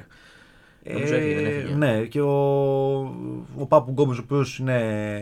Νομίζω 0.93 1.15
έφυγε, 1.15 1.36
δεν 1.36 1.45
έφυγε. 1.45 1.73
ναι, 1.75 2.02
και 2.02 2.21
ο, 2.21 2.30
ο 3.58 3.65
Πάπου 3.67 3.91
Γκόμπε, 3.91 4.13
ο 4.13 4.17
οποίος 4.23 4.58
είναι 4.60 4.80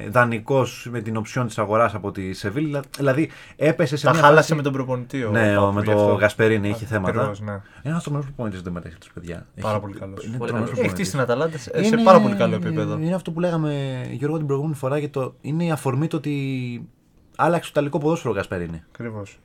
δανεικός 0.10 0.88
με 0.92 1.02
την 1.02 1.18
οψιόν 1.18 1.48
της 1.48 1.58
αγοράς 1.58 1.94
από 1.96 2.12
τη 2.12 2.34
Σεβίλη. 2.34 2.80
Δηλαδή 2.98 3.30
έπεσε 3.56 3.98
σε 3.98 4.06
Τα 4.06 4.12
μια 4.12 4.20
χάλασε 4.22 4.38
φάση- 4.42 4.56
με 4.56 4.62
τον 4.62 4.72
προπονητή. 4.74 5.24
ο 5.24 5.32
Ναι, 5.32 5.58
ο- 5.58 5.62
Πάπου, 5.62 5.74
με 5.74 5.80
γι' 5.82 5.86
το 5.86 5.92
αυτό. 5.92 6.14
Γασπερίνη 6.14 6.70
είχε 6.70 6.86
θέματα. 6.86 7.10
Ακριβώς, 7.18 7.42
ναι. 7.42 7.60
Ένας 7.84 8.04
τρομερός 8.04 8.26
προπονητής 8.28 8.62
δεν 8.62 8.74
μετέχει 8.74 8.98
τους 8.98 9.12
παιδιά. 9.14 9.46
Πάρα 9.62 9.74
Έχει- 9.74 9.82
πολύ 9.86 9.94
καλός. 10.00 10.26
Είναι 10.26 10.38
Πολύ 10.38 10.50
τρομερός 10.52 10.70
καλός. 10.76 10.86
Έχει 10.86 10.94
χτίσει 10.96 11.12
προπονητής. 11.12 11.12
την 11.12 11.20
Αταλάντα 11.20 11.58
σε 11.58 11.96
Είναι- 11.96 12.04
πάρα 12.04 12.22
πολύ 12.22 12.36
καλό 12.36 12.56
επίπεδο. 12.56 12.98
Είναι 12.98 13.16
αυτό 13.16 13.32
που 13.32 13.40
λέγαμε 13.40 14.02
Γιώργο 14.12 14.38
την 14.38 14.46
προηγούμενη 14.46 14.76
φορά 14.78 14.98
για 14.98 15.10
το. 15.10 15.34
Είναι 15.42 15.64
η 15.64 15.72
αφορμή 15.72 16.08
το 16.08 16.18
ότι 16.18 16.88
άλλαξε 17.36 17.72
το 17.72 17.80
ιταλικό 17.80 17.98
ποδόσφαιρο 17.98 18.34
ο 18.34 18.36
Γασπερίνη. 18.36 18.84
Ακριβώς. 18.92 19.40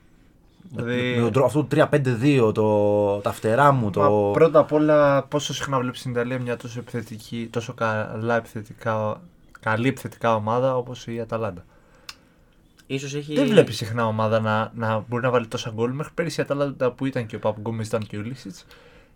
Με 0.69 0.81
Δηλαδή, 0.83 1.19
τον 1.21 1.31
τρόπο- 1.31 1.47
αυτό 1.47 1.59
το 1.63 1.67
3-5-2, 1.67 2.51
το, 2.53 3.17
τα 3.17 3.31
φτερά 3.31 3.71
μου, 3.71 3.89
το. 3.89 3.99
μα 4.01 4.31
πρώτα 4.31 4.59
απ' 4.59 4.71
όλα, 4.71 5.23
πόσο 5.23 5.53
συχνά 5.53 5.79
βλέπεις 5.79 5.99
στην 5.99 6.11
Ιταλία 6.11 6.39
μια 6.39 6.57
τόσο 6.57 6.79
επιθετική, 6.79 7.47
τόσο 7.51 7.73
καλά 7.73 8.35
επιθετικά, 8.35 9.21
καλή 9.59 9.87
επιθετικά 9.87 10.35
ομάδα 10.35 10.75
όπως 10.77 11.07
η 11.07 11.19
Αταλάντα; 11.19 11.65
Ίσως 12.87 13.13
έχει... 13.15 13.33
Δεν 13.35 13.47
βλέπεις 13.47 13.75
συχνά 13.77 14.05
ομάδα 14.07 14.39
να, 14.39 14.71
να 14.75 15.03
μπορεί 15.07 15.23
να 15.23 15.29
βάλει 15.29 15.47
τόσα 15.47 15.71
γκολ. 15.75 15.91
Μέχρι 15.91 16.13
πέρυσι 16.13 16.39
η 16.39 16.43
Αταλάντα 16.43 16.91
που 16.91 17.05
ήταν 17.05 17.25
και 17.25 17.35
ο 17.35 17.39
Παπου 17.39 17.59
Γκόμες 17.59 17.87
ήταν 17.87 18.01
και 18.07 18.17
ο 18.17 18.21
Λίσιτς. 18.21 18.65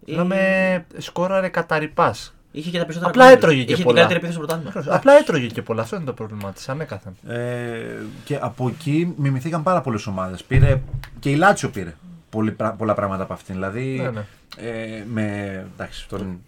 Η- 0.06 0.16
Να 0.16 0.24
με 0.24 0.86
σκόραρε 0.98 1.48
κατά 1.50 1.78
ρηπάς. 1.80 2.36
Είχε 2.58 2.70
και 2.70 2.78
τα 2.78 2.86
περισσότερα 2.86 3.10
Απλά 3.10 3.24
γκολ. 3.26 3.34
έτρωγε 3.34 3.63
και 3.63 3.74
Είχε 3.74 3.84
πολλά. 3.84 3.96
την 4.08 4.08
καλύτερη 4.08 4.26
επίθεση 4.34 4.48
στο 4.48 4.58
πρωτάθλημα. 4.63 4.96
Απλά 4.98 5.13
έτρωγε 5.13 5.48
και 5.48 5.62
πολλά. 5.62 5.82
Αυτό 5.82 5.96
είναι 5.96 6.06
το 6.06 6.13
πρόβλημά 6.13 6.52
της. 6.52 6.70
Ανέκαθεν. 6.70 7.15
Ε, 7.28 7.80
και 8.24 8.38
από 8.41 8.67
εκεί 8.67 9.13
μιμηθήκαν 9.17 9.63
πάρα 9.63 9.82
πολλές 9.82 10.08
ομάδες. 10.08 10.43
Πήρε 10.43 10.82
και 11.20 11.30
η 11.30 11.36
Λάτσιο 11.36 11.70
πήρε 11.70 11.93
πολύ, 12.30 12.52
πρα- 12.52 12.74
πολλά 12.74 12.93
πράγματα 12.93 13.24
από 13.24 13.34
αυτήν. 13.34 13.54
Δηλαδή 13.56 14.00
Ναι, 14.02 14.10
ναι. 14.10 14.26
Ε, 14.70 15.04
με 15.13 15.65
εντάξει, 15.74 16.08
τον 16.08 16.39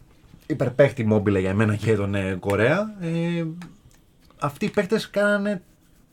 υπερπαίχτη 0.47 1.05
Μόμπιλε 1.05 1.39
για 1.39 1.53
μένα 1.53 1.75
και 1.75 1.95
τον 1.95 2.15
ε, 2.15 2.35
Κορέα. 2.39 2.93
Ε, 3.01 3.43
αυτοί 4.39 4.65
οι 4.65 4.69
παίχτες 4.69 5.09
κάνανε 5.09 5.61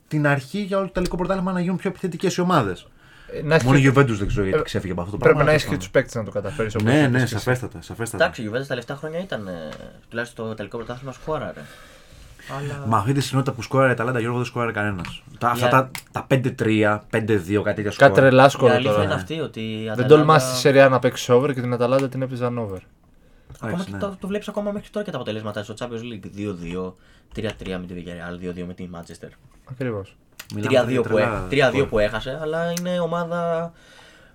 την 0.09 0.27
αρχή 0.27 0.59
για 0.59 0.77
όλο 0.79 0.87
το 0.87 0.93
τελικό 0.93 1.17
πρωτάθλημα 1.17 1.53
να 1.53 1.61
γίνουν 1.61 1.77
πιο 1.77 1.91
επιθετικές 1.91 2.37
οι 2.37 2.41
ομάδες. 2.41 2.87
Ε, 3.33 3.43
να 3.43 3.55
έχεις 3.55 3.67
Μόνο 3.67 3.79
η 3.79 3.81
και- 3.83 3.89
Juventus 3.91 4.07
δεν 4.19 4.27
ξέρω 4.27 4.43
γιατί 4.45 4.59
Ε, 4.59 4.63
ξέφυγε 4.63 4.93
από 4.93 5.01
αυτό 5.01 5.13
το 5.13 5.19
Πρέπει 5.19 5.35
πράγμα. 5.35 5.51
να 5.53 5.57
έχεις 5.59 5.69
και 5.71 5.77
τους 5.77 5.91
παίκτες 5.91 6.15
να 6.15 6.25
το 6.25 6.31
καταφέρεις. 6.31 6.75
Ναι, 6.75 7.07
ναι, 7.07 7.27
σαφέστατα. 7.27 7.83
σαφέστατα. 7.83 8.25
Εντάξει, 8.25 8.43
η 8.43 8.49
Juventus 8.49 8.61
τα 8.61 8.67
τελευταία 8.67 8.97
χρόνια 8.97 9.21
ήταν. 9.21 9.47
ε, 9.47 9.53
Τουλάχιστον 10.09 10.47
το 10.49 10.55
τελικό 10.55 10.77
πρωτάθλημα 10.77 11.13
σκόραρε. 11.13 11.61
Αλλά. 12.59 12.87
Με 12.87 12.97
αυτή 12.97 13.13
τη 13.13 13.21
συχνότητα 13.21 13.53
που 13.53 13.63
σκόραρε 13.63 13.93
η 13.93 13.95
Ταλάντα, 13.95 14.19
Γιώργο 14.21 14.37
δεν 14.37 14.47
σκόραρε 14.47 14.73
κανένας. 14.73 15.23
Τα, 15.39 15.49
αυτά 15.51 15.69
Για- 15.69 15.91
τα, 16.13 16.27
τα 16.27 16.27
5-3, 16.31 17.05
5-2, 17.11 17.63
κάτι 17.63 17.83
τέτοια 17.83 17.83
Κάτι 17.83 17.93
σκόρ. 17.93 18.11
τρελά 18.11 18.45
Η 18.47 18.51
σκορ 18.51 18.71
αλήθεια 18.71 18.91
τώρα. 18.91 19.05
είναι 19.05 19.15
αυτή 19.15 19.41
ότι. 19.41 19.61
η 19.61 19.77
Δεν 19.83 19.91
Αταλάντα- 19.93 20.17
τολμάς 20.17 20.43
στη 20.43 20.57
σειρά 20.57 20.89
να 20.89 20.99
παίξεις 20.99 21.29
over 21.29 21.53
και 21.55 21.61
την 21.61 21.73
Αταλάντα 21.73 22.09
την 22.09 22.23
έπαιζαν 22.23 22.59
over. 22.59 22.79
Ακόμα 23.55 23.71
Εντάξει, 23.73 23.87
και 23.87 23.93
ναι. 23.93 23.99
το, 23.99 24.17
το 24.21 24.27
βλέπεις 24.27 24.49
ακόμα 24.49 24.71
μέχρι 24.73 24.89
τώρα 24.91 25.05
και 25.05 25.11
τα 25.11 25.17
αποτελέσματα 25.17 25.63
στο 25.63 25.75
Champions 25.79 25.85
League. 26.13 26.27
2-2, 26.37 26.95
3-3 27.35 27.79
με 27.79 27.87
τη 27.87 27.95
Villarreal, 27.97 28.45
2-2 28.61 28.65
με 28.67 28.75
τη 28.75 28.89
Manchester. 28.95 29.29
Ακριβώς. 29.71 30.17
Μιλάμε 30.55 30.71
για 30.71 30.85
3-2 31.01 31.03
που, 31.03 31.15
τρελά 31.15 31.47
έ- 31.51 31.71
3-2 31.71 31.75
σκορ. 31.77 31.89
που 31.89 31.99
έχασε, 31.99 32.39
αλλά 32.43 32.73
είναι 32.79 33.01
ομάδα. 33.01 33.73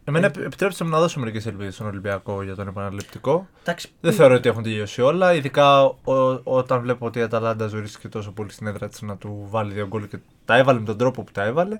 Εμένα 0.03 0.25
επι- 0.25 0.45
επιτρέψτε 0.45 0.83
μου 0.83 0.89
να 0.89 0.99
δώσω 0.99 1.19
μερικές 1.19 1.45
ελπίδες 1.45 1.73
στον 1.73 1.87
Ολυμπιακό 1.87 2.43
για 2.43 2.55
τον 2.55 2.67
επαναληπτικό. 2.67 3.47
Εντάξει, 3.61 3.89
Δεν 4.01 4.13
θεωρώ 4.13 4.35
ότι 4.35 4.49
έχουν 4.49 4.63
τελειώσει 4.63 5.01
όλα. 5.01 5.33
Ειδικά 5.33 5.83
ο- 5.83 6.41
όταν 6.43 6.81
βλέπω 6.81 7.05
ότι 7.05 7.19
η 7.19 7.21
Αταλάντα 7.21 7.67
ζορίστηκε 7.67 8.07
τόσο 8.07 8.31
πολύ 8.31 8.51
στην 8.51 8.67
έδρα 8.67 8.87
της 8.87 9.01
να 9.01 9.17
του 9.17 9.47
βάλει 9.49 9.73
δύο 9.73 9.87
γκολ 9.87 10.07
και 10.07 10.17
τα 10.45 10.57
έβαλε 10.57 10.79
με 10.79 10.85
τον 10.85 10.97
τρόπο 10.97 11.23
που 11.23 11.31
τα 11.31 11.43
έβαλε. 11.43 11.79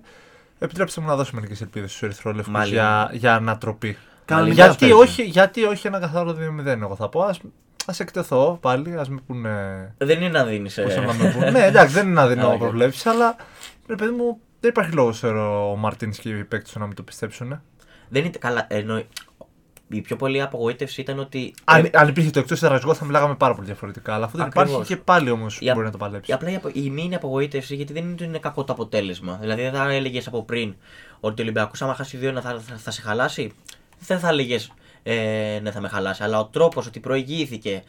Επιτρέψτε 0.60 1.02
μου 1.02 1.08
να 1.08 1.16
δώσω 1.16 1.32
μερικές 1.36 1.62
ελπίδες 1.62 1.90
στους 1.90 2.02
Ερυθρόλευκους 2.04 2.52
Μάλιστα. 2.52 2.74
για, 2.76 3.10
για 3.20 3.36
ανατροπή. 3.36 3.98
Κανονικά 4.26 4.54
γιατί, 4.66 4.78
παίζει. 4.80 4.94
όχι, 4.96 5.24
γιατί 5.24 5.64
όχι 5.64 5.88
ένα 5.88 6.00
καθαρό 6.00 6.32
2-0, 6.34 6.82
εγώ 6.82 6.96
θα 6.96 7.10
πω. 7.10 7.22
Α 7.22 7.34
ας 7.86 8.00
εκτεθώ 8.00 8.58
πάλι, 8.62 8.96
ας 8.98 9.10
με 9.10 9.20
πούνε. 9.28 9.50
δεν 9.98 10.22
είναι 10.22 10.30
να 10.30 10.44
δίνεις. 10.44 10.80
Πώς 10.84 10.96
να 10.96 11.02
με 11.14 11.32
πούνε. 11.34 11.50
ναι, 11.50 11.66
εντάξει, 11.66 11.94
δεν 11.94 12.08
είναι 12.08 12.22
αδύνατο 12.22 12.48
Α, 12.50 12.52
οκέι. 12.52 12.58
προβλέψεις, 12.60 13.06
αλλά 13.06 13.36
ρε 13.92 13.98
παιδί 13.98 14.16
μου, 14.16 14.40
δεν 14.60 14.70
υπάρχει 14.70 14.92
λόγος 14.92 15.20
θεωρώ, 15.20 15.72
ο 15.72 15.76
Μαρτίνς 15.76 16.18
και 16.20 16.30
οι 16.30 16.44
παίκτες 16.44 16.76
να 16.76 16.86
μην 16.86 16.96
το 16.96 17.04
πιστέψουν. 17.04 17.62
Δεν 18.10 18.26
είναι 18.26 18.38
καλά. 18.40 18.66
Εννοεί, 18.70 19.08
η 19.88 20.02
πιο 20.02 20.16
πολλή 20.16 20.42
απογοήτευση 20.42 21.02
ήταν 21.02 21.20
ότι. 21.20 21.54
Αν, 21.64 21.86
ε, 21.86 21.90
αν 21.94 22.08
υπήρχε 22.08 22.30
το 22.30 22.40
εκτός 22.40 22.64
έδρας 22.64 22.94
θα 22.94 23.06
μιλάγαμε 23.06 23.36
πάρα 23.36 23.54
πολύ 23.54 23.66
διαφορετικά. 23.66 24.14
Αλλά 24.14 24.26
αφού 24.26 24.38
δεν 24.38 24.46
Ακριβώς. 24.46 24.70
υπάρχει 24.72 24.94
και 24.96 25.02
πάλι 25.02 25.30
όμως 25.30 25.60
Η 25.62 25.70
α- 25.70 25.74
μπορεί 25.74 25.86
να 25.86 25.92
το 25.92 25.98
παλέψει. 25.98 26.32
η 26.32 26.34
απλά 26.34 26.50
η, 26.52 26.56
απο- 26.56 26.70
η 26.74 26.90
μήνυ 26.90 27.16
απογοήτευση 27.16 27.76
γιατί 27.76 27.94
δεν 27.94 28.04
είναι 28.04 28.12
ότι 28.14 28.24
είναι 28.24 28.40
κακό 28.40 28.64
το 28.64 28.74
αποτέλεσμα. 28.74 29.38
Δηλαδή 29.42 29.62
δεν 29.62 29.74
θα 29.74 29.92
έλεγες 29.92 30.28
από 30.28 30.44
πριν 30.44 30.76
ότι 31.20 31.42
ο 31.42 31.44
Ολυμπιακός 31.44 31.82
άμα 31.82 31.94
χάσει 31.96 32.18
δύο 32.18 32.32
θα, 32.42 32.42
θα, 32.60 32.78
θα 32.78 32.92
σε 32.92 33.02
χαλάσει. 33.02 33.52
Δεν 34.00 34.20
θα 34.20 34.28
έλεγες 34.30 34.72
ε, 35.04 35.60
ναι, 35.62 35.72
θα 35.72 35.82
με 35.82 35.88
χαλάσει. 35.88 36.24
Αλλά 36.24 36.40
ο 36.40 36.46
τρόπος 36.46 36.88
ότι 36.88 37.00
προηγήθηκε, 37.00 37.84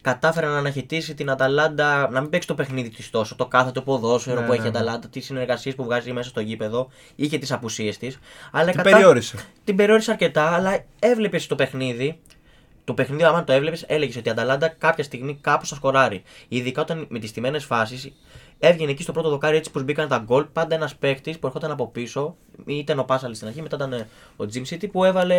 κατάφερε 0.00 0.46
να 0.46 0.58
αναχαιτήσει 0.58 1.14
την 1.14 1.30
Αταλάντα, 1.30 2.10
να 2.10 2.20
μην 2.20 2.30
παίξει 2.30 2.48
το 2.48 2.54
παιχνίδι 2.54 2.88
της 2.88 3.10
τόσο, 3.10 3.36
το 3.36 3.46
κάθε 3.46 3.70
το 3.70 3.82
ποδόσφαιρο 3.82 4.40
Ναι, 4.40 4.46
που 4.46 4.52
έχει 4.52 4.62
ναι, 4.62 4.68
η 4.68 4.70
ναι. 4.70 4.78
Αταλάντα, 4.78 5.08
τις 5.08 5.24
συνεργασίες 5.24 5.74
που 5.74 5.84
βγάζει 5.84 6.12
μέσα 6.12 6.28
στο 6.28 6.40
γήπεδο, 6.40 6.88
είχε 7.16 7.38
τις 7.38 7.52
απουσίες 7.52 7.98
της. 7.98 8.18
Αλλά 8.52 8.70
Την 8.72 8.82
περιόρισε. 8.82 9.36
την 9.64 9.76
περιόρισε 9.76 10.10
αρκετά, 10.10 10.54
αλλά 10.54 10.84
έβλεπες 10.98 11.46
το 11.46 11.54
παιχνίδι. 11.54 12.18
Το 12.84 12.94
παιχνίδι, 12.94 13.22
άμα 13.24 13.44
το 13.44 13.52
έβλεπες, 13.52 13.84
έλεγες 13.86 14.16
ότι 14.16 14.28
η 14.28 14.30
Αταλάντα 14.32 14.68
κάποια 14.68 15.04
στιγμή 15.04 15.38
κάπου 15.40 15.66
θα 15.66 15.74
σκοράρει. 15.74 16.22
Ειδικά 16.48 16.80
όταν 16.82 17.06
με 17.08 17.18
τις 17.18 17.32
τιμένες 17.32 17.64
φάσεις 17.64 18.12
έβγαινε 18.62 18.90
εκεί 18.90 19.02
στο 19.02 19.12
πρώτο 19.12 19.28
δοκάρι 19.28 19.56
έτσι 19.56 19.70
που 19.70 19.82
μπήκαν 19.82 20.08
τα 20.08 20.18
γκολ. 20.18 20.44
Πάντα 20.52 20.74
ένας 20.74 20.96
παίκτης 20.96 21.38
που 21.38 21.46
ερχόταν 21.46 21.70
από 21.70 21.86
πίσω, 21.88 22.36
ή 22.64 22.74
ήταν 22.76 22.98
ο 22.98 23.02
Πάσαλης 23.04 23.36
στην 23.36 23.48
αρχή, 23.48 23.62
μετά 23.62 23.76
ήταν 23.76 23.92
ε, 23.92 24.08
ο 24.36 24.44
Jim 24.54 24.74
City 24.74 24.90
που 24.90 25.04
έβαλε 25.04 25.34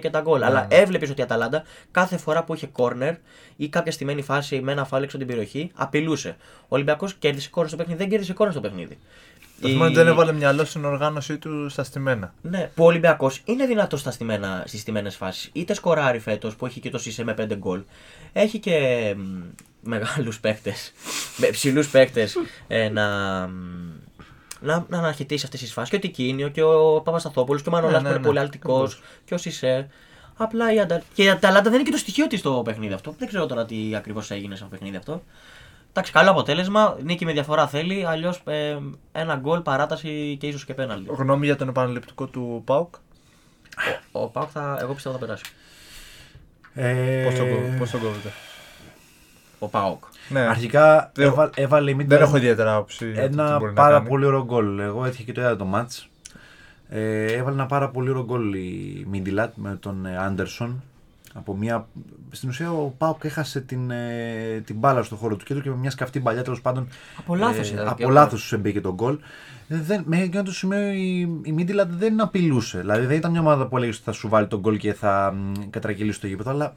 και 0.00 0.10
τα 0.10 0.20
γκολ. 0.20 0.42
Αλλά 0.42 0.66
έβλεπες 0.70 1.10
ότι 1.10 1.20
η 1.20 1.24
Αταλάντα 1.24 1.62
κάθε 1.90 2.16
φορά 2.16 2.44
που 2.44 2.54
είχε 2.54 2.70
corner 2.76 3.14
ή 3.56 3.68
κάποια 3.68 3.92
στημένη 3.92 4.22
φάση 4.22 4.60
με 4.60 4.72
ένα 4.72 4.84
φάουλ 4.84 5.02
έξω 5.02 5.16
από 5.16 5.26
την 5.26 5.34
περιοχή, 5.34 5.70
απειλούσε. 5.74 6.36
Ο 6.60 6.66
Ολυμπιακός 6.68 7.14
κέρδισε 7.14 7.50
corner 7.54 7.66
στο 7.66 7.76
παιχνίδι, 7.76 7.98
δεν 7.98 8.08
κέρδισε 8.08 8.34
corner 8.38 8.50
στο 8.50 8.60
παιχνίδι. 8.60 8.98
Το 9.60 9.68
Η- 9.68 9.70
θέμα 9.70 9.76
είναι 9.76 9.84
ότι 9.86 9.94
δεν 9.94 10.06
έβαλε 10.06 10.32
μυαλό 10.32 10.64
στην 10.64 10.84
οργάνωσή 10.84 11.38
του 11.38 11.68
στα 11.68 11.84
στημένα. 11.84 12.34
ναι, 12.42 12.70
που 12.74 12.82
ο 12.84 12.86
Ολυμπιακός 12.86 13.42
είναι 13.44 13.66
δυνατός 13.66 14.00
στα 14.00 14.10
στημένα, 14.10 14.62
στις 14.66 14.80
στιμένες 14.80 15.16
φάσεις. 15.16 15.50
Είτε 15.52 15.74
σκοράρει 15.74 16.18
φέτος 16.18 16.56
που 16.56 16.66
έχει 16.66 16.80
και 16.80 16.90
το 16.90 16.98
Σισε 16.98 17.24
με 17.24 17.34
5 17.34 17.54
γκολ. 17.56 17.82
Έχει 18.32 18.58
και 18.58 19.14
μεγάλους 19.86 20.40
παίκτες, 20.40 20.92
με 21.36 21.46
ψηλούς 21.46 21.88
παίκτες 21.88 22.36
ε, 22.68 22.88
να, 22.88 23.06
μ, 23.46 23.90
να, 24.60 24.84
να 24.88 24.98
αναχαιτήσει 24.98 25.44
αυτές 25.44 25.60
τις 25.60 25.72
φάσεις. 25.72 25.90
Και 25.90 25.96
ο 25.96 25.98
Τικίνιο 25.98 26.48
και 26.48 26.62
ο 26.62 27.00
Παπασταθόπουλος 27.04 27.62
και 27.62 27.68
ο 27.68 27.72
Μανολά 27.72 27.92
Ναι, 27.92 27.98
που 27.98 28.02
ναι, 28.04 28.08
είναι 28.10 28.18
ναι, 28.18 28.26
πολύ 28.26 28.38
αλτικός 28.38 28.92
ακριβώς. 28.92 29.10
και 29.24 29.34
ο 29.34 29.38
Σισε. 29.38 29.88
Απλά 30.36 30.72
η 30.72 30.80
Αντα... 30.80 31.02
Και 31.14 31.22
η 31.22 31.28
Αταλάντα 31.30 31.62
δεν 31.70 31.74
είναι 31.74 31.82
και 31.82 31.90
το 31.90 31.96
στοιχείο 31.98 32.26
της 32.26 32.38
στο 32.40 32.62
παιχνίδι 32.64 32.92
αυτό. 32.92 33.14
Δεν 33.18 33.28
ξέρω 33.28 33.46
τώρα 33.46 33.64
τι 33.66 33.94
ακριβώς 33.96 34.30
έγινε 34.30 34.56
στο 34.56 34.64
παιχνίδι 34.64 34.96
αυτό. 34.96 35.22
Εντάξει, 35.90 36.12
καλό 36.12 36.30
αποτέλεσμα. 36.30 36.96
Νίκη 37.02 37.24
με 37.24 37.32
διαφορά 37.32 37.68
θέλει. 37.68 38.06
Αλλιώς 38.06 38.42
ε, 38.46 38.76
ένα 39.12 39.34
γκολ, 39.36 39.60
παράταση 39.60 40.36
και 40.40 40.46
ίσως 40.46 40.64
και 40.64 40.74
πέναλτι. 40.74 41.08
Γνώμη 41.16 41.46
για 41.46 41.56
τον 41.56 41.68
επαναληπτικό 41.68 42.26
του 42.26 42.62
Πάουκ. 42.64 42.94
Ο 44.12 44.26
Πάουκ 44.28 44.48
θα, 44.52 44.78
εγώ 44.80 44.92
πιστεύω 44.94 45.14
θα 45.18 45.24
περάσει. 45.24 45.44
Ε, 46.74 47.24
Πώς 47.24 47.34
τον 47.34 47.48
κόβει- 47.50 47.78
πώς 47.78 47.90
τον 47.90 48.00
κόβετε; 48.00 48.32
Ο 49.66 49.68
Πάουκ. 49.68 50.04
Ναι, 50.28 50.40
Αρχικά 50.40 51.10
Δεν- 51.14 51.26
έβα- 51.26 51.50
έβαλε 51.54 51.90
η 51.90 51.96
Midland 52.00 52.06
δεν 52.06 52.20
έχω 52.22 52.36
ιδιαίτερα 52.36 52.74
άποψη. 52.74 53.10
για 53.10 53.22
το 53.22 53.28
τι 53.28 53.34
ένα 53.34 53.58
μπορεί 53.58 53.72
να 53.72 53.82
πάρα 53.82 53.96
κάνει. 53.96 54.08
πολύ 54.08 54.24
ωραίο 54.24 54.44
γκολ. 54.44 54.78
Εγώ 54.78 55.04
έτυχε 55.04 55.22
και 55.22 55.32
το 55.32 55.40
είδα 55.40 55.56
το 55.56 55.64
μάτς. 55.64 56.08
Ε, 56.88 57.24
έβαλε 57.32 57.54
ένα 57.56 57.66
πάρα 57.66 57.88
πολύ 57.88 58.10
ωραίο 58.10 58.24
γκολ 58.24 58.54
η 58.54 59.06
Μίντιλατ 59.10 59.52
με 59.56 59.76
τον 59.80 60.06
ε, 60.06 60.16
Άντερσον. 60.18 60.82
Από 61.34 61.56
μια... 61.56 61.86
Στην 62.30 62.48
ουσία 62.48 62.72
ο 62.72 62.92
Πάουκ 62.98 63.24
έχασε 63.24 63.60
την, 63.60 63.90
ε, 63.90 64.62
την 64.64 64.76
μπάλα 64.76 65.02
στο 65.02 65.16
χώρο 65.16 65.36
του 65.36 65.44
κέντρου 65.44 65.62
και 65.62 65.68
με 65.70 65.76
μια 65.76 65.90
σκαφτή 65.90 66.20
παλιά 66.20 66.42
τέλος 66.42 66.60
πάντων. 66.60 66.88
Από 67.18 67.34
λάθος 67.34 67.70
είδα 67.70 67.82
και 67.82 67.88
από 67.88 68.02
εγώ. 68.02 68.10
λάθος 68.10 68.54
μπήκε 68.60 68.80
το 68.80 68.94
γκολ. 68.94 69.18
Ε, 69.68 69.76
Δεν, 69.80 70.02
μέχρι 70.06 70.24
εκείνο 70.24 70.42
το 70.42 70.52
σημείο 70.52 70.90
η, 70.92 71.18
η 71.42 71.52
Μίντιλατ 71.52 71.90
δεν 71.92 72.20
απειλούσε. 72.20 72.78
Δηλαδή 72.78 73.06
δεν 73.06 73.16
ήταν 73.16 73.30
μια 73.30 73.40
ομάδα 73.40 73.66
που 73.66 73.76
έλεγε 73.76 73.92
ότι 73.92 74.00
θα 74.04 74.12
σου 74.12 74.28
βάλει 74.28 74.46
τον 74.46 74.60
γκολ 74.60 74.76
και 74.76 74.92
θα 74.94 75.32
μ, 75.36 75.52
κατρακυλήσει 75.70 76.20
το 76.20 76.26
γήπεδο. 76.26 76.50
Αλλά 76.50 76.74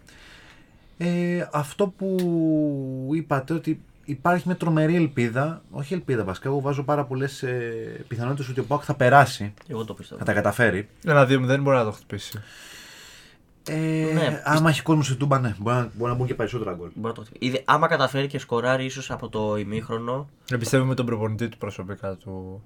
ε, 1.01 1.47
αυτό 1.51 1.87
που 1.97 3.09
είπατε 3.13 3.53
ότι 3.53 3.81
υπάρχει 4.05 4.43
μια 4.47 4.55
τρομερή 4.55 4.95
ελπίδα, 4.95 5.61
όχι 5.71 5.93
ελπίδα 5.93 6.23
βασικά, 6.23 6.49
εγώ 6.49 6.59
βάζω 6.61 6.83
πάρα 6.83 7.03
πολλές 7.05 7.43
ε, 7.43 8.05
πιθανότητες 8.07 8.49
ότι 8.49 8.59
ο 8.59 8.63
Πάουκ 8.63 8.81
θα 8.85 8.93
περάσει, 8.93 9.53
Εγώ 9.67 9.85
το 9.85 9.93
πιστεύω. 9.93 10.19
θα 10.19 10.25
τα 10.25 10.33
καταφέρει. 10.33 10.87
Ένα 11.05 11.23
2-0 11.23 11.39
δεν 11.41 11.61
μπορεί 11.61 11.77
να 11.77 11.83
το 11.83 11.91
χτυπήσει. 11.91 12.39
Ε, 13.69 14.11
Ναι, 14.13 14.41
άμα 14.45 14.69
έχει 14.69 14.81
κόσμο 14.81 15.01
σε 15.03 15.15
τούμπα, 15.15 15.39
ναι, 15.39 15.55
μπορεί 15.59 15.75
να, 15.75 15.89
μπορεί 15.93 16.11
να 16.11 16.17
μπουν 16.17 16.27
και 16.27 16.33
περισσότερα 16.35 16.73
γκολ. 16.73 16.89
Μπορεί 16.93 17.07
να 17.07 17.13
το 17.13 17.21
χτυπήσει. 17.21 17.45
Είδε- 17.51 17.61
Άμα 17.65 17.87
καταφέρει 17.87 18.27
και 18.27 18.39
σκοράρει 18.39 18.85
ίσως 18.85 19.11
από 19.11 19.29
το 19.29 19.57
ημίχρονο. 19.57 20.29
Εμπιστεύομαι 20.51 20.95
τον 20.95 21.05
προπονητή 21.05 21.49
του 21.49 21.57
προσωπικά 21.57 22.15
του, 22.15 22.61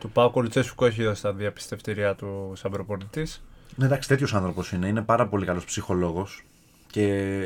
του 0.00 0.10
Πάουκ. 0.10 0.36
Ο 0.36 0.40
Λουτσέσκου 0.40 0.84
έχει 0.84 1.04
δώσει 1.04 1.22
τα 1.22 1.32
διαπιστευτήριά 1.32 2.14
του 2.14 2.52
σαν 2.56 2.70
προπονητής. 2.70 3.44
Ναι, 3.76 3.84
εντάξει, 3.86 4.08
τέτοιος 4.08 4.34
άνθρωπος 4.34 4.72
είναι. 4.72 4.86
Είναι 4.86 5.02
πάρα 5.02 5.26
πολύ 5.28 5.46
καλός 5.46 5.64
ψυχολόγος. 5.64 6.44
Και 6.90 7.42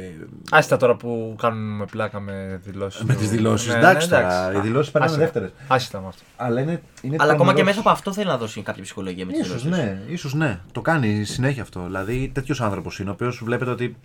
Άστα 0.51 0.77
τώρα 0.77 0.97
που 0.97 1.35
κάνουμε 1.39 1.85
πλάκα 1.85 2.21
με 2.21 2.61
δηλώσεις. 2.65 3.03
με 3.03 3.15
τις 3.15 3.31
δηλώσεις. 3.31 3.75
εντάξει, 3.75 4.09
τώρα, 4.09 4.53
οι 4.57 4.61
δηλώσεις 4.61 4.93
περνάνε 4.93 5.17
δεύτερες. 5.17 5.51
Άστα 5.69 6.01
με 6.01 6.07
αυτό. 6.09 6.23
Αλλά 6.37 6.61
είναι, 6.61 6.83
είναι 7.03 7.17
Αλλά 7.19 7.33
ακόμα 7.33 7.51
και 7.51 7.55
τρομερός. 7.55 7.65
μέσα 7.67 7.81
από 7.81 7.91
αυτό 7.91 8.13
θέλει 8.13 8.27
να 8.27 8.37
δώσει 8.39 8.63
κάποια 8.63 8.83
ψυχολογία 8.83 9.27
με 9.27 9.33
τις 9.33 9.47
Ίσως 9.47 9.65
ναι, 9.65 10.01
ίσως 10.09 10.35
ναι. 10.35 10.61
Το 10.73 10.81
κάνει 10.81 11.25
συνέχεια 11.25 11.63
αυτό. 11.63 11.83
Δηλαδή 11.85 12.31
τέτοιος 12.35 12.61
άνθρωπος 12.61 12.99
είναι, 12.99 13.11
ο 13.11 13.13
οποίος 13.13 13.41
βλέπετε 13.45 13.71
ότι 13.71 13.97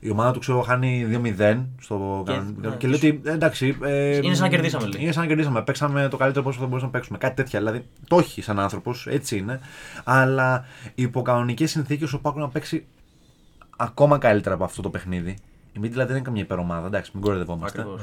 η 0.00 0.10
ομάδα 0.10 0.30
του 0.32 0.38
ξέρω 0.38 0.60
χάνει 0.60 1.06
2-0 1.38 1.64
στο 1.80 2.22
Και- 2.26 2.32
και, 2.32 2.68
ναι, 2.68 2.74
και 2.76 2.86
λέει 2.86 2.96
ότι 2.96 3.20
εντάξει. 3.24 3.76
ε, 3.82 4.16
Είναι 4.16 4.34
σαν 4.34 4.42
να 4.44 4.48
κερδίσαμε, 4.50 4.86
λέει. 4.86 5.02
Είναι 5.02 5.12
σαν 5.12 5.22
να 5.22 5.28
κερδίσαμε. 5.28 5.62
Παίξαμε 5.62 6.08
το 6.08 6.16
καλύτερο 6.16 6.44
πόσο 6.44 6.58
θα 6.58 6.64
μπορούσαμε 6.66 6.90
να 6.92 6.98
παίξουμε. 6.98 7.18
Κάτι 7.18 7.34
τέτοια. 7.34 7.58
Δηλαδή 7.58 7.84
το 8.08 8.18
έχει 8.18 8.42
σαν 8.42 8.58
άνθρωπος, 8.60 9.06
έτσι 9.10 9.36
είναι. 9.36 9.60
Αλλά 10.04 10.64
υπό 10.94 11.22
κανονικέ 11.22 11.66
συνθήκες 11.66 12.12
ο 12.12 12.20
Πάκου 12.20 12.38
να 12.38 12.48
παίξει 12.48 12.84
ακόμα 13.76 14.18
καλύτερα 14.18 14.54
από 14.54 14.64
αυτό 14.64 14.82
το 14.82 14.90
παιχνίδι. 14.90 15.38
Η 15.72 15.78
Μίτλα 15.78 16.06
δεν 16.06 16.14
είναι 16.16 16.24
καμία 16.24 16.42
υπερομάδα, 16.42 16.86
εντάξει, 16.86 17.10
μην 17.14 17.22
κοροϊδευόμαστε. 17.22 17.80
Ακριβώς. 17.80 18.02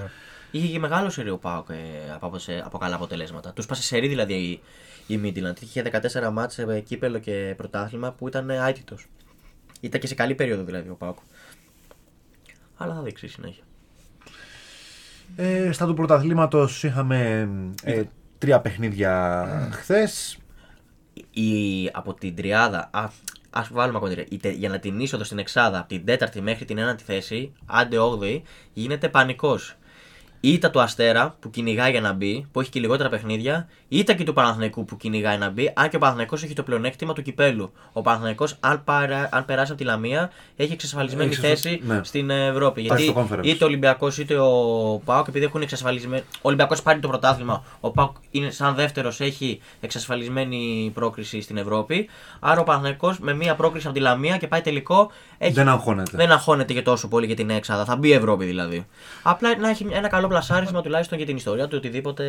Είχε 0.51 0.67
και 0.67 0.79
μεγάλο 0.79 1.09
σερί 1.09 1.29
ο 1.29 1.37
Πάουκ 1.37 1.69
ε, 1.69 1.75
από, 2.19 2.37
σε- 2.39 2.61
από 2.65 2.77
καλά 2.77 2.95
αποτελέσματα. 2.95 3.53
Τους 3.53 3.65
πάσες 3.65 3.85
σερί 3.85 4.07
δηλαδή 4.07 4.33
η, 4.33 4.61
η 5.07 5.17
Μίτιλαντ. 5.17 5.57
Είχε 5.61 5.83
14 6.25 6.29
μάτσε 6.31 6.65
με 6.65 6.79
κύπελο 6.79 7.19
και 7.19 7.53
πρωτάθλημα 7.57 8.11
που 8.11 8.27
ήταν 8.27 8.49
άιτητος. 8.49 9.07
Ήταν 9.79 9.99
και 9.99 10.07
σε 10.07 10.15
καλή 10.15 10.35
περίοδο 10.35 10.63
δηλαδή 10.63 10.89
ο 10.89 10.95
Πάουκ. 10.95 11.17
Αλλά 12.77 12.93
θα 12.93 13.01
δείξει 13.01 13.27
συνέχεια. 13.27 13.63
Ε, 15.35 15.71
στα 15.71 15.85
του 15.85 15.93
πρωταθλήματος 15.93 16.83
είχαμε 16.83 17.49
ε, 17.83 18.03
τρία 18.37 18.59
παιχνίδια 18.59 19.69
χθες. 19.73 20.37
Η, 21.31 21.89
από 21.93 22.13
την 22.13 22.35
τριάδα. 22.35 22.89
Α, 22.93 23.09
ας 23.53 23.69
βάλουμε 23.71 23.97
ακόμα 23.97 24.13
η 24.29 24.37
τε- 24.37 24.55
για 24.55 24.69
να 24.69 24.79
την 24.79 24.99
είσοδο 24.99 25.23
στην 25.23 25.37
Εξάδα 25.37 25.79
από 25.79 25.87
την 25.87 26.03
4η 26.05 26.39
μέχρι 26.41 26.65
την 26.65 26.77
1η 26.77 27.01
θέση, 27.05 27.53
άντε 27.65 27.97
8η, 27.99 28.41
γίνεται 28.73 29.09
πανικός. 29.09 29.75
Είτε 30.39 30.69
του 30.69 30.81
Αστέρα 30.81 31.35
που 31.39 31.49
κυνηγάει 31.49 31.91
για 31.91 32.01
να 32.01 32.13
μπει, 32.13 32.47
που 32.51 32.59
έχει 32.59 32.69
και 32.69 32.79
λιγότερα 32.79 33.09
παιχνίδια, 33.09 33.67
είτε 33.97 34.13
και 34.13 34.23
του 34.23 34.33
Παναθηναϊκού 34.33 34.85
που 34.85 34.97
κυνηγάει 34.97 35.37
να 35.37 35.49
μπει, 35.49 35.71
αν 35.75 35.89
και 35.89 35.95
ο 35.95 35.99
Παναθηναϊκός 35.99 36.43
έχει 36.43 36.53
το 36.53 36.63
πλεονέκτημα 36.63 37.13
του 37.13 37.21
κυπέλου. 37.21 37.71
Ο 37.93 38.01
Παναθηναϊκός, 38.01 38.55
αν, 38.59 38.83
παρα- 38.83 39.29
αν 39.31 39.45
περάσει 39.45 39.71
από 39.71 39.81
τη 39.81 39.87
Λαμία, 39.87 40.31
έχει 40.55 40.73
εξασφαλισμένη 40.73 41.29
Έχει 41.29 41.39
θέση 41.39 41.81
ναι. 41.85 41.99
στην 42.03 42.29
Ευρώπη. 42.29 42.81
Πάει 42.87 42.97
Γιατί 42.97 43.19
στο 43.19 43.27
conference. 43.31 43.45
είτε 43.45 43.63
ο 43.63 43.67
Ολυμπιακός 43.67 44.17
είτε 44.17 44.37
ο 44.39 45.01
Πάοκ, 45.05 45.27
επειδή 45.27 45.45
έχουν 45.45 45.61
εξασφαλισμένη. 45.61 46.23
Ο 46.35 46.39
Ολυμπιακός 46.41 46.81
πάρει 46.81 46.99
το 46.99 47.07
πρωτάθλημα, 47.07 47.63
ο 47.79 47.91
Πάοκ 47.91 48.15
είναι 48.31 48.49
σαν 48.51 48.75
δεύτερος, 48.75 49.19
έχει 49.21 49.59
εξασφαλισμένη 49.81 50.91
πρόκριση 50.93 51.41
στην 51.41 51.57
Ευρώπη. 51.57 52.07
Άρα 52.39 52.59
ο 52.59 52.63
Παναθηναϊκός 52.63 53.19
με 53.19 53.33
μία 53.33 53.55
πρόκριση 53.55 53.87
από 53.87 53.95
τη 53.95 54.01
Λαμία 54.01 54.37
και 54.37 54.47
πάει 54.47 54.61
τελικό. 54.61 55.11
Έχει... 55.37 55.53
Δεν 55.53 55.69
αγχώνεται. 55.69 56.17
Δεν 56.17 56.31
αγχώνεται 56.31 56.73
και 56.73 56.81
τόσο 56.81 57.07
πολύ 57.07 57.25
για 57.25 57.35
την 57.35 57.49
έξαδα. 57.49 57.85
Θα 57.85 57.95
μπει 57.95 58.07
η 58.07 58.13
Ευρώπη 58.13 58.45
δηλαδή. 58.45 58.85
Απλά 59.23 59.57
να 59.57 59.69
έχει 59.69 59.87
ένα 59.91 60.07
καλό 60.07 60.27
πλασάρισμα 60.27 60.81
τουλάχιστον 60.81 61.17
για 61.17 61.27
την 61.27 61.35
ιστορία 61.35 61.67
του 61.67 61.75
οτιδήποτε. 61.77 62.23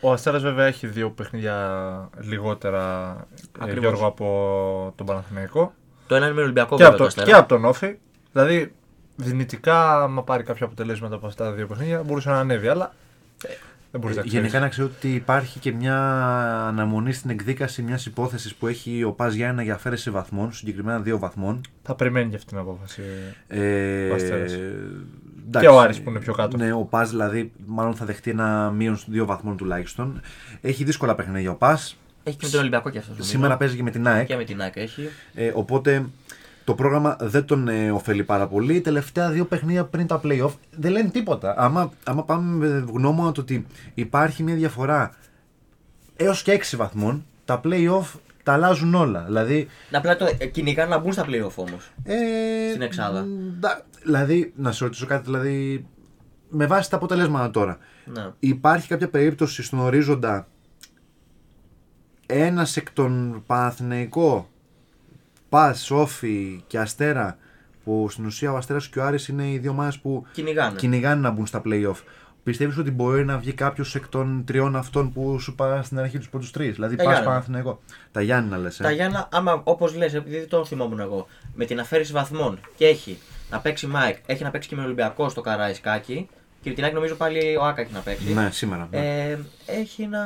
Ο 0.00 0.12
Αστέρας 0.12 0.42
βέβαια 0.42 0.66
έχει 0.74 0.86
δύο 0.86 1.10
παιχνίδια 1.10 2.08
λιγότερα 2.20 3.16
ε, 3.34 3.40
Ακριβώς. 3.58 3.80
Γιώργο 3.82 4.06
από 4.06 4.92
τον 4.96 5.06
Παναθηναϊκό. 5.06 5.74
Το 6.06 6.14
ένα 6.14 6.26
είναι 6.26 6.34
με 6.34 6.42
Ολυμπιακό 6.42 6.76
Και 6.76 6.82
βέβαια 6.82 6.88
από, 6.88 6.96
το 6.96 7.02
το, 7.02 7.08
Αστέρα. 7.08 7.26
και 7.26 7.32
από 7.34 7.48
τον 7.48 7.64
Όφη. 7.64 7.96
Δηλαδή 8.32 8.72
δυνητικά, 9.16 10.02
άμα 10.02 10.22
πάρει 10.22 10.42
κάποια 10.42 10.66
αποτελέσματα 10.66 11.14
από 11.14 11.26
αυτά 11.26 11.44
τα 11.44 11.52
δύο 11.52 11.66
παιχνίδια, 11.66 12.02
μπορούσε 12.02 12.28
να 12.30 12.38
ανέβει. 12.38 12.68
Αλλά 12.68 12.94
ε, 13.44 13.48
δεν 13.90 14.00
μπορείς 14.00 14.16
να 14.16 14.22
ξέρεις. 14.22 14.38
Γενικά 14.40 14.60
να 14.60 14.68
ξέρω 14.68 14.90
ότι 14.96 15.14
υπάρχει 15.14 15.58
και 15.58 15.72
μια 15.72 15.96
αναμονή 16.66 17.12
στην 17.12 17.30
εκδίκαση 17.30 17.82
μιας 17.82 18.06
υπόθεσης 18.06 18.54
που 18.54 18.66
έχει 18.66 19.04
ο 19.04 19.12
Πας 19.12 19.34
Γιάννα 19.34 19.62
για 19.62 19.74
αφαίρεση 19.74 20.10
βαθμών, 20.10 20.52
συγκεκριμένα 20.52 21.00
δύο 21.00 21.18
βαθμών. 21.18 21.60
Θα 21.82 21.94
περιμένει 21.94 22.30
και 22.30 22.36
αυτή 22.36 22.48
την 22.48 22.58
απόφαση. 22.58 23.02
Ε, 23.48 24.10
Ο 24.10 24.14
Αστέρας. 24.14 24.58
Εντάξει, 25.46 25.68
Και 25.68 25.74
ο 25.74 25.80
Άρης 25.80 26.00
που 26.00 26.10
είναι 26.10 26.18
πιο 26.18 26.34
κάτω. 26.34 26.56
Ναι, 26.56 26.72
ο 26.72 26.84
Πας 26.84 27.10
δηλαδή 27.10 27.52
μάλλον 27.66 27.94
θα 27.94 28.04
δεχτεί 28.04 28.30
ένα 28.30 28.70
μείον 28.70 28.98
δύο 29.06 29.26
βαθμών 29.26 29.56
τουλάχιστον. 29.56 30.20
Έχει 30.60 30.84
δύσκολα 30.84 31.14
παιχνίδια 31.14 31.50
ο 31.50 31.54
Πας. 31.54 31.96
Έχει 32.22 32.36
και 32.36 32.44
με 32.44 32.50
τον 32.50 32.60
Ολυμπιακό 32.60 32.90
και 32.90 32.98
αυτός. 32.98 33.26
Σήμερα 33.26 33.56
παίζει 33.56 33.76
και 33.76 33.82
με 33.82 33.90
την 33.90 34.06
ΑΕΚ. 34.06 34.26
Και 34.26 34.36
με 34.36 34.44
την 34.44 34.60
ΑΕΚ 34.60 34.76
έχει. 34.76 35.08
Ε, 35.34 35.52
οπότε 35.54 36.06
το 36.64 36.74
πρόγραμμα 36.74 37.16
δεν 37.20 37.44
τον 37.44 37.68
ε, 37.68 37.90
ωφελεί 37.90 38.24
πάρα 38.24 38.46
πολύ. 38.46 38.80
Τελευταία 38.80 39.30
δύο 39.30 39.44
παιχνίδια 39.44 39.84
πριν 39.84 40.06
τα 40.06 40.20
playoff 40.24 40.52
δεν 40.70 40.92
λένε 40.92 41.08
τίποτα. 41.08 41.54
Άμα, 41.58 41.92
άμα 42.04 42.24
πάμε 42.24 42.66
με 42.66 42.84
γνώμονα 42.92 43.32
το 43.32 43.40
ότι 43.40 43.66
υπάρχει 43.94 44.42
μια 44.42 44.54
διαφορά 44.54 45.14
έως 46.16 46.42
και 46.42 46.60
6 46.70 46.76
βαθμών, 46.76 47.24
τα 47.44 47.60
playoff 47.64 48.04
τα 48.44 48.52
αλλάζουν 48.52 48.94
όλα. 48.94 49.24
Δηλαδή, 49.24 49.66
Να 49.90 49.98
απλά 49.98 50.16
το 50.16 50.26
ε, 50.38 50.46
κυνηγάνε 50.46 50.90
να 50.90 50.98
μπουν 50.98 51.12
στα 51.12 51.24
playoff 51.28 51.54
όμως. 51.54 51.90
ε, 52.04 52.14
Στην 52.70 52.82
εξάδα. 52.82 53.20
μ, 53.22 53.60
δα- 53.60 53.86
δηλαδή, 54.02 54.52
να 54.56 54.72
σε 54.72 54.84
ρωτήσω 54.84 55.06
κάτι, 55.06 55.24
δηλαδή, 55.24 55.86
με 56.48 56.66
βάση 56.66 56.90
τα 56.90 56.96
αποτελέσματα 56.96 57.50
τώρα. 57.50 57.78
Ναι. 58.04 58.30
Υπάρχει 58.38 58.88
κάποια 58.88 59.08
περίπτωση 59.08 59.62
στον 59.62 59.78
ορίζοντα 59.78 60.48
ένας 62.26 62.76
εκ 62.76 62.90
των 62.92 63.42
Παναθηναϊκό, 63.46 64.48
Πας, 65.48 65.90
Όφη 65.90 66.64
και 66.66 66.78
Αστέρα 66.78 67.36
που 67.84 68.06
στην 68.10 68.24
ουσία 68.26 68.52
ο 68.52 68.56
Αστέρας 68.56 68.88
και 68.88 68.98
ο 68.98 69.04
Άρης 69.04 69.28
είναι 69.28 69.50
οι 69.50 69.58
δύο 69.58 69.70
ομάδες 69.70 69.98
που 69.98 70.26
Κυνηγάνε. 70.32 70.76
κυνηγάνε 70.76 71.20
να 71.20 71.30
μπουν 71.30 71.46
στα 71.46 71.62
play-off. 71.64 71.96
Πιστεύεις 72.44 72.78
ότι 72.78 72.90
μπορεί 72.90 73.24
να 73.24 73.38
βγει 73.38 73.52
κάποιος 73.52 73.94
εκ 73.94 74.08
των 74.08 74.44
τριών 74.46 74.76
αυτών 74.76 75.12
που 75.12 75.38
σου 75.38 75.50
είπα 75.50 75.82
στην 75.82 75.98
αρχή 75.98 76.18
τους 76.18 76.28
πρώτους 76.28 76.50
τρεις, 76.50 76.74
δηλαδή 76.74 76.96
Τα 76.96 77.02
ΠΑΣ 77.02 77.12
Γιάννενα. 77.12 77.34
Παναθηναϊκό. 77.34 77.80
Τα 78.12 78.20
Γιάννενα 78.22 78.58
λες, 78.58 78.80
ε. 78.80 78.82
Τα 78.82 78.90
Γιάννα, 78.90 79.28
άμα 79.32 79.60
όπως 79.64 79.94
λες, 79.96 80.14
επειδή 80.14 80.38
δεν 80.38 80.48
το 80.48 80.64
θυμόμουν 80.64 81.00
εγώ, 81.00 81.26
με 81.54 81.64
την 81.64 81.80
αφαίρεση 81.80 82.12
βαθμών 82.12 82.58
και 82.76 82.86
έχει 82.86 83.18
να 83.50 83.58
παίξει 83.58 83.86
Μάικ, 83.86 84.16
έχει 84.26 84.42
να 84.42 84.50
παίξει 84.50 84.68
και 84.68 84.76
με 84.76 84.82
Ολυμπιακό 84.82 85.28
στο 85.28 85.40
Καραϊσκάκι 85.40 86.28
και 86.62 86.70
με 86.70 86.74
την 86.76 86.84
ΑΕΚ 86.84 86.94
νομίζω 86.94 87.14
πάλι 87.14 87.56
ο 87.56 87.64
Άκα 87.64 87.80
έχει 87.80 87.92
να 87.92 88.00
παίξει. 88.00 88.32
Ναι, 88.32 88.50
σήμερα. 88.50 88.88
ναι. 88.90 88.98
Ε, 88.98 89.38
έχει 89.66 90.06
να. 90.06 90.20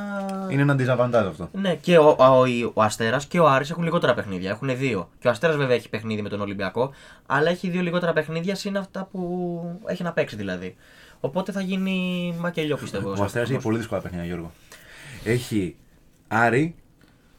Είναι 0.49 0.63
ένα 0.63 0.77
disadvantage 0.79 1.27
αυτό. 1.29 1.49
Ναι, 1.53 1.75
και 1.75 1.99
ο, 1.99 2.17
ο, 2.19 2.71
ο 2.75 2.83
Αστέρας 2.83 3.27
και 3.27 3.41
ο 3.41 3.49
Άρης 3.49 3.71
έχουν 3.71 3.83
λιγότερα 3.83 4.15
παιχνίδια. 4.15 4.51
Έχουν 4.51 4.77
δύο. 4.77 5.09
Και 5.19 5.29
ο 5.29 5.31
Αστέρας 5.31 5.57
βέβαια 5.57 5.77
έχει 5.77 5.89
παιχνίδι 5.89 6.23
με 6.23 6.29
τον 6.29 6.41
Ολυμπιακό, 6.41 6.91
αλλά 7.27 7.51
έχει 7.51 7.69
δύο 7.69 7.83
λιγότερα 7.83 8.13
παιχνίδια 8.13 8.55
συν 8.55 8.77
αυτά 8.77 9.09
που 9.13 9.81
έχει 9.87 10.03
να 10.03 10.13
παίξει 10.13 10.37
δηλαδή. 10.37 10.77
Οπότε 11.21 11.53
θα 11.53 11.61
γίνει 11.61 12.35
μακελιό 12.41 12.77
πιστεύω. 12.77 13.15
Ο 13.19 13.23
Αστέρας 13.23 13.51
έχει 13.51 13.61
πολύ 13.63 13.77
δύσκολα 13.77 14.01
παιχνίδια, 14.01 14.27
Γιώργο. 14.27 14.53
Έχει 15.25 15.77
Άρη, 16.29 16.75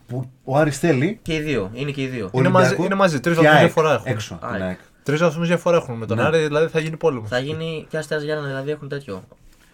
που 0.07 0.29
ο 0.43 0.57
Άρης 0.57 0.79
θέλει, 0.79 1.19
Και 1.21 1.33
οι 1.35 1.39
δύο. 1.39 1.71
Είναι 1.73 1.91
και 1.91 2.01
οι 2.01 2.07
δύο. 2.07 2.29
Είναι 2.33 2.47
Ολυμπιακό 2.47 2.59
μαζί- 2.69 2.85
είναι 2.85 2.95
μαζί, 2.95 3.19
τρεις 3.19 3.35
και 3.37 3.41
βαθμούς 3.43 3.59
ΑΕΚ 3.61 3.71
διαφορά 3.73 3.93
έχουν. 3.93 4.11
Έξω, 4.11 4.33
από 4.33 4.45
την 4.45 4.53
ΑΕΚ. 4.55 4.63
ΑΕΚ. 4.63 4.79
Τρεις 5.03 5.19
βαθμούς 5.19 5.47
διαφορά 5.47 5.77
έχουν 5.77 5.95
με 5.95 6.05
τον 6.05 6.17
Ναι. 6.17 6.23
Άρη, 6.23 6.37
δηλαδή 6.43 6.67
θα 6.67 6.79
γίνει 6.79 6.97
πόλεμος. 6.97 7.29
Θα 7.29 7.39
γίνει 7.39 7.85
και 7.89 7.97
Αστέρας 7.97 8.23
Γιάννα 8.23 8.47
δηλαδή 8.47 8.71
έχουν 8.71 8.87
τέτοιο. 8.89 9.23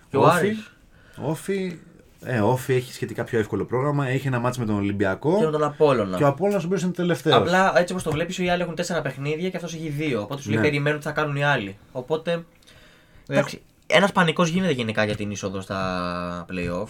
Και 0.09 0.17
ο 0.17 0.21
Όφη, 0.21 0.37
Άρης. 0.37 0.71
Όφη, 1.21 1.79
ε, 2.25 2.39
Όφη 2.39 2.73
έχει 2.73 2.93
σχετικά 2.93 3.23
πιο 3.23 3.39
εύκολο 3.39 3.65
πρόγραμμα. 3.65 4.07
Έχει 4.07 4.27
ένα 4.27 4.39
μάτς 4.39 4.57
με 4.57 4.65
τον 4.65 4.75
Ολυμπιακό. 4.75 5.37
Και 5.39 5.45
με 5.45 5.51
τον 5.51 5.63
Απόλωνα. 5.63 6.17
Και 6.17 6.23
ο 6.23 6.27
Απόλλωνας 6.27 6.63
ο 6.63 6.65
οποίος 6.65 6.81
είναι 6.81 6.91
τελευταίος. 6.91 7.35
Απλά 7.35 7.73
έτσι 7.79 7.91
όπως 7.93 8.03
το 8.03 8.11
βλέπεις, 8.11 8.37
οι 8.37 8.49
άλλοι 8.49 8.61
έχουν 8.61 8.75
τέσσερα 8.75 9.01
παιχνίδια 9.01 9.49
και 9.49 9.55
αυτός 9.57 9.73
έχει 9.73 9.89
δύο. 9.89 10.21
Οπότε 10.21 10.41
σου 10.41 10.49
λέει 10.49 10.57
Ναι. 10.57 10.63
περιμένουν 10.63 10.99
τι 10.99 11.05
θα 11.05 11.11
κάνουν 11.11 11.35
οι 11.35 11.43
άλλοι. 11.43 11.77
Οπότε. 11.91 12.31
Έχω- 12.31 12.43
Εντάξει, 13.27 13.61
ένας 13.87 14.11
πανικός 14.11 14.49
γίνεται 14.49 14.73
γενικά 14.73 15.05
για 15.05 15.15
την 15.15 15.31
είσοδο 15.31 15.61
στα 15.61 16.45
playoff. 16.49 16.87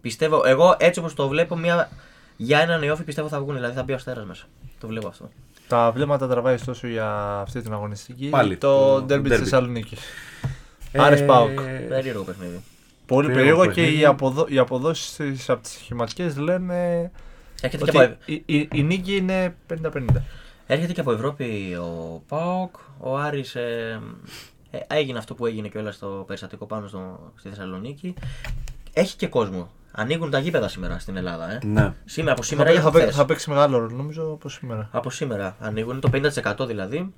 Πιστεύω, 0.00 0.46
εγώ 0.46 0.76
έτσι 0.78 0.98
όπως 1.00 1.14
το 1.14 1.28
βλέπω, 1.28 1.56
μια, 1.56 1.88
για 2.36 2.58
ένα 2.58 2.78
νεόφι 2.78 3.02
πιστεύω 3.02 3.28
θα 3.28 3.40
βγουν. 3.40 3.54
Δηλαδή 3.54 3.74
θα 3.74 3.82
μπει 3.82 3.92
ο 3.92 3.94
Αστέρας 3.94 4.24
μέσα. 4.24 4.44
Το 4.80 4.86
βλέπω 4.86 5.08
αυτό. 5.08 5.28
Τα 5.68 5.90
βλέμματα 5.90 6.28
τραβάει 6.28 6.54
ωστόσο 6.54 6.86
για 6.86 7.38
αυτή 7.40 7.62
την 7.62 7.72
αγωνιστική. 7.72 8.28
Πάλι, 8.28 8.56
το 8.56 8.94
το 8.94 9.02
ντέρμπι 9.02 9.28
της 9.28 9.38
derby. 9.38 9.42
Θεσσαλονίκης. 9.42 10.00
Ε, 10.92 11.02
Άρης 11.02 11.24
ΠΑΟΚ. 11.24 11.60
Περίεργο 11.88 12.22
παιχνίδι. 12.22 12.60
Πολύ 13.06 13.26
περίεργο 13.26 13.58
περίεργο 13.58 13.74
και 13.74 13.80
παιχνίδι. 13.80 14.00
οι, 14.00 14.04
αποδο... 14.04 14.46
οι 14.48 14.58
αποδόσεις 14.58 15.50
από 15.50 15.62
τις 15.62 15.72
σχηματικές 15.72 16.36
λένε 16.36 17.10
Έρχεται 17.64 17.90
και, 17.90 17.98
ότι 17.98 18.06
από, 18.06 18.16
η, 18.24 18.42
η, 18.46 18.68
η 18.72 18.82
νίκη 18.82 19.16
είναι 19.16 19.54
50-50. 19.84 20.02
έρχεται 20.66 20.92
και 20.92 21.00
από 21.00 21.12
Ευρώπη 21.12 21.76
ο 21.80 22.22
Πάοκ. 22.28 22.74
Ο 22.98 23.16
Άρης 23.16 23.54
ε, 23.54 23.60
ε, 23.60 24.00
έγινε 24.86 25.18
αυτό 25.18 25.34
που 25.34 25.46
έγινε 25.46 25.68
και 25.68 25.78
όλα 25.78 25.92
στο 25.92 26.24
περιστατικό 26.26 26.66
πάνω 26.66 26.86
στο, 26.88 27.32
στη 27.36 27.48
Θεσσαλονίκη. 27.48 28.14
Έχει 28.92 29.16
και 29.16 29.26
κόσμο. 29.26 29.70
Ανοίγουν 29.92 30.30
τα 30.30 30.38
γήπεδα 30.38 30.68
σήμερα 30.68 30.98
στην 30.98 31.16
Ελλάδα. 31.16 31.50
Ε. 31.52 31.58
Ναι. 31.64 31.92
Σήμερα, 32.04 32.32
από 32.32 32.42
Θα, 32.42 32.48
σήμερα 32.48 32.70
ή 32.70 32.72
παί- 32.72 32.82
θα, 32.82 32.88
από 32.88 32.96
παί- 32.98 33.06
χθες. 33.06 33.16
θα 33.20 33.24
παίξει 33.24 33.50
μεγάλο 33.50 33.78
ρόλο 33.78 33.96
νομίζω 33.96 34.30
από 34.32 34.48
σήμερα. 34.48 34.88
Από 34.92 35.10
σήμερα 35.10 35.56
ανοίγουν 35.60 36.00
το 36.00 36.10
50% 36.12 36.66
δηλαδή. 36.66 37.12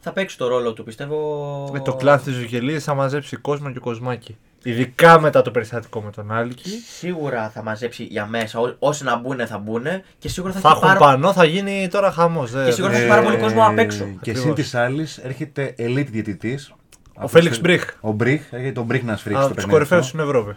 Θα 0.00 0.12
παίξει 0.12 0.38
το 0.38 0.46
ρόλο 0.48 0.72
του 0.72 0.84
πιστεύω. 0.84 1.68
Με 1.72 1.80
το 1.80 1.94
κλάν 1.94 2.22
της 2.22 2.34
Ζουγελίδη 2.34 2.78
θα 2.78 2.94
μαζέψει 2.94 3.36
κόσμο 3.36 3.72
και 3.72 3.78
κοσμάκι. 3.78 4.36
Ειδικά 4.62 5.20
μετά 5.20 5.42
το 5.42 5.50
περιστατικό 5.50 6.00
με 6.00 6.10
τον 6.10 6.32
Άλκη. 6.32 6.68
Σίγουρα 6.98 7.50
θα 7.50 7.62
μαζέψει 7.62 8.02
για 8.04 8.26
μέσα. 8.26 8.58
Ό, 8.60 8.74
όσοι 8.78 9.04
να 9.04 9.16
μπουν 9.18 9.46
θα 9.46 9.58
μπουν 9.58 9.84
και 10.18 10.28
σίγουρα 10.28 10.52
θα, 10.52 10.60
Θα 10.60 10.68
έχει 10.68 10.76
έχουν 10.84 10.88
πάρα... 10.98 10.98
πανό, 11.12 11.32
θα 11.32 11.44
γίνει 11.44 11.88
τώρα 11.90 12.10
χαμός. 12.12 12.50
Και 12.64 12.70
σίγουρα 12.70 12.92
θα 12.92 12.98
έχει 12.98 13.08
πάρα 13.08 13.22
πολύ 13.22 13.36
κόσμο 13.36 13.66
απ' 13.66 13.78
έξω. 13.78 14.04
Και 14.04 14.30
Ακριβώς. 14.30 14.40
συν 14.42 14.54
της 14.54 14.74
άλλης 14.74 15.18
έρχεται 15.18 15.74
elite 15.78 16.06
διαιτητής. 16.10 16.72
Ο 17.14 17.28
Φέλιξ 17.28 17.60
Μπριχ. 17.60 17.84
Ο 18.00 18.12
Μπριχ, 18.12 18.42
έρχεται 18.50 18.80
ο 18.80 18.82
Μπριχ 18.82 19.02
να 19.02 19.16
σφρίξει 19.16 19.42
Από 19.42 19.48
το 19.48 19.54
τους 19.54 19.64
παιχνίδι. 19.64 19.72
κορυφαίους 19.86 20.06
αυτό. 20.06 20.18
στην 20.18 20.28
Ευρώπη. 20.30 20.56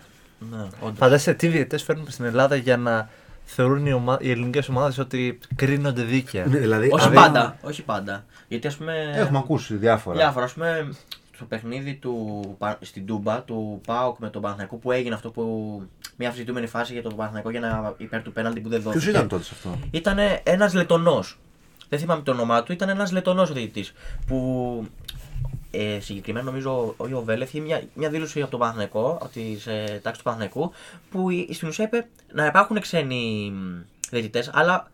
Ναι, 0.51 0.57
όντως. 0.79 0.97
Φαντάζεσαι 0.97 1.33
τι 1.33 1.47
διαιτέ 1.47 1.77
φέρνουμε 1.77 2.09
στην 2.11 2.25
Ελλάδα 2.25 2.55
για 2.55 2.77
να 2.77 3.09
θεωρούν 3.45 3.85
οι, 3.85 3.93
ομα... 3.93 4.17
οι 4.21 4.31
ελληνικές 4.31 4.69
ομάδες 4.69 4.97
ότι 4.97 5.39
κρίνονται 5.55 6.01
δίκαια. 6.03 6.45
Ναι, 6.45 6.57
δηλαδή, 6.57 6.89
όχι 6.91 7.05
αν- 7.07 7.13
πάντα. 7.13 7.57
Όχι 7.61 7.83
πάντα. 7.83 8.25
Γιατί 8.47 8.67
ας 8.67 8.75
πούμε. 8.75 8.93
Έχουμε 9.15 9.37
ακούσει 9.37 9.75
διάφορα. 9.75 10.17
Διάφορα. 10.17 10.45
Α 10.45 10.49
πούμε 10.53 10.89
στο 11.35 11.45
παιχνίδι 11.45 11.93
του, 11.95 12.55
Πα- 12.57 12.77
στην 12.81 13.05
Τούμπα 13.05 13.41
του 13.41 13.81
Πάοκ 13.85 14.19
με 14.19 14.29
τον 14.29 14.41
Παναθηναϊκό 14.41 14.75
που 14.75 14.91
έγινε 14.91 15.15
αυτό 15.15 15.31
που. 15.31 15.43
Μια 16.17 16.27
αμφισβητούμενη 16.27 16.67
φάση 16.67 16.93
για 16.93 17.01
τον 17.01 17.15
Παναθηναϊκό 17.15 17.49
για 17.49 17.59
να 17.59 17.93
υπέρ 17.97 18.21
του 18.21 18.31
πέναλτι 18.31 18.59
που 18.59 18.69
δεν 18.69 18.81
δόθηκε. 18.81 19.01
Ποιο 19.03 19.13
ήταν 19.13 19.27
τότε 19.27 19.43
σε 19.43 19.51
αυτό; 19.53 19.79
Ήταν 19.91 20.17
ένας 20.43 20.73
Λετωνός. 20.73 21.39
Δεν 21.89 21.99
θυμάμαι 21.99 22.21
το 22.21 22.31
όνομά 22.31 22.63
του, 22.63 22.71
ήταν 22.71 22.89
ένας 22.89 23.11
Λετωνός 23.11 23.49
ο 23.49 23.53
διαιτητής. 23.53 23.93
Που 24.27 24.87
ε, 25.71 25.99
συγκεκριμένα 25.99 26.45
νομίζω 26.45 26.93
ο, 26.97 27.15
ο 27.15 27.21
Βέλεφ 27.23 27.49
είχε 27.53 27.59
μια, 27.59 27.81
μια 27.93 28.09
δήλωση 28.09 28.41
από 28.41 28.51
τον 28.51 28.59
Παναθηναϊκό, 28.59 29.29
τη 29.33 29.41
ε, 29.65 29.99
τάξη 29.99 30.17
του 30.19 30.23
Παναθηναϊκού, 30.23 30.71
που 31.11 31.29
η- 31.29 31.49
στην 31.53 31.67
ουσία 31.67 31.85
είπε 31.85 32.07
να 32.33 32.45
υπάρχουν 32.45 32.79
ξένοι 32.79 33.53
διαιτητές, 34.09 34.49
αλλά 34.53 34.91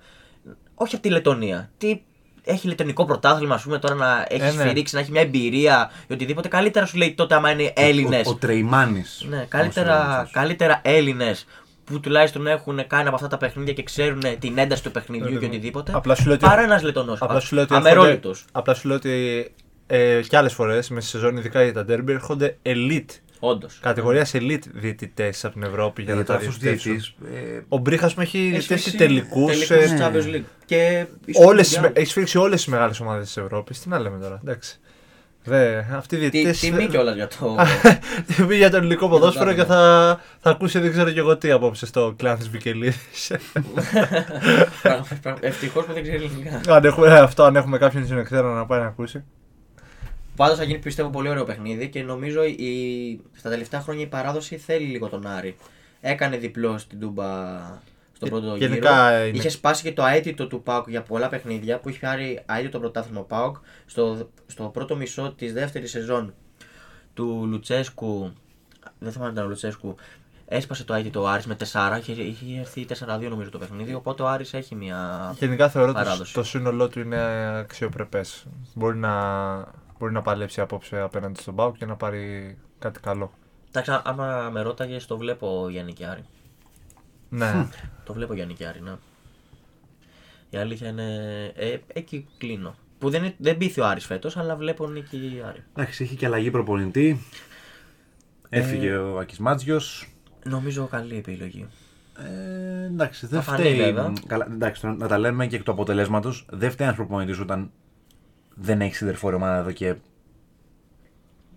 όχι 0.76 0.96
από 0.96 1.04
τη 1.04 1.10
Λετωνία. 1.10 1.70
Τι 1.78 2.02
έχει 2.44 2.68
λετωνικό 2.68 3.06
πρωτάθλημα, 3.06 3.56
ας 3.56 3.64
πούμε, 3.64 3.80
τώρα 3.80 3.96
να 3.96 4.26
έχεις 4.30 4.54
Ε, 4.54 4.56
ναι. 4.56 4.64
σφυρίξει, 4.64 4.96
να 4.96 5.02
έχει 5.02 5.12
μια 5.12 5.22
εμπειρία 5.22 5.92
ή 6.08 6.14
οτιδήποτε. 6.14 6.48
Καλύτερα 6.48 6.86
σου 6.86 6.98
λέει 6.98 7.14
τότε 7.14 7.36
άμα 7.36 7.52
είναι 7.52 7.74
Έλληνε. 7.76 8.22
Ο, 8.26 8.30
ο 8.30 8.36
Τρεϊμάνης. 8.36 9.26
Ναι, 9.30 9.46
καλύτερα, 9.50 10.30
καλύτερα 10.32 10.82
Έλληνες 10.84 11.46
που 11.84 12.00
τουλάχιστον 12.00 12.48
έχουν 12.48 12.88
κάνει 12.88 13.08
από 13.08 13.16
αυτά 13.16 13.28
τα 13.28 13.38
παιχνίδια 13.38 13.74
και 13.74 13.84
ξέρουν 13.84 14.22
την 14.40 14.58
ένταση 14.58 14.84
του 14.84 14.92
παιχνιδιού 14.92 15.40
και 15.40 15.46
οτιδήποτε. 15.46 15.92
Απλά 15.96 16.16
σου 16.16 16.26
λέω 16.26 16.34
ότι- 16.34 16.46
Παρά 16.46 16.62
ένας 16.62 16.82
λετονό. 16.84 17.18
Απλά 17.20 17.40
σου 17.40 17.56
λέω 17.56 17.64
ότι 17.64 17.74
Αμερόληπτο. 17.76 18.30
έρχονται- 18.30 18.50
Απλά 18.52 18.74
σου 18.74 18.88
λέω 18.88 18.98
ότι 18.98 19.48
ε, 19.88 20.22
και 20.30 20.38
άλλες 20.38 20.54
φορές 20.54 20.90
με 20.90 21.02
στη 21.02 21.10
σεζόν, 21.10 21.38
ειδικά 21.38 21.64
για 21.64 21.74
τα 21.74 21.86
derby, 21.90 22.08
έρχονται 22.08 22.58
elite 22.64 23.06
Όντως. 23.44 23.80
Κατηγορία 23.82 24.28
elite 24.34 24.64
διαιτητές 24.74 25.46
από 25.46 25.54
την 25.54 25.64
Ευρώπη 25.64 26.02
για 26.04 26.14
να 26.16 26.22
Γιατί 26.22 26.32
τα 26.32 26.38
αυτός 26.38 26.58
διευθυνσουν. 26.58 27.16
διαιτητής, 27.20 27.56
ε, 27.58 27.62
Ο 27.70 27.78
Μπρίχας 27.78 28.14
μου 28.14 28.22
έχει 28.24 28.38
Έχει 28.38 28.50
διαιτητεύσει 28.50 28.84
φύξει 28.84 28.98
τελικούς. 29.06 29.68
τελικούς 29.68 29.92
του 29.92 29.98
Champions 30.04 30.36
League. 30.36 30.44
Και 30.66 31.06
ίσως 31.26 31.46
Όλες, 31.46 31.68
τις 31.68 31.78
Mundial. 31.78 31.82
με- 31.82 31.92
έχει 31.94 32.12
φύξει 32.14 32.38
όλες 32.38 32.56
τις 32.64 32.72
μεγάλες 32.72 33.00
ομάδες 33.00 33.26
της 33.26 33.38
Ευρώπης. 33.38 33.80
Τι 33.82 33.90
να 33.90 34.00
λέμε 34.00 34.18
τώρα, 34.22 34.40
εντάξει. 34.44 34.80
Δε, 35.44 35.78
αυτοί 35.78 36.16
οι 36.16 36.20
Τι- 36.20 36.28
διαιτητές. 36.30 36.60
Τιμή 36.60 36.88
κιόλας 36.88 37.16
για 37.16 37.28
το. 37.28 37.56
Τιμή 38.36 38.56
για 38.56 38.70
το 38.70 38.78
ελληνικό 38.78 39.06
Για 39.06 39.14
το 39.16 39.20
ποδόσφαιρο 39.20 39.54
και 39.54 39.64
τάδε. 39.64 39.74
θα, 39.74 40.20
θα 40.40 40.50
ακούσει 40.50 40.80
δεν 40.80 40.92
ξέρω 40.92 41.12
και 41.12 41.20
εγώ 41.20 41.38
τι 41.38 41.52
απόψε 41.52 41.86
στο 41.86 42.14
κλάν 42.18 42.38
της 42.38 42.50
Βικελίδης. 42.50 43.32
Ευτυχώς 45.40 45.86
που 45.86 45.94
δεν 45.94 46.04
ξέρεις 46.04 46.22
ελληνικά. 46.22 46.74
αν 46.76 46.86
έχουμε, 46.86 47.14
αυτό, 47.20 47.44
αν 47.44 47.56
έχουμε 47.56 47.78
κάποιον 47.78 48.06
στην 48.06 48.18
εξέρα 48.18 48.54
να 48.54 48.66
πάει 48.66 48.80
να 48.80 48.86
ακούσει. 48.86 49.24
Πάντως 50.36 50.58
θα 50.58 50.64
γίνει 50.64 50.80
πιστεύω 50.80 51.10
πολύ 51.10 51.30
ωραίο 51.30 51.44
παιχνίδι 51.44 51.90
και 51.90 52.04
νομίζω 52.04 52.44
η... 52.44 53.22
στα 53.34 53.50
τελευταία 53.50 53.82
χρόνια 53.82 54.04
η 54.04 54.08
παράδοση 54.08 54.58
θέλει 54.58 54.86
λίγο 54.86 55.08
τον 55.08 55.28
Άρη. 55.28 55.56
Έκανε 56.02 56.38
διπλό 56.38 56.78
στην 56.78 57.00
Τούμπα 57.00 57.26
στο 58.14 58.26
Ε, 58.26 58.30
πρώτο 58.30 58.56
γενικά 58.56 59.12
γύρο. 59.12 59.26
είναι- 59.28 59.38
Είχε 59.38 59.50
σπάσει 59.50 59.84
και 59.84 59.94
το 59.94 60.06
αίτητο 60.06 60.48
του 60.48 60.62
Πάουκ 60.64 60.90
για 60.90 61.02
πολλά 61.02 61.30
παιχνίδια 61.30 61.80
που 61.80 61.90
είχε 61.90 62.00
πάρει 62.00 62.44
αίτητο 62.58 62.80
πρωτάθλημα 62.80 63.20
ο 63.20 63.24
Πάουκ 63.24 63.56
στο, 63.86 64.30
στο 64.48 64.64
πρώτο 64.64 64.96
μισό 64.96 65.34
της 65.38 65.54
δεύτερης 65.54 65.90
σεζόν 65.92 66.34
του 67.14 67.46
Λουτσέσκου. 67.50 68.34
Δεν 69.00 69.12
θυμάμαι 69.12 69.28
αν 69.30 69.34
ήταν 69.36 69.46
ο 69.46 69.50
Λουτσέσκου. 69.50 69.96
Έσπασε 70.48 70.84
το 70.84 70.94
αίτητο 70.94 71.22
ο 71.22 71.28
Άρης 71.28 71.46
με 71.46 71.56
4, 71.72 72.00
είχε, 72.00 72.12
είχε 72.22 72.60
έρθει 72.60 72.86
4-2 72.90 73.28
νομίζω 73.30 73.50
το 73.50 73.58
παιχνίδι. 73.58 73.94
Οπότε 73.94 74.24
ο 74.24 74.28
Άρης 74.28 74.54
έχει 74.54 74.76
μια. 74.76 75.32
Γενικά 75.40 75.70
θεωρώ 75.70 75.90
ότι 75.90 75.98
Παράδοση. 76.04 76.34
το 76.34 76.44
σύνολό 76.44 76.88
του 76.88 77.00
είναι 77.00 77.18
αξιοπρεπές. 77.58 78.46
Μπορεί 78.74 78.98
να, 78.98 79.12
μπορεί 80.02 80.14
να 80.14 80.22
παλέψει 80.22 80.62
απόψε 80.62 81.00
απέναντι 81.00 81.42
στον 81.42 81.56
Πάουκ 81.56 81.78
και 81.78 81.86
να 81.86 81.96
πάρει 81.96 82.58
κάτι 82.80 83.00
καλό. 83.00 83.32
Εντάξει, 83.70 84.00
άμα 84.04 84.50
με 84.52 84.62
ρώταγες, 84.62 85.06
το 85.06 85.18
βλέπω 85.18 85.68
Γιάννη 85.70 85.94
και 85.94 86.06
Άρη. 86.06 86.24
Ναι. 87.30 87.68
Το 88.04 88.14
βλέπω 88.14 88.34
Γιάννη 88.34 88.54
και 88.54 88.66
Άρη, 88.68 88.82
ναι. 88.82 88.92
Η 90.50 90.58
αλήθεια 90.58 90.88
είναι. 90.90 91.16
Ε, 91.56 91.78
εκεί 91.88 92.28
κλείνω. 92.38 92.76
Που 93.00 93.10
δεν, 93.10 93.24
είναι- 93.24 93.36
δεν 93.38 93.58
πείθει 93.58 93.82
ο 93.82 93.86
Άρης 93.86 94.06
φέτος, 94.06 94.38
αλλά 94.38 94.56
βλέπω 94.56 94.88
νίκη 94.88 95.42
Άρη. 95.48 95.64
Εντάξει, 95.76 96.04
έχει 96.04 96.16
και 96.16 96.26
αλλαγή 96.26 96.52
προπονητή. 96.52 97.20
Έφυγε 98.50 98.96
ο 98.96 99.20
Άκης 99.20 99.38
Μάτζιος. 99.40 100.14
Νομίζω 100.46 100.86
καλή 100.88 101.16
επιλογή. 101.18 101.68
Ε, 102.18 102.86
εντάξει, 102.86 103.26
δεν 103.28 103.42
Θα 103.42 103.52
φανεί, 103.52 103.64
φταίει. 103.70 103.78
βέβαια. 103.78 104.14
Καλά, 104.28 104.48
εντάξει, 104.52 104.82
τώρα 104.82 104.96
να 104.96 105.08
τα 105.08 105.18
λέμε 105.18 105.48
και 105.48 105.56
εκ 105.56 105.64
του 105.64 105.72
αποτελέσματος. 105.72 106.46
Δεν 106.50 106.72
φταίει 106.72 106.86
ένας 106.88 106.98
προπονητής 107.00 107.40
όταν 107.40 107.72
δεν 108.62 108.82
έχει 108.82 108.96
συντερφόρη 108.96 109.36
ομάδα 109.36 109.58
εδώ 109.58 109.72
και 109.72 109.96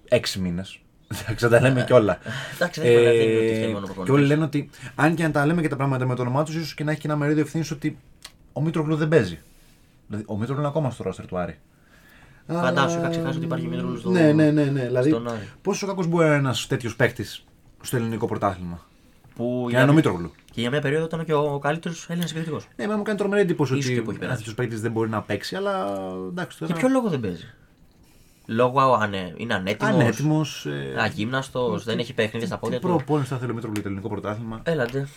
έξι 0.09 0.39
μήνες. 0.41 0.79
Εντάξει, 1.23 1.45
να 1.45 1.51
τα 1.51 1.61
λέμε 1.61 1.85
κιόλα. 1.85 2.19
Εντάξει, 2.55 2.81
δεν 2.81 2.93
μπορεί 2.93 3.05
να 3.05 3.11
δίνει 3.11 3.37
ότι 3.37 3.55
φταίει 3.55 3.73
μόνο 3.73 3.79
ο 3.79 3.81
και 3.81 3.91
όλοι 3.91 3.95
προπονητής. 4.05 4.29
λένε 4.29 4.45
ότι 4.45 4.71
αν 4.95 5.15
και 5.15 5.23
να 5.23 5.31
τα 5.31 5.47
λέμε 5.47 5.61
και 5.63 5.69
τα 5.69 5.77
πράγματα 5.77 6.07
με 6.07 6.15
το 6.15 6.23
όνομά 6.23 6.45
τους, 6.45 6.55
ίσως 6.55 6.75
και 6.75 6.85
να 6.85 6.91
έχει 6.91 7.01
και 7.01 7.07
ένα 7.07 7.17
μερίδιο 7.17 7.43
ευθύνης 7.43 7.71
ότι 7.71 7.99
ο 8.53 8.61
Μήτρογλου 8.63 8.97
δεν 8.97 9.09
παίζει. 9.09 9.39
Δηλαδή, 10.07 10.25
ο 10.29 10.37
Μήτρογλου 10.39 10.61
είναι 10.61 10.69
ακόμα 10.71 10.91
στο 10.91 11.03
ρόστερ 11.03 11.27
του 11.27 11.39
Άρη. 11.39 11.59
Φαντάσου, 12.47 12.99
είχα 12.99 13.07
Α, 13.07 13.11
ξεχάσει 13.11 13.37
ότι 13.37 13.45
υπάρχει 13.47 13.67
Μήτρογλου 13.67 13.99
στο- 13.99 14.11
Ναι, 14.11 14.33
ναι, 14.33 14.51
ναι. 14.51 14.65
ναι. 14.65 14.87
Δηλαδή, 14.87 15.09
στον 15.11 15.29
Άρη. 15.29 15.49
πόσο 15.63 15.87
κακός 15.87 16.07
μπορεί 16.07 16.25
να 16.25 16.31
είναι 16.31 16.39
ένας 16.39 16.67
τέτοιος 16.67 16.97
παίκτης 16.97 17.45
στο 17.83 17.97
ελληνικό 17.97 18.27
πρωτάθλημα; 18.27 18.87
Που 19.35 19.65
Και 19.65 19.69
για, 19.71 19.79
να 19.79 19.83
είναι 19.83 19.91
ο 19.91 19.95
μια- 19.95 20.11
Μήτρογλου. 20.13 20.33
και 20.53 20.61
για 20.61 20.71
μια 20.71 20.81
περίοδο 20.81 21.05
ήταν 21.05 21.25
και 21.25 21.33
ο 21.35 21.59
καλύτερος 21.59 22.07
Έλληνας 22.09 22.31
επιθετικό. 22.31 22.61
Ναι, 22.77 22.87
μα 22.87 22.97
μου 22.97 23.03
κάνει 23.03 23.19
τρομερή 23.19 23.43
εντύπωση 23.43 23.77
Ίσως 23.77 23.91
και 23.93 23.97
που 23.97 24.01
ότι 24.01 24.11
έχει 24.11 24.19
περάσει. 24.19 24.37
ένα 24.37 24.45
τέτοιο 24.47 24.63
παίκτης 24.63 24.81
δεν 24.81 24.93
μπορεί 24.93 25.09
να 25.11 25.23
παίξει, 25.23 25.57
αλλά 25.57 25.97
εντάξει 26.29 26.59
τώρα. 26.59 26.73
Για 26.73 26.81
ποιο 26.81 26.91
λόγο 26.93 27.09
δεν 27.09 27.21
παίζει; 27.21 27.53
Λόγω 28.47 28.81
ανε, 29.01 29.35
είναι 29.37 29.55
ανέτοιμος. 29.55 29.95
Ανέτοιμος. 29.95 30.67
Ε, 30.67 30.95
Αγύμναστος, 30.99 31.85
δεν 31.85 31.99
έχει 31.99 32.13
παιχνίδια 32.15 32.47
στα 32.47 32.57
τι 32.57 32.61
πόδια 32.61 32.81
του. 32.81 32.87
προπόνηση 32.87 33.29
θα 33.29 33.37
θέλει 33.39 33.51
ο 33.51 33.55
Μήτρογλου 33.55 33.75
για 33.81 33.83
το 33.83 33.89
ελληνικό 33.89 34.09
πρωτάθλημα. 34.15 34.61
Έλατε. 34.63 35.09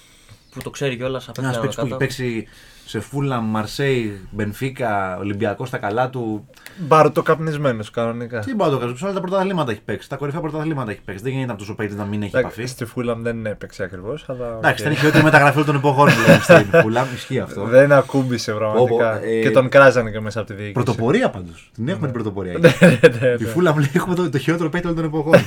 Που 0.50 0.62
το 0.62 0.70
ξέρει 0.70 0.96
κιόλας 0.98 1.30
απ' 1.30 1.38
Ένας 1.38 1.50
έξω 1.50 1.62
παίκτης 1.62 1.76
που 1.76 1.82
έχει 1.82 1.90
κάτω. 1.92 2.04
παίξει 2.06 2.48
σε 2.86 3.00
Φούλαμ, 3.00 3.40
Μαρσέιγ, 3.42 4.28
Μπενφίκα, 4.32 5.18
Ολυμπιακός 5.18 5.68
στα 5.68 5.78
καλά 5.78 6.10
του. 6.10 6.48
Μπαρουτοκαπνισμένο 6.78 7.84
κανονικά. 7.94 8.40
Τι 8.40 8.56
μπορεί 8.56 8.70
να 8.72 8.78
το 8.78 8.84
κάνει, 8.86 8.98
σε 8.98 9.06
όλα 9.06 9.14
τα 9.14 9.20
πρωταθλήματα 9.22 9.72
έχει 9.72 9.82
παίξει. 9.82 10.10
Τα 10.10 10.16
κορυφαία 10.16 10.42
πρωταθλήματα 10.42 10.92
έχει 10.92 11.02
παίξει. 11.06 11.24
Δεν 11.24 11.32
γίνεται 11.34 11.52
αυτό 11.52 11.66
ο 11.72 11.76
παίκτης 11.76 11.96
να 11.96 12.04
μην 12.06 12.22
έχει 12.24 12.38
επαφή. 12.38 12.54
Εντάξει, 12.60 12.74
Στη 12.74 12.86
Φούλαμ 12.86 13.22
δεν 13.22 13.46
έπαιξε 13.46 13.84
ακριβώς, 13.84 14.26
αλλά. 14.28 14.48
Εντάξει, 14.58 14.72
οκέι. 14.74 14.80
ήταν 14.80 14.92
η 14.92 14.96
χειρότερη 14.96 15.24
μεταγραφή 15.24 15.54
όλων 15.56 15.66
των 15.66 15.76
εποχών 15.76 16.10
δηλαδή, 16.10 16.42
στην 16.64 16.80
Φούλαμ. 16.82 17.08
Ισχύει 17.16 17.40
αυτό. 17.40 17.64
Δεν 17.64 17.92
ακούμπησε 17.92 18.52
πραγματικά. 18.52 19.12
Πω, 19.14 19.20
πω, 19.20 19.28
ε, 19.28 19.42
και 19.42 19.52
τον 19.52 19.70
κράζανε 19.70 20.12
και 20.12 20.20
μέσα 20.20 20.40
από 20.40 20.48
τη 20.48 20.54
διοίκηση. 20.54 20.74
Πρωτοπορία 20.74 21.30
πάντως. 21.30 21.72
Την 21.74 21.88
έχουμε 21.88 22.06
την 22.06 22.14
πρωτοπορία. 22.14 22.58
Ναι, 22.60 22.70
ναι, 22.82 23.00
ναι. 23.30 23.36
Τη 23.38 23.46
Φούλαμ 23.46 23.72
μου 23.74 23.80
λέει 23.80 23.90
έχουμε 23.94 24.16
το, 24.16 24.30
το 24.30 24.38
χειρότερο 24.38 24.70
παίκτη 24.70 24.88
όλων 24.88 25.00
των 25.00 25.06
εποχών. 25.06 25.34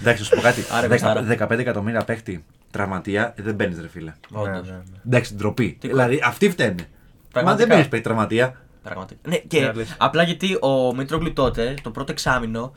Εντάξει, 0.00 0.20
να 0.20 0.24
σου 0.24 0.34
πω 0.34 0.40
κάτι. 0.40 0.60
Άρα, 0.70 0.88
Δεκα- 0.88 1.12
Κωστάρα. 1.22 1.46
15 1.54 1.58
εκατομμύρια 1.58 2.04
παίκτη 2.04 2.44
τραυματία 2.76 3.32
ε, 3.36 3.42
δεν 3.42 3.54
μπαίνει, 3.54 3.76
ρε 3.80 3.88
φίλε. 3.88 4.12
Ναι, 4.30 4.38
Όντως. 4.40 4.66
ναι, 4.68 4.72
ναι. 4.72 4.82
Εντάξει, 5.06 5.34
ντροπή. 5.34 5.76
Τι- 5.80 5.88
Δηλαδή 5.88 6.20
αυτοί 6.24 6.50
φταίνε. 6.50 6.74
Μα 6.78 6.84
Πραγματικά. 7.32 7.56
δεν 7.66 7.68
παίρνει 7.76 7.90
παίκτη 7.90 8.04
τραυματία. 8.04 8.60
Πραγματικά. 8.82 9.20
Ναι, 9.28 9.34
Είναι 9.34 9.44
και 9.48 9.64
αλήθεια. 9.66 9.94
απλά 9.98 10.22
γιατί 10.22 10.58
ο 10.60 10.94
Μήτρογλου 10.94 11.32
τότε, 11.32 11.74
το 11.82 11.90
πρώτο 11.90 12.12
εξάμεινο, 12.12 12.72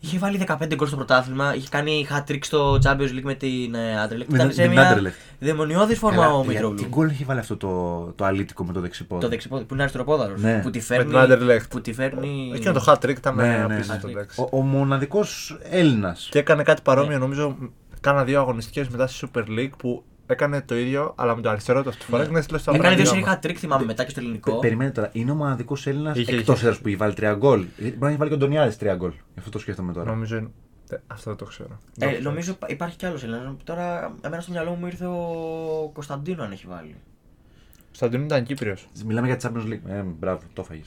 είχε 0.00 0.18
βάλει 0.18 0.38
15 0.48 0.74
γκολ 0.74 0.86
στο 0.86 0.96
πρωτάθλημα, 0.96 1.54
είχε 1.54 1.68
κάνει 1.70 2.06
hat-trick 2.10 2.38
στο 2.40 2.78
Champions 2.84 3.00
League 3.16 3.22
με 3.22 3.34
την 3.34 3.74
ε, 3.74 4.04
Anderlecht. 4.06 4.26
Με 4.26 4.34
Ήταν 4.36 4.46
την- 4.48 4.52
σε 4.56 4.62
με 4.62 4.66
την 4.68 4.70
μια 4.72 4.96
Anderlecht. 4.98 5.12
δαιμονιώδης 5.38 5.98
φόρμα 5.98 6.22
Καλά, 6.22 6.34
ο 6.34 6.40
για- 6.42 6.44
Τι 6.44 6.48
Μήτρογλου. 6.54 6.86
γκολ 6.88 7.08
έχει 7.08 7.24
βάλει 7.24 7.38
αυτό 7.40 7.56
το, 7.56 8.00
το 8.16 8.24
αλήτικο 8.24 8.64
με 8.64 8.72
το 8.72 8.80
δεξιπόδι; 8.80 9.20
Το 9.22 9.28
δεξιπόδι 9.28 9.64
που 9.64 9.72
είναι 9.74 9.82
αριστεροπόδαρος. 9.82 10.40
Ναι. 10.42 10.60
Που 10.62 10.70
τη 10.70 10.78
Με 10.78 10.84
φέρνει. 10.84 11.10
την 11.12 11.18
Anderlecht. 11.22 11.68
Που 11.70 11.80
τη 11.80 11.92
φέρνει. 11.92 12.52
Εκεί 12.54 12.70
το 12.70 12.84
hat 12.86 12.94
trick 13.04 13.08
ήταν 13.16 13.34
Ναι, 13.34 13.42
ναι, 13.46 13.56
ναι. 13.66 13.74
απίστευτο. 13.74 14.08
εντάξει. 14.08 14.40
Ο, 14.40 14.48
ο 14.58 14.60
μοναδικός 14.60 15.58
Έλληνας. 15.70 16.28
Και 16.30 16.38
έκανε 16.38 16.62
κάτι 16.62 16.80
Ναι. 16.86 16.94
παρόμοιο, 16.94 17.18
νομίζω. 17.18 17.56
Κάνα 18.04 18.24
δύο 18.24 18.40
αγωνιστικές 18.40 18.88
μετά 18.88 19.06
στη 19.06 19.28
Super 19.34 19.44
League 19.48 19.70
που 19.78 20.04
έκανε 20.26 20.62
το 20.62 20.76
ίδιο, 20.76 21.12
αλλά 21.16 21.36
με 21.36 21.42
το 21.42 21.48
αριστερό 21.50 21.82
του 21.82 21.88
αυτή 21.88 22.00
τη 22.00 22.06
φορά 22.10 22.22
Ναι. 22.22 22.28
και 22.28 22.34
να 22.34 22.42
στείλει 22.42 22.58
στο 22.58 22.70
Έκανε 22.74 22.94
δύο 22.94 23.10
Αμερικάνο. 23.10 23.38
σερή 23.40 23.52
hat-trick, 23.54 23.58
θυμάμαι 23.58 23.84
μετά 23.84 24.04
και 24.04 24.10
στο 24.10 24.20
ελληνικό. 24.20 24.58
Περιμένετε 24.58 25.00
τώρα, 25.00 25.10
είναι 25.12 25.30
ο 25.30 25.34
μοναδικός 25.34 25.86
Έλληνας 25.86 26.16
Είχε- 26.18 26.32
εκτός 26.36 26.56
είχε. 26.58 26.66
έδρα 26.68 26.78
που 26.80 26.88
έχει 26.88 26.96
βάλει 26.96 27.14
τρία 27.14 27.34
γκολ. 27.34 27.60
Ε, 27.60 27.64
Μπορεί 27.82 27.96
να 27.98 28.08
έχει 28.08 28.16
βάλει 28.16 28.30
και 28.30 28.36
ο 28.36 28.38
Ντονιάδης 28.38 28.76
τρία 28.78 28.94
γκολ. 28.94 29.10
Γι' 29.10 29.38
αυτό 29.38 29.50
το 29.50 29.58
σκέφτομαι 29.58 29.92
τώρα. 29.92 30.10
Νομίζω. 30.10 30.36
είναι- 30.36 30.50
ε, 30.90 30.96
Αυτό 31.06 31.30
δεν 31.30 31.38
το 31.38 31.44
ξέρω. 31.44 31.68
Ε, 31.72 31.76
Δεν 31.94 32.08
το 32.08 32.14
ξέρω. 32.14 32.30
νομίζω 32.30 32.50
υπά- 32.52 32.70
υπάρχει 32.70 32.96
κι 32.96 33.06
άλλος 33.06 33.22
Έλληνας. 33.22 33.42
Τώρα, 33.64 34.12
εμένα 34.20 34.42
στο 34.42 34.52
μυαλό 34.52 34.70
μου 34.70 34.86
ήρθε 34.86 35.06
ο 35.06 35.90
Κωνσταντίνο 35.92 36.42
αν 36.42 36.52
έχει 36.52 36.66
βάλει. 36.68 36.94
Σταντίνο 37.90 38.24
ήταν 38.24 38.44
Κύπριος. 38.44 38.88
Μιλάμε 39.06 39.26
για 39.26 39.36
τη 39.36 39.46
Champions 39.48 39.66
League. 39.72 39.90
Ε, 39.90 40.02
μπράβο, 40.18 40.40
το 40.52 40.62
φάγε. 40.64 40.82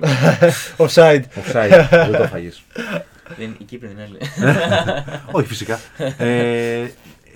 Offside. 0.84 1.22
Offside, 1.34 1.86
δεν 1.90 2.16
το 2.16 2.26
φάγε. 2.26 2.50
Δεν, 3.36 3.56
η 3.58 3.64
Κύπρη 3.64 3.88
δεν 3.88 3.96
είναι 3.96 4.04
Έλληνα. 4.04 5.04
Όχι, 5.38 5.46
φυσικά. 5.46 5.78
Ε, 6.16 6.90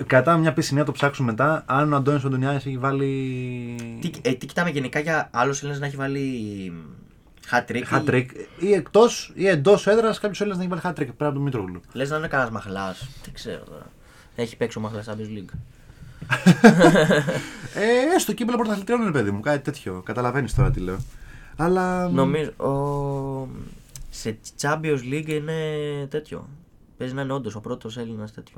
κατά 0.06 0.36
μια 0.36 0.52
πισινία 0.52 0.84
το 0.84 0.92
ψάξουμε 0.92 1.30
μετά. 1.30 1.62
Αν 1.66 1.92
ο 1.92 1.96
Αντώνη 1.96 2.20
Αντωνιάδης 2.26 2.66
έχει 2.66 2.78
βάλει. 2.78 3.98
τι, 4.00 4.10
ε, 4.22 4.32
τι 4.32 4.46
κοιτάμε 4.46 4.70
γενικά 4.70 4.98
για 4.98 5.28
άλλο 5.32 5.56
Έλληνα 5.62 5.78
να 5.78 5.86
έχει 5.86 5.96
βάλει 5.96 6.72
hat-trick. 7.50 7.82
Hat 7.90 8.10
trick 8.10 8.26
ή 8.58 8.72
εκτός 8.72 9.32
ή 9.34 9.46
εντός 9.48 9.86
έδρας 9.86 10.18
κάποιος 10.18 10.40
Έλληνας 10.40 10.58
να 10.58 10.64
έχει 10.64 10.80
βάλει 10.80 10.96
hat 10.96 11.00
trick 11.00 11.14
πέρα 11.16 11.30
από 11.30 11.32
τον 11.32 11.42
Μήτρογλου. 11.42 11.80
Λες 11.92 12.10
να 12.10 12.16
είναι 12.16 12.28
κανένας 12.28 12.52
μαχλάς. 12.52 13.08
Δεν 13.24 13.34
ξέρω 13.34 13.62
τώρα. 13.64 13.86
Έχει 14.34 14.56
παίξει 14.56 14.78
ο 14.78 14.80
μαχλάς 14.80 15.06
Champions 15.08 15.38
League. 15.38 15.54
Ε, 18.14 18.18
στο 18.18 18.32
κύπελο 18.32 18.56
πρωταθλητριών 18.56 19.00
είναι 19.00 19.10
παιδί 19.10 19.30
μου, 19.30 19.40
κάτι 19.40 19.58
τέτοιο. 19.58 20.02
Καταλαβαίνεις 20.04 20.54
τώρα 20.54 20.70
τι 20.70 20.80
λέω. 20.80 20.98
Αλλά. 21.56 22.08
Νομίζω. 22.08 22.50
Ο... 22.50 23.48
Σε 24.20 24.38
Champions 24.60 25.00
League 25.12 25.28
είναι 25.28 25.54
τέτοιο. 26.10 26.48
Παίζει 26.96 27.14
να 27.14 27.22
είναι 27.22 27.32
όντως 27.32 27.54
ο 27.54 27.60
πρώτος 27.60 27.96
Έλληνας 27.96 28.32
τέτοιο. 28.32 28.56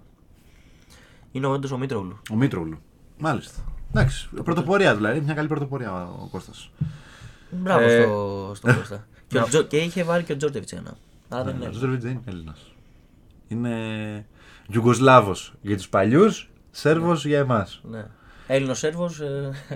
Είναι 1.33 1.47
όντως 1.47 1.71
ο 1.71 1.79
Μήτρογλου. 1.79 2.19
Ο 2.31 2.35
Μήτρογλου. 2.37 2.79
Μάλιστα. 3.19 3.65
Εντάξει, 3.91 4.29
πρωτοπορία 4.45 4.97
δηλαδή. 4.97 5.21
Μια 5.21 5.35
καλή 5.35 5.49
πρωτοπορία 5.49 6.07
ο 6.09 6.29
Κώστας. 6.31 6.71
Μπράβο 7.51 7.81
Ε, 7.85 8.03
στο, 8.03 8.51
στο 8.55 8.75
Κώστα. 8.75 9.07
και, 9.27 9.39
ο 9.39 9.43
Τζο- 9.49 9.63
και 9.63 9.77
είχε 9.77 10.03
βάλει 10.05 10.25
και 10.25 10.33
ο 10.33 10.37
Τζόρτεβιτς 10.37 10.73
ένα. 10.73 10.97
Αλλά 11.29 11.45
δεν 11.45 11.55
Ο 11.55 11.57
είναι. 11.63 11.71
Τζόρβιτ 11.71 12.01
δεν 12.03 12.11
είναι 12.11 12.21
Έλληνας. 12.27 12.73
Είναι 13.49 14.27
Ιουγκοσλάβο 14.69 15.35
για 15.61 15.77
τους 15.77 15.89
παλιούς, 15.89 16.51
Σέρβος 16.71 17.27
για 17.27 17.39
εμάς. 17.39 17.81
Ναι. 17.85 18.07
Έλληνος 18.47 18.79
Σέρβος 18.79 19.21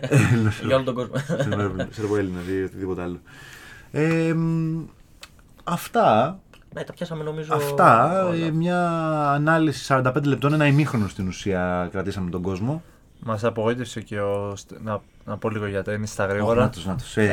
για 0.66 0.76
όλο 0.76 0.84
τον 0.84 0.94
κόσμο. 0.94 1.14
Σέρβο 1.90 2.16
Έλληνα 2.16 2.38
ή 2.50 2.62
οτιδήποτε 2.62 3.02
άλλο. 3.02 3.20
Ε, 3.90 4.32
μ, 4.34 4.84
αυτά. 5.64 6.38
ναι, 6.74 6.82
τα 6.84 6.92
πιάσαμε 6.92 7.24
νομίζω. 7.24 7.54
Αυτά. 7.54 8.22
όλα. 8.26 8.34
ε, 8.46 8.50
μια 8.50 8.88
ανάλυση 9.30 9.86
45 9.88 10.22
λεπτών, 10.24 10.52
ένα 10.52 10.66
ημίχρονο 10.66 11.08
στην 11.08 11.28
ουσία 11.28 11.88
κρατήσαμε 11.92 12.30
τον 12.30 12.42
κόσμο. 12.42 12.82
Μας 13.24 13.44
απογοήτευσε 13.44 14.00
και 14.00 14.20
ο. 14.20 14.54
Να, 14.82 15.00
να 15.24 15.36
πω 15.36 15.50
λίγο 15.50 15.66
για 15.66 15.82
τέννη 15.82 16.06
στα 16.06 16.26
Να 16.26 16.32
γρήγορα. 16.32 16.68
τους, 16.68 16.86
να 16.86 16.96
τους. 16.96 17.16
Ε, 17.16 17.22
ε, 17.22 17.32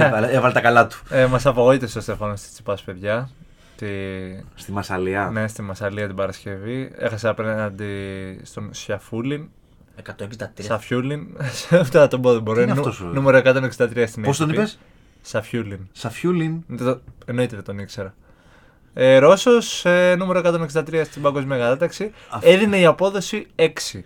ε, 0.00 0.04
έβαλε- 0.06 0.32
Έβαλε 0.34 0.52
τα 0.52 0.60
καλά 0.60 0.86
του. 0.86 0.96
Ε, 1.10 1.26
Μας 1.26 1.46
απογοήτευσε 1.46 1.98
ο 1.98 2.00
Στέφανο 2.00 2.34
Τσιπάς, 2.34 2.82
παιδιά. 2.82 3.30
Τη... 3.76 3.86
Στη 4.54 4.72
Μασαλία. 4.72 5.30
Ναι, 5.32 5.48
στη 5.48 5.62
Μασαλία 5.62 6.06
την 6.06 6.16
Παρασκευή. 6.16 6.92
Έχασε 6.96 7.28
απέναντι 7.28 7.94
στον 8.42 8.68
Σιαφούλιν. 8.74 9.48
163. 10.06 10.44
Σαφιούλιν. 10.60 11.26
Αυτό 11.80 11.98
να 11.98 12.08
τον 12.08 12.20
πω 12.22 12.32
δεν 12.32 12.42
μπορώ. 12.42 12.56
Τι 12.56 12.62
είναι 12.64 12.72
Νου- 12.74 12.86
αυτός 12.86 13.00
ο- 13.00 13.10
Νούμερο 13.12 13.38
163 13.38 14.04
στην 14.06 14.22
Πώς 14.22 14.36
τον 14.38 14.48
ATP. 14.48 14.52
είπες, 14.52 14.78
Σαφιούλιν. 15.28 15.78
Σαφιούλιν. 15.92 16.62
Δεν 16.66 16.86
το- 16.86 17.00
Εννοείται 17.26 17.54
δεν 17.54 17.64
τον 17.64 17.78
ήξερα. 17.78 18.14
Ε, 18.94 19.18
Ρώσος, 19.18 19.84
ε, 19.84 20.14
νούμερο 20.18 20.38
163 20.38 21.04
στην 21.04 21.22
παγκόσμια 21.22 21.58
κατάταξη. 21.58 22.12
Αυτό. 22.30 22.48
Έδινε 22.50 22.78
η 22.78 22.84
απόδοση 22.84 23.46
6 23.56 24.04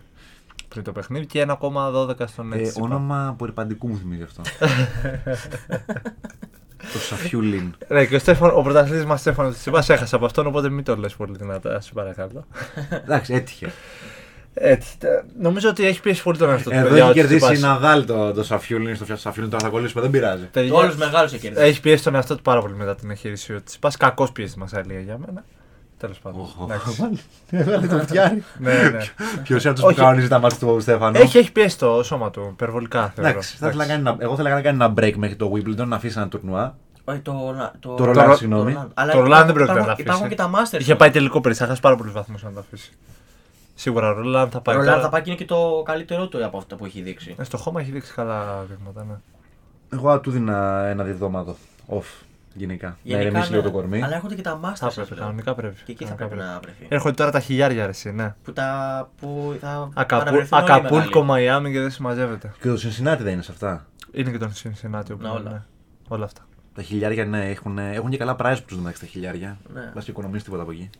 πριν 0.69 0.85
το 0.85 0.93
παιχνίδι 0.93 1.27
και 1.27 1.41
1,12 1.41 2.27
στον 2.27 2.53
Ε, 2.53 2.57
έτσι. 2.59 2.81
όνομα 2.83 3.29
απορριπαντικού 3.29 3.89
μου 3.89 3.97
θυμίζει 3.97 4.23
αυτό. 4.23 4.43
το 6.93 6.99
Σαφιούλιν. 6.99 7.75
Ναι, 7.89 8.05
και 8.05 8.15
ο, 8.15 8.19
Στέφαν, 8.19 8.51
ο 8.55 8.63
πρωταθλητής 8.63 9.05
μας 9.05 9.21
Στέφανος 9.21 9.57
Τσιπάς 9.57 9.89
έχασε 9.89 10.15
από 10.17 10.25
αυτόν, 10.25 10.47
οπότε 10.47 10.69
μην 10.69 10.85
το 10.85 10.97
λες 10.97 11.15
πολύ 11.15 11.37
δυνατά, 11.37 11.81
σε 11.81 11.93
παρακαλώ. 11.93 12.45
Εντάξει, 12.91 13.35
έτυχε. 13.35 13.73
Έτσι, 14.55 14.99
τε- 14.99 15.25
νομίζω 15.41 15.69
ότι 15.69 15.87
έχει 15.87 16.01
πιέσει 16.01 16.23
πολύ 16.23 16.39
τον 16.39 16.51
εαυτό 16.51 16.71
του. 16.71 16.77
Εδώ 16.77 16.89
παιδιά, 16.89 17.03
έχει 17.03 17.11
ο 17.11 17.15
κερδίσει 17.15 17.45
Τσιτσιπάς. 17.45 17.59
η 17.59 17.73
Ναδάλ 17.81 18.05
το, 18.07 18.33
το 18.33 18.45
Σαφιούλιν 18.45 18.97
στο 18.97 19.17
Σαφιούλιν. 19.17 19.51
Τώρα 19.51 19.65
θα 19.65 19.71
κολλήσουμε, 19.71 20.03
δεν 20.03 20.11
πειράζει. 20.11 20.45
Παιδιά, 20.45 20.75
Όλου 20.75 20.97
μεγάλου 20.97 21.25
έχει 21.25 21.39
κερδίσει. 21.39 21.67
Έχει 21.67 21.81
πιέσει 21.81 22.03
τον 22.05 22.15
εαυτό 22.15 22.37
του 22.37 22.43
πάρα 22.43 22.61
πολύ 22.61 22.75
μετά 22.75 22.95
την 22.95 23.11
εγχείρηση 23.11 23.55
ο 23.55 23.63
Τσιπάς. 23.65 23.97
Κακός 23.97 24.33
πιέσει 24.33 24.53
τη 24.53 24.59
Μασαλία 24.59 25.01
για 25.01 25.19
μένα. 25.27 25.45
Τέλος 25.99 26.19
πάντων. 26.19 26.47
Εντάξει. 26.63 27.09
Έβαλε 27.51 27.87
το 27.87 27.99
φτιάρι. 27.99 28.45
ναι, 28.59 28.73
ναι. 28.73 28.99
Ποιος 29.43 29.63
είναι 29.63 29.73
αυτός 29.73 29.85
Όχι. 29.89 29.95
που 29.95 30.01
κανονίζει 30.03 30.29
τα 30.29 30.39
μάτια 30.39 30.59
του 30.59 30.81
Στέφανο; 30.81 31.19
Έχει, 31.19 31.39
έχει 31.39 31.53
πιέσει 31.53 31.79
το 31.79 32.03
σώμα 32.03 32.31
του, 32.31 32.49
υπερβολικά 32.53 33.13
θεωρώ. 33.15 33.31
Εντάξει, 33.31 33.57
θα 33.57 33.67
ήθελα 33.67 33.83
να 33.87 33.89
κάνει 33.91 34.01
ένα- 34.01 34.17
εγώ 34.19 34.37
θέλω 34.37 34.49
να 34.49 34.61
κάνει 34.61 34.85
ένα 34.85 34.93
break 34.97 35.15
μέχρι 35.17 35.37
το 35.37 35.53
Wimbledon 35.55 35.87
να 35.87 35.97
αφήσει 35.97 36.15
ένα 36.19 36.29
τουρνουά. 36.29 36.77
Όχι, 37.05 37.19
το, 37.19 37.33
το, 37.81 37.95
Το 37.95 38.11
Roland, 38.11 38.35
συγγνώμη. 38.37 38.75
Roland. 38.79 38.89
Αλλά 38.95 39.13
Το 39.13 39.19
Roland 39.19 39.25
υπάρχουν- 39.27 39.47
δεν 39.47 39.55
πρόκειται 39.55 39.79
να 39.79 39.81
υπάρχουν- 39.81 39.91
αφήσει. 39.91 40.03
Υπάρχουν 40.03 40.29
και 40.29 40.35
τα 40.35 40.51
Masters. 40.51 40.81
Είχε 40.81 40.95
πάει 40.95 41.11
τελικό 41.11 41.41
πέρυσι, 41.41 41.61
θα 41.61 41.67
χάσει 41.67 41.81
πάρα 41.81 41.97
πολλούς 41.97 42.13
βαθμούς 42.13 42.45
αν 42.45 42.55
το 42.55 42.61
αφήσει. 42.61 42.91
Σίγουρα 43.81 44.09
ο 44.09 44.13
Ρολάν 44.13 44.51
θα 44.51 44.61
πάει. 44.61 44.77
Ο 44.77 44.81
Roland 44.81 44.85
τώρα. 44.85 45.01
θα 45.01 45.09
πάει 45.09 45.23
και 45.23 45.31
είναι 45.31 45.39
και 45.39 45.45
το 45.45 45.83
καλύτερό 45.85 46.29
του 46.29 46.45
από 46.45 46.59
αυτά 46.59 46.77
που 46.77 46.85
έχει 46.85 47.01
δείξει. 47.01 47.35
Ε, 47.39 47.45
Στο 47.45 47.57
χώμα 47.57 47.81
έχει 47.81 47.91
δείξει 47.91 48.13
καλά 48.15 48.65
δείγματα, 48.69 49.05
ναι. 49.05 49.15
Εγώ 49.93 50.11
θα 50.11 50.21
του 50.21 50.31
δίνα 50.31 50.87
ένα 50.87 51.05
διεβδόματο. 51.05 51.57
Off. 51.89 52.03
Γενικά. 52.55 52.87
Να 52.87 52.95
Γενικά, 53.03 53.29
ηρεμήσει 53.29 53.51
ναι. 53.51 53.57
λίγο 53.57 53.69
το 53.71 53.75
κορμί. 53.77 54.03
Αλλά 54.03 54.15
έρχονται 54.15 54.35
και 54.35 54.43
τα 54.43 54.61
Masters. 54.65 54.75
Θα 54.75 54.87
ας 54.87 54.95
πρέπει, 54.95 55.11
λέω. 55.11 55.21
κανονικά 55.21 55.55
πρέπει. 55.55 55.75
Και 55.85 55.93
εκεί 55.93 56.05
θα 56.05 56.15
Κανονικά 56.15 56.29
πρέπει 56.29 56.41
πρέπει. 56.41 56.53
να 56.55 56.61
βρεθεί. 56.61 56.95
Έρχονται 56.95 57.15
τώρα 57.15 57.31
τα 57.31 57.41
χιλιάρια 57.41 57.83
αρεσί, 57.85 58.11
ναι. 58.13 58.35
Που, 58.43 58.53
τα, 58.53 59.09
που 59.21 59.57
θα 59.61 59.89
Ακαπού, 59.95 60.25
παραβρεθούν 60.25 60.59
όλοι 60.59 60.71
οι 60.71 60.73
Ακαπούλκο, 60.75 61.09
μεγάλοι. 61.09 61.25
Μαϊάμι 61.27 61.73
και 61.73 61.81
δεν 61.81 61.91
συμμαζεύεται. 61.91 62.53
Και 62.61 62.69
το 62.69 62.75
Cincinnati 62.75 63.19
δεν 63.21 63.33
είναι 63.33 63.43
σε 63.43 63.53
αυτά. 63.53 63.87
Είναι 64.13 64.31
και 64.31 64.39
τον 64.39 64.53
Cincinnati 64.53 65.11
όπου 65.13 65.23
Να, 65.23 65.31
όλα. 65.31 65.51
ναι. 65.51 65.63
Όλα 66.09 66.25
αυτά. 66.25 66.43
Τα 66.81 66.87
χιλιάρια 66.87 67.25
ναι, 67.25 67.49
έχουν, 67.51 67.79
έχουν 67.79 68.11
και 68.11 68.17
καλά 68.17 68.37
price 68.39 68.57
που 68.57 68.65
τους 68.67 68.77
μεταξύ 68.77 69.01
τα 69.01 69.07
χιλιάρια. 69.07 69.59
Ναι. 69.75 69.91
Μπα 69.95 70.01
και 70.01 70.11
οικονομήσει 70.11 70.45
τίποτα 70.45 70.63
από 70.63 70.71
εκεί. 70.73 70.91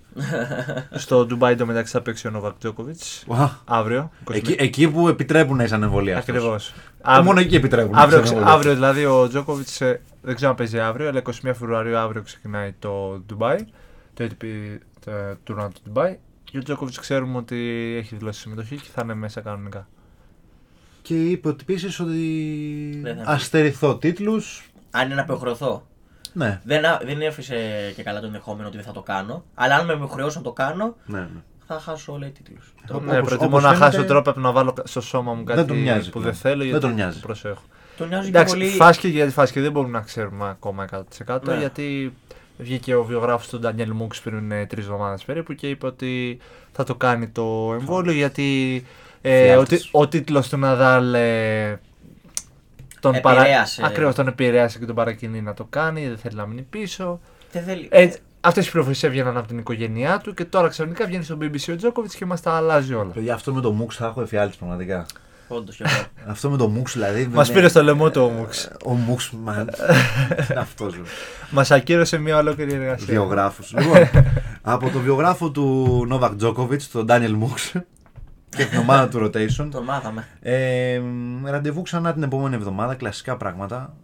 Στο 1.03 1.27
Ντουμπάι 1.27 1.55
το 1.55 1.67
μεταξύ 1.67 1.93
θα 1.93 2.01
παίξει 2.03 2.27
ο 2.27 2.31
Νοβακ 2.31 2.59
Τζόκοβιτ 2.59 3.01
Ουα. 3.27 3.61
αύριο. 3.65 4.11
21. 4.31 4.35
Εκεί, 4.35 4.57
εκεί 4.59 4.89
που 4.91 5.09
επιτρέπουν 5.09 5.57
να 5.57 5.65
είσαι 5.65 5.75
ανεμβολία. 5.75 6.19
Ακριβώς. 6.19 6.75
Μόνο 7.25 7.41
εκεί 7.41 7.55
επιτρέπουν. 7.55 7.91
να 7.93 7.99
Αύριο, 8.01 8.17
είσαι 8.19 8.25
ξε- 8.35 8.37
ανεμβολία. 8.43 8.59
αύριο 8.59 8.75
δηλαδή 8.75 9.05
ο 9.05 9.29
Τζόκοβιτ 9.29 9.69
δεν 10.23 10.35
ξέρω 10.35 10.51
αν 10.51 10.57
παίζει 10.57 10.81
αύριο, 10.81 11.09
αλλά 11.09 11.23
21 11.27 11.31
Φεβρουαρίου 11.43 11.97
αύριο 11.97 12.23
ξεκινάει 12.23 12.73
το 12.79 13.23
Ντουμπάι. 13.27 13.57
Το 14.15 14.25
ATP 14.25 14.45
το 15.05 15.11
τουρνουά 15.45 15.69
του 15.69 15.81
Ντουμπάι. 15.85 16.19
Και 16.45 16.59
ο 16.59 16.63
Τζόκοβιτ 16.63 16.95
ξέρουμε 17.01 17.37
ότι 17.37 17.57
έχει 17.99 18.17
δηλώσει 18.17 18.41
συμμετοχή 18.41 18.77
και 18.77 18.89
θα 18.95 19.01
είναι 19.05 19.15
μέσα 19.15 19.41
κανονικά. 19.41 19.89
Και 21.03 21.15
είπε 21.25 21.49
ότι 21.49 21.65
επίση 21.69 22.03
ότι 22.03 22.21
Δεν 23.03 23.17
θα 23.17 23.23
αστεριθώ 23.33 23.97
τίτλους. 23.97 24.70
Αν 24.91 25.07
είναι 25.07 25.15
να 25.15 25.21
απεχρεωθώ. 25.23 25.87
Ναι. 26.33 26.61
Δεν, 26.65 26.85
α- 26.85 27.01
δεν 27.05 27.21
έφυσε 27.21 27.57
και 27.97 28.03
καλά 28.03 28.21
το 28.21 28.27
ενδεχόμενο 28.27 28.67
ότι 28.69 28.77
δεν 28.77 28.87
θα 28.87 28.93
το 28.93 29.03
κάνω. 29.03 29.45
Αλλά 29.55 29.75
αν 29.75 29.87
με 29.87 29.93
υποχρεώσουν 29.93 30.43
να 30.43 30.47
το 30.49 30.53
κάνω, 30.53 30.97
ναι, 31.07 31.19
ναι. 31.19 31.27
θα 31.67 31.81
χάσω 31.81 32.13
όλα 32.13 32.27
οι 32.27 32.31
τίτλου. 32.31 32.57
Όπως- 32.91 33.13
ναι, 33.13 33.19
προτιμώ 33.23 33.47
όπως 33.47 33.63
να 33.63 33.69
φαίνεται, 33.69 33.85
χάσω 33.91 34.05
τρόπο 34.05 34.31
από 34.31 34.41
να 34.41 34.53
βάλω 34.53 34.75
στο 34.85 35.01
σώμα 35.01 35.33
μου 35.35 35.45
δεν 35.45 35.57
κάτι 35.57 35.69
τον 35.69 35.81
νοιάζει 35.83 36.11
που 36.11 36.19
πλέον. 36.19 36.25
δεν 36.33 36.41
θέλω 36.41 36.59
Δεν 36.59 36.67
γιατί 36.67 36.81
τον 36.85 36.95
νοιάζει. 36.95 37.21
το 37.21 37.27
προσέχω. 37.27 37.63
Τον 37.97 38.09
νοιάζει 38.09 38.23
και 38.31 38.37
Εντάξει, 38.37 38.55
πολύ. 38.55 38.69
φάσκε 38.69 39.09
γιατί 39.09 39.33
φάσκε 39.33 39.61
δεν 39.61 39.73
μπορούμε 39.73 39.99
να 39.99 40.05
ξέρουμε 40.05 40.49
ακόμα 40.49 40.85
100% 41.27 41.41
Ναι. 41.43 41.57
γιατί 41.59 42.15
βγήκε 42.59 42.95
ο 42.95 43.05
βιογράφος 43.05 43.49
του 43.49 43.59
Ντανιέλ 43.59 43.93
Μούξ 43.93 44.21
πριν 44.21 44.51
ε, 44.53 44.67
τρεις 44.67 44.85
εβδομάδες 44.85 45.25
περίπου 45.25 45.53
και 45.55 45.69
είπε 45.69 45.87
ότι 45.87 46.39
θα 46.73 46.85
το 46.85 46.95
κάνει 46.95 47.29
το 47.29 47.77
εμβόλιο 47.79 48.13
γιατί 48.13 48.85
ε, 49.23 49.43
ο, 49.43 49.45
Φιάλτης. 49.53 49.83
τι- 49.83 49.89
ο 49.93 50.09
τίτλος 50.09 50.49
του 50.49 50.57
Ναδάλ 50.57 51.15
ε, 51.15 51.81
τον, 53.01 53.15
Επηρέασε. 53.15 53.83
Ακριβώς, 53.85 54.15
τον 54.15 54.27
επηρέασε 54.29 54.79
και 54.79 54.87
τον 54.87 54.95
παρακινεί 54.95 55.41
να 55.43 55.55
το 55.55 55.67
κάνει, 55.71 56.09
δεν 56.09 56.19
θέλει 56.19 56.35
να 56.37 56.47
μείνει 56.47 56.63
πίσω. 56.63 57.21
Δεν 57.53 57.63
θέλει. 57.63 57.89
Ε, 57.91 58.09
Αυτές 58.43 58.67
οι 58.67 58.71
πληροφορίες 58.71 59.03
έβγαιναν 59.03 59.37
από 59.37 59.49
την 59.49 59.59
οικογένειά 59.59 60.19
του 60.19 60.35
και 60.35 60.45
τώρα 60.45 60.69
ξαφνικά 60.69 61.07
βγαίνει 61.07 61.25
στο 61.25 61.39
BBC 61.41 61.73
ο 61.73 61.77
Τζόκοβιτς 61.77 62.15
και 62.15 62.27
μας 62.27 62.41
τα 62.41 62.53
αλλάζει 62.53 62.95
όλα. 62.95 63.11
Παιδιά, 63.13 63.35
αυτό 63.35 63.55
με 63.55 63.61
το 63.61 63.73
Μουξ 63.73 63.97
θα 63.97 64.07
έχω 64.07 64.21
εφιάλτης 64.23 64.57
πραγματικά. 64.57 65.07
Όντως 65.49 65.77
και 65.77 65.85
εγώ. 65.87 66.03
Αυτό 66.33 66.51
με 66.51 66.57
το 66.57 66.69
Μουξ 66.69 66.93
δηλαδή. 66.93 67.27
Μας 67.33 67.49
με- 67.49 67.55
πήρε 67.55 67.69
στο 67.69 67.83
λαιμό 67.83 68.11
του 68.11 68.23
ο 68.23 68.29
Μούξ. 68.29 68.71
Ο 68.85 68.93
Μουξ, 68.93 69.31
μα. 69.43 69.65
Αυτός 70.65 70.93
ζω. 70.95 71.03
Μας 71.51 71.71
ακύρωσε 71.71 72.19
μια 72.19 72.37
ολόκληρη 72.37 72.73
εργασία. 72.73 73.07
Βιογράφου. 73.07 73.63
λοιπόν, 73.79 74.09
από 74.63 74.91
το 74.91 74.99
βιογράφο 74.99 75.51
του 75.51 76.05
Νόβακ 76.09 76.35
Τζόκοβιτ, 76.35 76.83
τον 76.93 77.05
Ντάνιελ 77.05 77.35
Μουξ 77.35 77.73
και 78.57 78.65
την 78.65 78.79
ομάδα 78.79 79.09
του 79.09 79.25
Rotation. 79.25 79.69
Τον 79.71 79.85
μάθαμε. 79.85 80.27
Ε, 80.41 81.01
ραντεβού 81.45 81.83
ξανά 81.83 82.13
την 82.13 82.23
επόμενη 82.23 82.55
εβδομάδα, 82.55 82.95
κλασικά 82.95 83.37
πράγματα. 83.37 83.95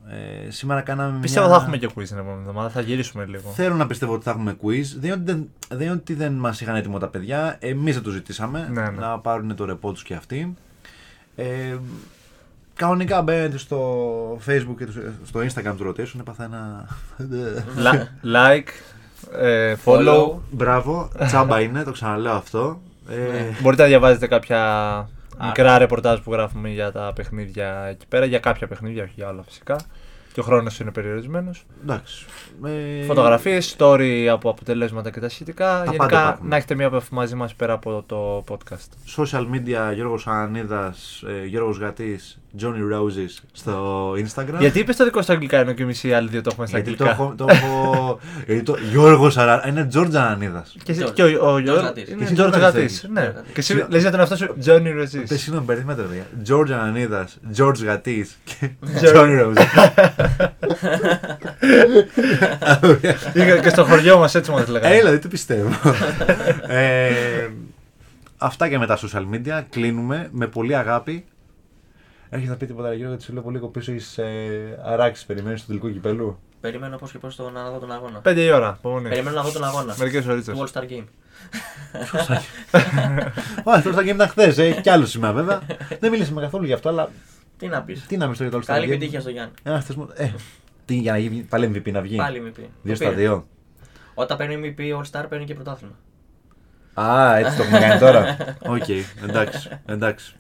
Ε, 0.47 0.51
σήμερα 0.51 0.81
κάναμε. 0.81 1.19
Πιστεύω 1.21 1.47
μια... 1.47 1.57
θα 1.57 1.63
έχουμε 1.63 1.77
και 1.77 1.89
quiz 1.97 2.05
την 2.05 2.17
επόμενη 2.17 2.41
εβδομάδα, 2.41 2.69
θα 2.69 2.81
γυρίσουμε 2.81 3.25
λίγο. 3.25 3.51
Θέλω 3.51 3.75
να 3.75 3.87
πιστεύω 3.87 4.13
ότι 4.13 4.25
θα 4.25 4.31
έχουμε 4.31 4.57
quiz. 4.63 4.85
Δεν 4.99 5.11
είναι 5.11 5.13
ότι 5.13 5.25
δεν, 5.25 5.49
δεν, 5.69 5.81
είναι 5.81 5.91
ότι 5.91 6.15
δεν 6.15 6.33
μας 6.33 6.61
είχαν 6.61 6.77
έτοιμο 6.77 6.99
τα 6.99 7.09
παιδιά. 7.09 7.57
Εμείς 7.61 7.95
δεν 7.95 8.03
το 8.03 8.11
ζητήσαμε. 8.11 8.69
Ναι, 8.73 8.81
ναι. 8.81 8.91
Να 8.91 9.19
πάρουν 9.19 9.57
το 9.57 9.65
ρεπό 9.65 9.93
τους 9.93 10.03
και 10.03 10.15
αυτοί. 10.15 10.55
Ε, 11.37 11.77
κανονικά 12.75 13.23
μπαίνετε 13.23 13.59
στο 13.59 14.39
facebook 14.47 14.75
και 14.79 14.87
στο 15.25 15.41
instagram 15.41 15.75
του 15.77 15.89
Rotation. 15.89 16.21
Έπαθα 16.21 16.45
ένα. 16.45 16.89
Λα- 17.77 18.09
like, 18.25 18.69
ε, 19.41 19.75
follow. 19.85 20.33
Μπράβο, 20.51 21.11
τσάμπα 21.27 21.61
είναι, 21.61 21.83
το 21.83 21.93
ξαναλέω 21.93 22.33
αυτό. 22.33 22.81
Ε, 23.09 23.17
Ναι. 23.17 23.57
Μπορείτε 23.61 23.83
να 23.83 23.89
διαβάζετε 23.89 24.27
κάποια 24.27 25.09
μικρά 25.45 25.79
ρεπορτάζ 25.79 26.19
που 26.21 26.33
γράφουμε 26.33 26.69
για 26.69 26.93
τα 26.93 27.13
παιχνίδια 27.15 27.87
εκεί 27.91 28.07
πέρα. 28.07 28.25
Για 28.25 28.39
κάποια 28.39 28.67
παιχνίδια, 28.67 29.03
όχι 29.03 29.13
για 29.17 29.29
όλα 29.29 29.43
φυσικά. 29.43 29.77
Και 30.33 30.41
ο 30.43 30.45
χρόνος 30.45 30.81
είναι 30.81 30.91
περιορισμένος. 30.91 31.65
εντάξει. 31.83 32.27
Ε, 32.65 33.03
Φωτογραφίες, 33.05 33.77
story 33.79 34.27
από 34.31 34.51
αποτελέσματα 34.51 35.11
και 35.11 35.21
τα 35.21 35.29
σχετικά. 35.29 35.67
πάντα 35.79 35.85
Γενικά 35.91 36.21
υπάρχουν. 36.21 36.49
να 36.49 36.57
έχετε 36.57 36.75
μια 36.75 36.87
επαφή 36.87 37.15
μαζί 37.15 37.35
μας 37.35 37.55
πέρα 37.55 37.73
από 37.73 38.05
το 38.07 38.45
podcast. 38.49 39.23
Social 39.23 39.41
media 39.55 39.95
Γιώργος 39.95 40.27
Ανανίδας, 40.27 41.25
ε, 41.43 41.47
Γιώργος 41.47 41.79
Γατής, 41.79 42.41
Johnny 42.63 42.95
Roses 42.95 43.29
στο 43.53 44.11
Instagram. 44.13 44.59
Γιατί 44.59 44.79
είπες 44.79 44.97
το 44.97 45.05
δικό 45.05 45.23
στα 45.23 45.33
αγγλικά 45.33 45.59
ενώ 45.59 45.73
και 45.73 45.83
εμείς 45.83 46.05
οι 46.05 46.13
άλλοι 46.13 46.29
δύο 46.29 46.41
το 46.43 46.51
έχουμε 46.53 46.67
στα 46.67 46.79
Γιατί 46.79 46.97
το 46.97 47.05
αγγλικά. 47.05 47.23
έχω. 47.25 47.35
Το 47.37 47.47
έχω 47.49 48.21
γιατί 48.47 48.63
το, 48.63 48.77
Γιώργος 48.91 49.37
Αρα... 49.37 49.65
Είναι 49.69 49.89
George 49.95 50.09
Ανανίδας. 50.15 50.77
Και, 50.83 50.93
εσύ- 50.93 51.05
George. 51.07 51.13
και 51.13 51.23
ο, 51.23 51.53
ο, 51.53 51.59
Γιώργος 51.59 51.85
Γατής. 51.85 52.09
είναι 52.09 52.17
Και 52.19 52.25
εσύ 52.25 52.35
George 52.37 52.47
George 52.55 52.59
Γατής. 52.61 52.61
Γατής. 52.83 53.07
Ναι. 53.13 53.33
George 53.37 53.43
Και 53.53 53.61
εσύ 53.61 53.73
Γατής. 53.75 53.93
λες 53.93 54.01
για 54.03 54.11
τον 54.11 54.21
εαυτό 54.21 54.37
σου 54.37 54.47
Johnny 54.65 54.93
Πες 54.97 55.13
Rossis. 55.15 55.37
συγγνώμη, 55.39 55.67
περιμένετε 55.67 56.03
παιδιά. 56.09 56.25
George 56.49 56.71
Ανανίδας, 56.71 57.39
George 57.57 57.85
Γατής 57.85 58.37
και 58.45 58.71
George- 59.01 59.15
Johnny 59.17 59.45
Roses. 59.45 59.65
Είχα 63.35 63.59
και 63.59 63.69
στο 63.69 63.85
χωριό 63.85 64.19
μας 64.19 64.35
έτσι 64.35 64.51
μας 64.51 64.69
λέγανε. 64.69 64.95
Έλα, 64.97 65.11
δεν 65.11 65.21
το 65.21 65.29
πιστεύω. 65.29 65.69
ε, 66.69 67.11
αυτά 68.39 68.69
και 68.69 68.79
με 68.79 68.87
τα 68.87 68.99
social 68.99 69.25
media. 69.35 69.63
Κλείνουμε 69.71 70.29
με 70.31 70.47
πολύ 70.47 70.77
αγάπη. 70.77 71.25
Έχεις 72.37 72.49
να 72.49 72.57
πει 72.57 72.67
τίποτα, 72.67 72.89
ρε 72.89 72.95
Γιώργο, 72.95 73.11
γιατί 73.13 73.25
σου 73.25 73.33
λέω 73.33 73.43
πολύ 73.43 73.71
πίσω 73.73 73.93
έχεις 73.93 74.19
ε, 74.19 74.79
αράξει, 74.85 75.27
περιμένεις 75.27 75.59
στο 75.59 75.69
τελικό 75.69 75.91
κυπελού. 75.91 76.39
Περιμένω 76.61 76.97
πώς 76.97 77.11
και 77.13 77.19
πώς 77.19 77.37
το 77.37 77.51
να 77.51 77.71
δω 77.71 77.79
τον 77.79 77.93
αγώνα. 77.93 78.19
Πέντε 78.19 78.41
η 78.43 78.51
ώρα. 78.51 78.77
Υπομονή. 78.79 79.09
Περιμένω 79.09 79.37
να 79.37 79.43
δω 79.43 79.51
τον 79.53 79.65
αγώνα. 79.65 79.95
Μερικές 79.99 80.25
Του 80.25 80.31
ώρε. 80.31 80.41
All 80.57 80.73
Star 80.73 80.83
Game. 80.91 81.05
Ω, 83.65 83.71
αυτό 83.71 83.93
θα 83.93 84.03
γίνει 84.03 84.27
χθες, 84.27 84.59
έχει 84.59 84.81
κι 84.81 84.91
άλλο 84.91 85.07
σήμερα 85.07 85.33
βέβαια. 85.33 85.61
Δεν 86.01 86.11
μιλήσαμε 86.11 86.41
καθόλου 86.41 86.65
γι' 86.65 86.73
αυτό, 86.73 86.89
αλλά 86.89 87.11
Τι 87.57 87.67
να 87.67 87.83
πεις. 87.83 88.07
τι 88.07 88.17
να 88.17 88.29
πει 88.29 88.35
στο 88.35 88.43
για 88.43 88.53
το 88.53 88.59
All-Star 88.59 88.65
Καλή 88.67 88.87
Game. 88.87 88.91
επιτυχία 88.91 89.21
στο 89.21 89.31
Γιάννη. 89.31 89.53
Ένα 89.63 89.81
θεσμό. 89.81 90.09
Ε, 90.15 90.31
τι 90.85 90.95
για 90.95 91.13
να 91.13 91.19
γίνει 91.19 91.43
πάλι 91.43 91.71
MVP 91.75 91.93
να 91.93 92.01
βγει. 92.01 92.17
Πάλι 92.17 92.43
MVP. 92.47 92.57
Δύο 92.59 92.69
Το 92.89 92.95
στα 92.95 93.05
πήρε. 93.05 93.17
δύο. 93.17 93.47
Όταν 94.15 94.37
παίρνει 94.37 94.75
MVP 94.79 94.81
All 94.81 95.05
Star 95.11 95.25
παίρνει 95.29 95.45
και 95.45 95.55
πρωτάθλημα. 95.55 95.95
Α, 96.95 97.37
έτσι 97.37 97.57
το 97.57 97.63
έχουμε 97.63 97.79
κάνει 97.79 97.99
τώρα. 98.01 98.37
Οκέι, 98.67 98.89
εντάξει, 99.29 99.69
εντάξει. 99.87 100.35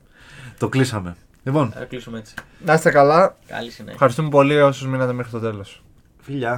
Το 0.59 0.68
κλείσαμε. 0.68 1.16
Λοιπόν, 1.47 1.70
Θα 1.70 1.84
κλείσουμε 1.84 2.18
έτσι. 2.18 2.34
Να 2.64 2.74
είστε 2.74 2.90
καλά. 2.90 3.36
Καλή 3.47 3.70
συνέχεια. 3.70 3.92
Ευχαριστούμε 3.92 4.28
πολύ 4.28 4.61
όσους 4.61 4.86
μείνατε 4.88 5.12
μέχρι 5.12 5.30
το 5.30 5.40
τέλος. 5.40 5.82
φιλιά. 6.20 6.55